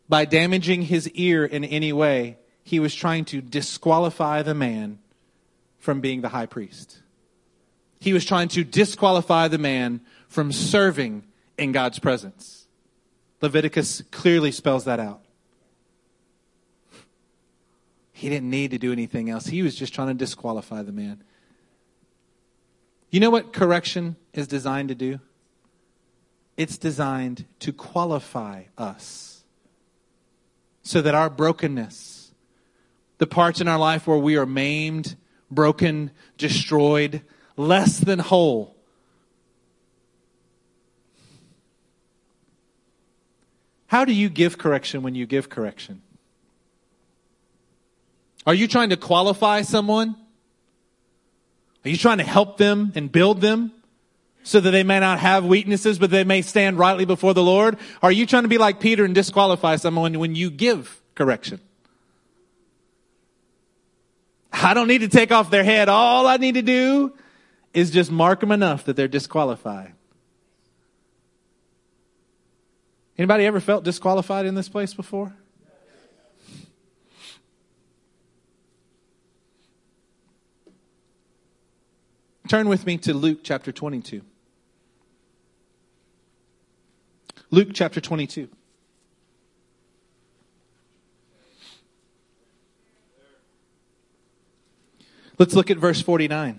By 0.09 0.25
damaging 0.25 0.81
his 0.81 1.07
ear 1.11 1.45
in 1.45 1.67
any 1.67 1.93
way, 1.93 2.39
he 2.65 2.81
was 2.81 2.95
trying 2.95 3.27
to 3.27 3.43
disqualify 3.43 4.41
the 4.41 4.55
man 4.55 5.01
from 5.79 6.01
being 6.01 6.23
the 6.23 6.31
high 6.31 6.47
priest. 6.47 7.03
He 8.01 8.15
was 8.15 8.25
trying 8.25 8.49
to 8.49 8.65
disqualify 8.65 9.49
the 9.49 9.59
man 9.59 10.01
from 10.29 10.51
serving 10.51 11.25
in 11.59 11.73
God's 11.73 11.99
presence. 11.99 12.67
Leviticus 13.43 14.03
clearly 14.11 14.51
spells 14.51 14.87
that 14.87 14.99
out. 14.99 15.21
He 18.21 18.29
didn't 18.29 18.51
need 18.51 18.73
to 18.73 18.79
do 18.79 18.93
anything 18.93 19.31
else. 19.31 19.47
He 19.47 19.63
was 19.63 19.75
just 19.75 19.95
trying 19.95 20.09
to 20.09 20.15
disqualify 20.15 20.83
the 20.83 20.93
man. 20.93 21.25
You 23.09 23.19
know 23.19 23.31
what 23.31 23.55
correction 23.55 24.17
is 24.35 24.47
designed 24.47 24.91
to 24.91 24.95
do? 24.95 25.21
It's 26.55 26.77
designed 26.77 27.47
to 27.61 27.73
qualify 27.73 28.65
us 28.77 29.43
so 30.83 31.01
that 31.01 31.15
our 31.15 31.31
brokenness, 31.31 32.35
the 33.17 33.27
parts 33.27 33.63
in 33.63 33.69
our 33.69 33.79
life 33.79 34.07
where 34.07 34.19
we 34.19 34.37
are 34.37 34.45
maimed, 34.45 35.17
broken, 35.51 36.11
destroyed, 36.37 37.23
less 37.57 38.01
than 38.01 38.19
whole, 38.19 38.77
How 43.87 44.05
do 44.05 44.13
you 44.13 44.29
give 44.29 44.57
correction 44.57 45.03
when 45.03 45.17
you 45.17 45.27
give 45.27 45.49
correction? 45.49 46.03
Are 48.47 48.55
you 48.55 48.69
trying 48.69 48.91
to 48.91 48.97
qualify 48.97 49.63
someone? 49.63 50.17
Are 51.85 51.89
you 51.89 51.97
trying 51.97 52.19
to 52.19 52.25
help 52.25 52.57
them 52.59 52.93
and 52.95 53.11
build 53.11 53.41
them? 53.41 53.73
so 54.43 54.61
that 54.61 54.71
they 54.71 54.83
may 54.83 55.01
not 55.01 55.19
have 55.19 55.45
weaknesses, 55.45 55.99
but 55.99 56.11
they 56.11 56.25
may 56.25 56.43
stand 56.43 56.79
rightly 56.79 57.05
before 57.05 57.35
the 57.35 57.43
Lord? 57.43 57.77
Are 58.03 58.13
you 58.13 58.27
trying 58.27 58.45
to 58.45 58.49
be 58.49 58.59
like 58.59 58.81
Peter 58.81 59.05
and 59.05 59.15
disqualify 59.15 59.77
someone 59.77 60.19
when 60.19 60.35
you 60.35 60.51
give 60.51 61.01
correction? 61.15 61.61
I 64.53 64.75
don't 64.75 64.89
need 64.89 65.03
to 65.03 65.09
take 65.09 65.31
off 65.31 65.51
their 65.51 65.65
head. 65.65 65.89
All 65.89 66.27
I 66.27 66.37
need 66.37 66.55
to 66.55 66.63
do 66.63 67.13
is 67.73 67.91
just 67.91 68.11
mark 68.11 68.41
them 68.41 68.51
enough 68.51 68.85
that 68.85 68.97
they're 68.97 69.09
disqualified. 69.09 69.93
Anybody 73.17 73.45
ever 73.45 73.61
felt 73.61 73.85
disqualified 73.85 74.47
in 74.47 74.55
this 74.55 74.69
place 74.69 74.95
before? 74.95 75.35
Turn 82.51 82.69
with 82.69 82.85
me 82.85 82.99
to 82.99 83.15
Luke 83.15 83.45
chapter 83.45 83.71
22. 83.71 84.23
Luke 87.53 87.69
chapter 87.73 88.01
22. 88.01 88.49
Let's 95.39 95.55
look 95.55 95.71
at 95.71 95.77
verse 95.77 96.01
49. 96.03 96.59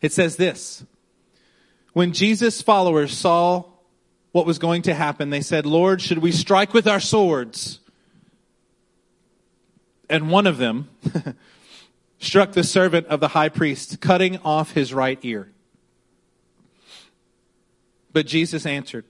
It 0.00 0.12
says 0.12 0.36
this 0.36 0.84
When 1.92 2.12
Jesus' 2.12 2.62
followers 2.62 3.18
saw 3.18 3.64
what 4.30 4.46
was 4.46 4.60
going 4.60 4.82
to 4.82 4.94
happen, 4.94 5.30
they 5.30 5.40
said, 5.40 5.66
Lord, 5.66 6.00
should 6.00 6.18
we 6.18 6.30
strike 6.30 6.72
with 6.72 6.86
our 6.86 7.00
swords? 7.00 7.79
And 10.10 10.28
one 10.28 10.48
of 10.48 10.58
them 10.58 10.88
struck 12.18 12.52
the 12.52 12.64
servant 12.64 13.06
of 13.06 13.20
the 13.20 13.28
high 13.28 13.48
priest, 13.48 14.00
cutting 14.00 14.38
off 14.38 14.72
his 14.72 14.92
right 14.92 15.18
ear. 15.22 15.52
But 18.12 18.26
Jesus 18.26 18.66
answered, 18.66 19.04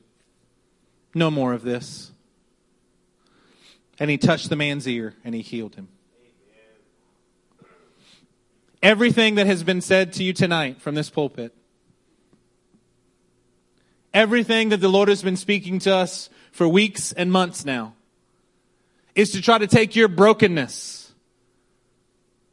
No 1.14 1.30
more 1.30 1.54
of 1.54 1.62
this. 1.62 2.12
And 3.98 4.10
he 4.10 4.18
touched 4.18 4.50
the 4.50 4.56
man's 4.56 4.86
ear 4.86 5.14
and 5.24 5.34
he 5.34 5.40
healed 5.40 5.74
him. 5.74 5.88
Everything 8.82 9.34
that 9.34 9.46
has 9.46 9.62
been 9.62 9.80
said 9.80 10.12
to 10.14 10.24
you 10.24 10.32
tonight 10.32 10.80
from 10.80 10.94
this 10.94 11.10
pulpit 11.10 11.54
everything 14.12 14.70
that 14.70 14.78
the 14.78 14.88
Lord 14.88 15.08
has 15.08 15.22
been 15.22 15.36
speaking 15.36 15.78
to 15.78 15.94
us 15.94 16.28
for 16.50 16.68
weeks 16.68 17.12
and 17.12 17.30
months 17.30 17.64
now 17.64 17.94
is 19.14 19.32
to 19.32 19.42
try 19.42 19.58
to 19.58 19.66
take 19.66 19.96
your 19.96 20.08
brokenness, 20.08 21.12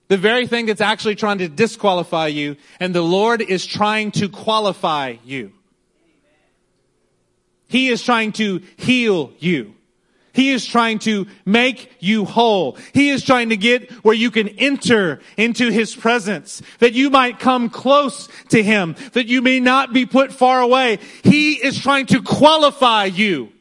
the 0.07 0.17
very 0.17 0.47
thing 0.47 0.65
that's 0.65 0.81
actually 0.81 1.15
trying 1.15 1.39
to 1.39 1.49
disqualify 1.49 2.27
you, 2.27 2.55
and 2.79 2.95
the 2.95 3.01
Lord 3.01 3.41
is 3.41 3.65
trying 3.65 4.11
to 4.11 4.29
qualify 4.29 5.15
you. 5.25 5.51
He 7.67 7.89
is 7.89 8.01
trying 8.01 8.31
to 8.33 8.61
heal 8.77 9.33
you. 9.39 9.73
He 10.31 10.51
is 10.51 10.67
trying 10.67 10.99
to 10.99 11.25
make 11.45 11.91
you 11.99 12.23
whole. 12.23 12.77
He 12.93 13.09
is 13.09 13.23
trying 13.23 13.49
to 13.49 13.57
get 13.57 13.91
where 14.03 14.13
you 14.13 14.29
can 14.29 14.49
enter 14.49 15.19
into 15.35 15.71
His 15.71 15.95
presence, 15.95 16.61
that 16.77 16.93
you 16.93 17.09
might 17.09 17.39
come 17.39 17.71
close 17.71 18.29
to 18.49 18.61
Him, 18.61 18.95
that 19.13 19.25
you 19.25 19.41
may 19.41 19.59
not 19.59 19.93
be 19.93 20.05
put 20.05 20.31
far 20.31 20.61
away. 20.61 20.99
He 21.23 21.53
is 21.53 21.79
trying 21.79 22.05
to 22.07 22.21
qualify 22.21 23.05
you. 23.05 23.51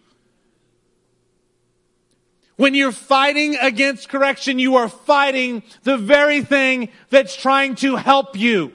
When 2.57 2.75
you're 2.75 2.93
fighting 2.93 3.57
against 3.57 4.09
correction, 4.09 4.59
you 4.59 4.77
are 4.77 4.89
fighting 4.89 5.63
the 5.83 5.99
very 5.99 6.43
thing 6.43 6.89
that's 7.11 7.37
trying 7.37 7.75
to 7.77 7.97
help 7.97 8.37
you. 8.37 8.73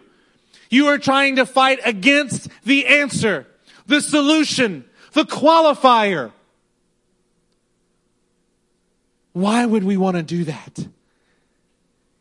You 0.70 0.88
are 0.88 1.00
trying 1.00 1.38
to 1.38 1.46
fight 1.46 1.80
against 1.84 2.48
the 2.64 2.86
answer, 2.86 3.48
the 3.88 4.00
solution, 4.00 4.86
the 5.14 5.24
qualifier. 5.24 6.32
Why 9.34 9.66
would 9.66 9.84
we 9.84 9.98
want 9.98 10.18
to 10.18 10.24
do 10.24 10.44
that? 10.46 10.88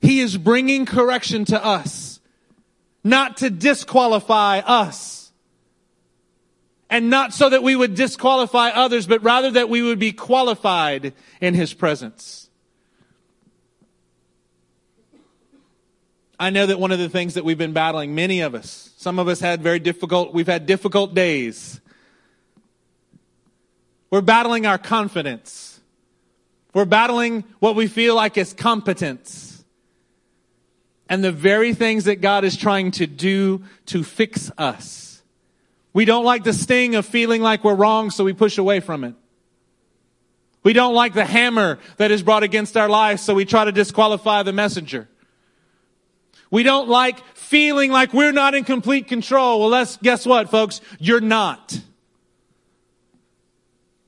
He 0.01 0.21
is 0.21 0.39
bringing 0.39 0.87
correction 0.87 1.45
to 1.47 1.63
us, 1.63 2.21
not 3.05 3.37
to 3.39 3.51
disqualify 3.51 4.61
us. 4.61 5.20
And 6.91 7.09
not 7.09 7.32
so 7.32 7.49
that 7.49 7.62
we 7.62 7.76
would 7.76 7.95
disqualify 7.95 8.70
others, 8.70 9.07
but 9.07 9.22
rather 9.22 9.53
that 9.53 9.68
we 9.68 9.80
would 9.80 10.01
be 10.01 10.11
qualified 10.12 11.14
in 11.41 11.55
His 11.55 11.72
presence. 11.72 12.51
I 16.38 16.51
know 16.51 16.66
that 16.66 16.80
one 16.80 16.91
of 16.91 16.99
the 16.99 17.09
things 17.09 17.34
that 17.34 17.45
we've 17.45 17.59
been 17.59 17.74
battling, 17.74 18.14
many 18.14 18.41
of 18.41 18.55
us, 18.55 18.91
some 18.97 19.18
of 19.18 19.28
us 19.28 19.41
had 19.41 19.62
very 19.62 19.78
difficult, 19.78 20.34
we've 20.34 20.47
had 20.47 20.66
difficult 20.66 21.14
days. 21.14 21.80
We're 24.11 24.22
battling 24.22 24.66
our 24.66 24.78
confidence. 24.78 25.80
We're 26.74 26.86
battling 26.86 27.45
what 27.59 27.76
we 27.76 27.86
feel 27.86 28.14
like 28.14 28.36
is 28.36 28.53
competence. 28.53 29.64
And 31.09 31.22
the 31.22 31.30
very 31.30 31.74
things 31.74 32.05
that 32.05 32.20
God 32.20 32.45
is 32.45 32.57
trying 32.57 32.93
to 32.93 33.07
do 33.07 33.62
to 33.86 34.03
fix 34.03 34.51
us. 34.57 35.10
We 35.93 36.05
don't 36.05 36.24
like 36.24 36.45
the 36.45 36.53
sting 36.53 36.95
of 36.95 37.05
feeling 37.05 37.43
like 37.43 37.64
we're 37.64 37.74
wrong, 37.74 38.11
so 38.11 38.24
we 38.24 38.32
push 38.32 38.59
away 38.59 38.80
from 38.80 39.05
it. 39.05 39.14
We 40.62 40.72
don't 40.72 40.95
like 40.95 41.14
the 41.14 41.24
hammer 41.24 41.78
that 41.97 42.11
is 42.11 42.22
brought 42.22 42.43
against 42.43 42.76
our 42.76 42.88
lives, 42.88 43.22
so 43.22 43.34
we 43.34 43.45
try 43.45 43.64
to 43.64 43.72
disqualify 43.72 44.43
the 44.43 44.53
messenger. 44.53 45.09
We 46.51 46.62
don't 46.62 46.88
like 46.88 47.24
feeling 47.36 47.91
like 47.91 48.12
we're 48.12 48.32
not 48.32 48.55
in 48.55 48.64
complete 48.64 49.09
control. 49.09 49.61
Well, 49.61 49.68
let's, 49.68 49.97
guess 49.97 50.26
what, 50.26 50.51
folks? 50.51 50.80
You're 50.99 51.20
not. 51.20 51.80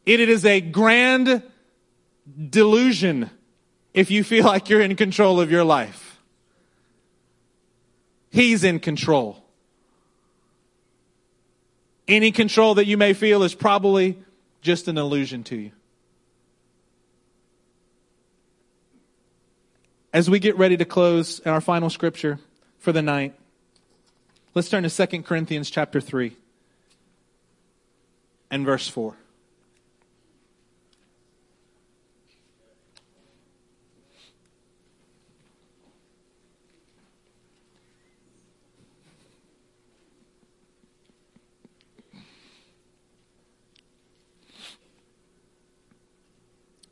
It 0.04 0.20
is 0.20 0.44
a 0.44 0.60
grand 0.60 1.42
delusion 2.50 3.30
if 3.94 4.10
you 4.10 4.24
feel 4.24 4.44
like 4.44 4.68
you're 4.68 4.80
in 4.80 4.96
control 4.96 5.40
of 5.40 5.50
your 5.50 5.64
life. 5.64 6.20
He's 8.30 8.64
in 8.64 8.80
control. 8.80 9.41
Any 12.12 12.30
control 12.30 12.74
that 12.74 12.84
you 12.84 12.98
may 12.98 13.14
feel 13.14 13.42
is 13.42 13.54
probably 13.54 14.18
just 14.60 14.86
an 14.86 14.98
illusion 14.98 15.44
to 15.44 15.56
you. 15.56 15.72
As 20.12 20.28
we 20.28 20.38
get 20.38 20.58
ready 20.58 20.76
to 20.76 20.84
close 20.84 21.38
in 21.38 21.50
our 21.50 21.62
final 21.62 21.88
scripture 21.88 22.38
for 22.78 22.92
the 22.92 23.00
night, 23.00 23.34
let's 24.54 24.68
turn 24.68 24.82
to 24.82 25.06
2 25.06 25.22
Corinthians 25.22 25.70
chapter 25.70 26.02
3 26.02 26.36
and 28.50 28.66
verse 28.66 28.86
4. 28.88 29.16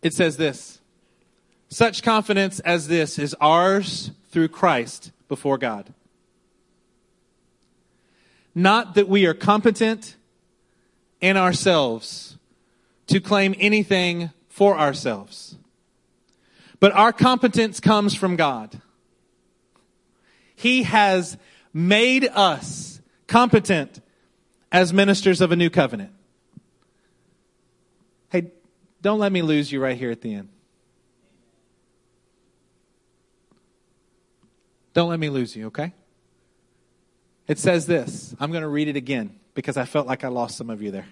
It 0.03 0.14
says 0.14 0.36
this 0.36 0.80
Such 1.68 2.03
confidence 2.03 2.61
as 2.61 2.88
this 2.88 3.18
is 3.18 3.34
ours 3.40 4.11
through 4.30 4.48
Christ 4.48 5.12
before 5.28 5.59
God. 5.59 5.92
Not 8.55 8.94
that 8.94 9.09
we 9.09 9.26
are 9.26 9.34
competent 9.34 10.16
in 11.20 11.36
ourselves 11.36 12.36
to 13.07 13.20
claim 13.20 13.55
anything 13.59 14.30
for 14.48 14.78
ourselves, 14.78 15.57
but 16.80 16.92
our 16.92 17.12
competence 17.12 17.78
comes 17.80 18.14
from 18.14 18.36
God. 18.36 18.80
He 20.57 20.82
has 20.82 21.38
made 21.72 22.26
us 22.26 23.01
competent 23.26 24.01
as 24.72 24.92
ministers 24.92 25.40
of 25.40 25.53
a 25.53 25.57
new 25.57 25.70
covenant. 25.70 26.12
Don't 29.03 29.18
let 29.18 29.32
me 29.32 29.42
lose 29.42 29.70
you 29.72 29.80
right 29.82 29.96
here 29.96 30.11
at 30.11 30.20
the 30.20 30.34
end. 30.34 30.48
Don't 34.92 35.09
let 35.09 35.20
me 35.20 35.30
lose 35.30 35.55
you, 35.55 35.66
okay? 35.66 35.92
It 37.46 37.59
says 37.59 37.86
this. 37.86 38.34
I'm 38.38 38.51
going 38.51 38.62
to 38.62 38.68
read 38.68 38.88
it 38.88 38.96
again 38.96 39.38
because 39.55 39.76
I 39.76 39.84
felt 39.84 40.07
like 40.07 40.24
I 40.24 40.28
lost 40.28 40.57
some 40.57 40.70
of 40.70 40.82
you 40.82 40.90
there. 40.90 41.07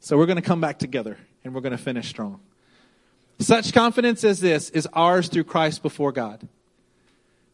So 0.00 0.16
we're 0.16 0.26
going 0.26 0.36
to 0.36 0.42
come 0.42 0.60
back 0.60 0.78
together 0.78 1.16
and 1.44 1.54
we're 1.54 1.60
going 1.60 1.76
to 1.76 1.82
finish 1.82 2.08
strong. 2.08 2.40
Such 3.38 3.72
confidence 3.72 4.24
as 4.24 4.40
this 4.40 4.70
is 4.70 4.88
ours 4.92 5.28
through 5.28 5.44
Christ 5.44 5.82
before 5.82 6.12
God. 6.12 6.46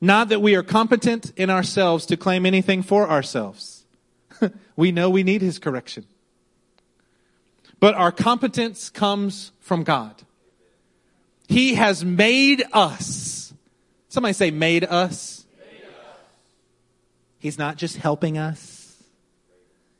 Not 0.00 0.30
that 0.30 0.40
we 0.40 0.55
are 0.55 0.62
competent 0.62 1.32
in 1.36 1.50
ourselves 1.50 2.07
to 2.07 2.16
claim 2.16 2.46
anything 2.46 2.82
for 2.82 3.09
ourselves. 3.09 3.86
we 4.76 4.92
know 4.92 5.09
we 5.11 5.22
need 5.22 5.40
his 5.40 5.59
correction. 5.59 6.07
But 7.85 7.97
our 7.97 8.12
competence 8.12 8.89
comes 8.89 9.53
from 9.61 9.85
God. 9.85 10.22
He 11.49 11.74
has 11.74 12.03
made 12.03 12.64
us. 12.72 13.53
Somebody 14.09 14.32
say, 14.32 14.51
made 14.51 14.85
us. 14.85 15.45
made 15.59 15.82
us. 15.85 16.18
He's 17.39 17.59
not 17.59 17.76
just 17.76 17.99
helping 17.99 18.39
us, 18.39 19.03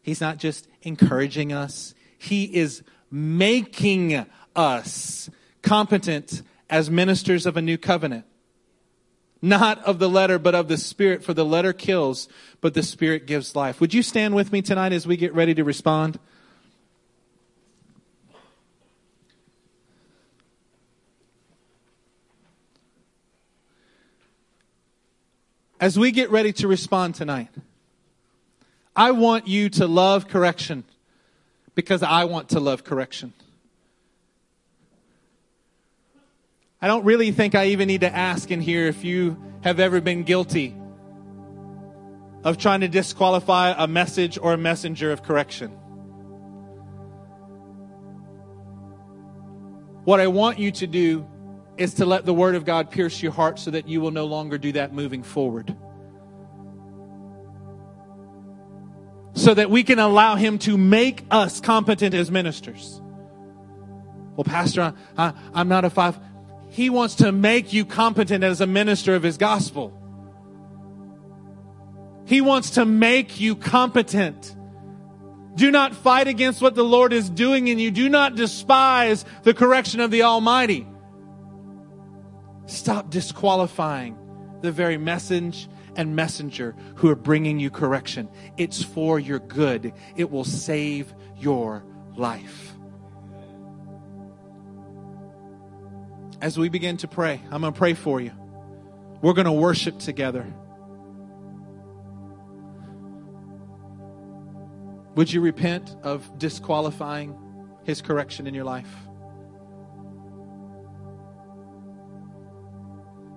He's 0.01 0.23
not 0.23 0.39
just 0.39 0.67
encouraging 0.81 1.53
us. 1.53 1.95
He 2.17 2.45
is 2.45 2.83
making 3.11 4.25
us 4.57 5.29
competent 5.61 6.41
as 6.71 6.91
ministers 6.91 7.45
of 7.45 7.59
a 7.59 7.61
new 7.61 7.77
covenant. 7.77 8.25
Not 9.43 9.85
of 9.85 9.99
the 9.99 10.09
letter, 10.09 10.39
but 10.39 10.55
of 10.55 10.69
the 10.69 10.79
Spirit, 10.79 11.23
for 11.23 11.35
the 11.35 11.45
letter 11.45 11.75
kills, 11.75 12.31
but 12.63 12.73
the 12.73 12.83
Spirit 12.83 13.27
gives 13.27 13.55
life. 13.55 13.79
Would 13.79 13.93
you 13.93 14.03
stand 14.03 14.35
with 14.35 14.53
me 14.53 14.63
tonight 14.63 14.95
as 14.95 15.07
we 15.07 15.19
get 15.19 15.35
ready 15.35 15.53
to 15.53 15.65
respond? 15.65 16.19
As 25.85 25.99
we 25.99 26.13
get 26.13 26.31
ready 26.31 26.51
to 26.51 26.67
respond 26.67 27.15
tonight, 27.15 27.51
I 28.97 29.11
want 29.11 29.47
you 29.47 29.69
to 29.69 29.87
love 29.87 30.29
correction 30.29 30.83
because 31.75 32.03
I 32.03 32.25
want 32.25 32.49
to 32.49 32.61
love 32.61 32.85
correction. 32.85 33.35
I 36.81 36.87
don't 36.87 37.05
really 37.05 37.33
think 37.33 37.55
I 37.55 37.67
even 37.67 37.87
need 37.89 38.01
to 38.01 38.11
ask 38.11 38.51
in 38.51 38.63
here 38.63 38.87
if 38.87 39.05
you 39.05 39.37
have 39.61 39.79
ever 39.79 40.01
been 40.01 40.23
guilty 40.23 40.75
of 42.45 42.57
trying 42.57 42.81
to 42.81 42.89
disqualify 42.89 43.75
a 43.77 43.87
message 43.87 44.39
or 44.41 44.55
a 44.55 44.59
messenger 44.59 45.13
of 45.13 45.23
correction. 45.23 45.69
What 50.05 50.19
I 50.19 50.29
want 50.29 50.59
you 50.59 50.71
to 50.71 50.87
do 50.87 51.27
is 51.77 51.95
to 51.95 52.07
let 52.07 52.25
the 52.25 52.35
Word 52.35 52.55
of 52.55 52.65
God 52.65 52.91
pierce 52.91 53.23
your 53.23 53.33
heart 53.33 53.59
so 53.59 53.71
that 53.71 53.89
you 53.89 54.01
will 54.01 54.11
no 54.11 54.27
longer 54.27 54.59
do 54.59 54.73
that 54.73 54.93
moving 54.93 55.23
forward. 55.23 55.77
So 59.35 59.53
that 59.55 59.71
we 59.71 59.83
can 59.83 59.99
allow 59.99 60.37
Him 60.37 60.59
to 60.61 60.79
make 60.79 61.25
us 61.31 61.61
competent 61.61 62.15
as 62.15 62.31
ministers. 62.31 63.01
Well, 64.37 64.45
Pastor, 64.45 64.95
I, 65.17 65.33
am 65.55 65.69
not 65.69 65.85
a 65.85 65.91
five. 65.91 66.19
He 66.71 66.91
wants 66.91 67.17
to 67.17 67.33
make 67.33 67.73
you 67.73 67.85
competent 67.85 68.45
as 68.45 68.61
a 68.61 68.67
minister 68.67 69.15
of 69.15 69.23
His 69.23 69.37
gospel. 69.37 70.01
He 72.27 72.41
wants 72.41 72.71
to 72.71 72.85
make 72.85 73.41
you 73.41 73.55
competent. 73.55 74.57
Do 75.57 75.71
not 75.71 75.95
fight 75.95 76.27
against 76.27 76.63
what 76.63 76.75
the 76.75 76.85
Lord 76.85 77.13
is 77.13 77.29
doing 77.31 77.69
in 77.69 77.79
you. 77.79 77.91
Do 77.91 78.09
not 78.09 78.35
despise 78.35 79.25
the 79.43 79.55
correction 79.55 80.01
of 80.01 80.11
the 80.11 80.23
Almighty. 80.23 80.87
Stop 82.67 83.11
disqualifying 83.11 84.19
the 84.61 84.73
very 84.73 84.99
message 84.99 85.69
and 85.97 86.17
messenger 86.17 86.75
who 86.97 87.09
are 87.09 87.17
bringing 87.17 87.61
you 87.61 87.71
correction. 87.71 88.29
It's 88.57 88.83
for 88.83 89.21
your 89.21 89.39
good, 89.39 89.93
it 90.17 90.31
will 90.31 90.45
save 90.45 91.15
your 91.37 91.85
life. 92.17 92.75
as 96.45 96.59
we 96.59 96.69
begin 96.69 96.99
to 96.99 97.09
pray, 97.09 97.41
I'm 97.51 97.63
going 97.63 97.73
to 97.73 97.79
pray 97.79 97.95
for 97.95 98.21
you. 98.21 98.31
We're 99.23 99.33
going 99.33 99.47
to 99.47 99.53
worship 99.53 99.99
together. 99.99 100.47
Would 105.15 105.33
you 105.33 105.41
repent 105.41 105.97
of 106.03 106.39
disqualifying 106.39 107.35
his 107.85 108.03
correction 108.03 108.47
in 108.47 108.53
your 108.53 108.65
life? 108.65 108.95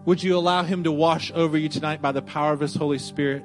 Would 0.07 0.23
you 0.23 0.37
allow 0.37 0.63
him 0.63 0.85
to 0.85 0.91
wash 0.91 1.33
over 1.35 1.57
you 1.57 1.67
tonight 1.67 2.01
by 2.01 2.13
the 2.13 2.21
power 2.21 2.53
of 2.53 2.61
his 2.61 2.73
Holy 2.73 2.97
Spirit? 2.97 3.43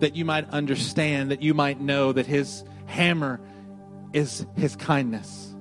That 0.00 0.16
you 0.16 0.24
might 0.24 0.50
understand, 0.50 1.30
that 1.30 1.42
you 1.42 1.54
might 1.54 1.80
know 1.80 2.10
that 2.10 2.26
his 2.26 2.64
hammer 2.86 3.40
is 4.12 4.44
his 4.56 4.74
kindness. 4.74 5.54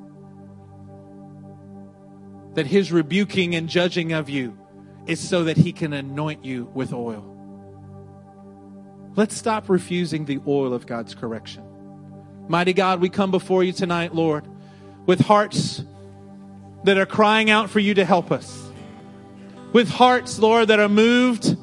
That 2.56 2.65
his 2.65 2.91
rebuking 2.91 3.53
and 3.53 3.69
judging 3.69 4.14
of 4.14 4.32
you 4.32 4.57
is 5.06 5.19
so 5.19 5.44
that 5.44 5.57
he 5.57 5.74
can 5.74 5.94
anoint 5.94 6.44
you 6.44 6.68
with 6.74 6.91
oil. 6.91 7.24
Let's 9.15 9.38
stop 9.38 9.69
refusing 9.69 10.26
the 10.26 10.40
oil 10.48 10.74
of 10.74 10.88
God's 10.88 11.14
correction. 11.14 11.64
Mighty 12.48 12.74
God, 12.74 12.99
we 12.99 13.10
come 13.10 13.30
before 13.30 13.64
you 13.64 13.74
tonight, 13.74 14.15
Lord, 14.15 14.48
with 15.06 15.19
hearts 15.19 15.84
that 16.84 16.98
are 16.98 17.06
crying 17.06 17.52
out 17.52 17.69
for 17.69 17.80
you 17.80 17.94
to 17.94 18.03
help 18.03 18.32
us. 18.32 18.66
With 19.73 19.89
hearts, 19.89 20.39
Lord, 20.39 20.69
that 20.69 20.80
are 20.80 20.89
moved 20.89 21.57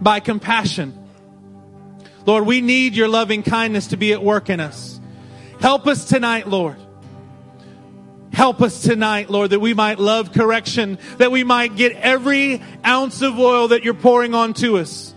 by 0.00 0.20
compassion. 0.20 0.98
Lord, 2.26 2.46
we 2.46 2.60
need 2.60 2.94
your 2.94 3.08
loving 3.08 3.42
kindness 3.42 3.88
to 3.88 3.96
be 3.96 4.12
at 4.12 4.22
work 4.22 4.50
in 4.50 4.60
us. 4.60 5.00
Help 5.60 5.86
us 5.86 6.04
tonight, 6.04 6.48
Lord. 6.48 6.76
Help 8.32 8.62
us 8.62 8.82
tonight, 8.82 9.28
Lord, 9.28 9.50
that 9.50 9.60
we 9.60 9.74
might 9.74 9.98
love 9.98 10.32
correction, 10.32 10.98
that 11.18 11.30
we 11.30 11.44
might 11.44 11.76
get 11.76 11.92
every 11.92 12.62
ounce 12.84 13.20
of 13.20 13.38
oil 13.38 13.68
that 13.68 13.84
you're 13.84 13.92
pouring 13.92 14.34
onto 14.34 14.78
us, 14.78 15.14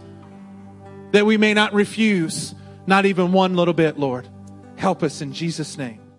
that 1.12 1.26
we 1.26 1.38
may 1.38 1.53
not 1.53 1.74
refuse, 1.74 2.53
not 2.86 3.06
even 3.06 3.32
one 3.32 3.56
little 3.56 3.74
bit, 3.74 3.98
Lord. 3.98 4.28
Help 4.76 5.02
us 5.02 5.22
in 5.22 5.32
Jesus' 5.32 5.78
name. 5.78 6.05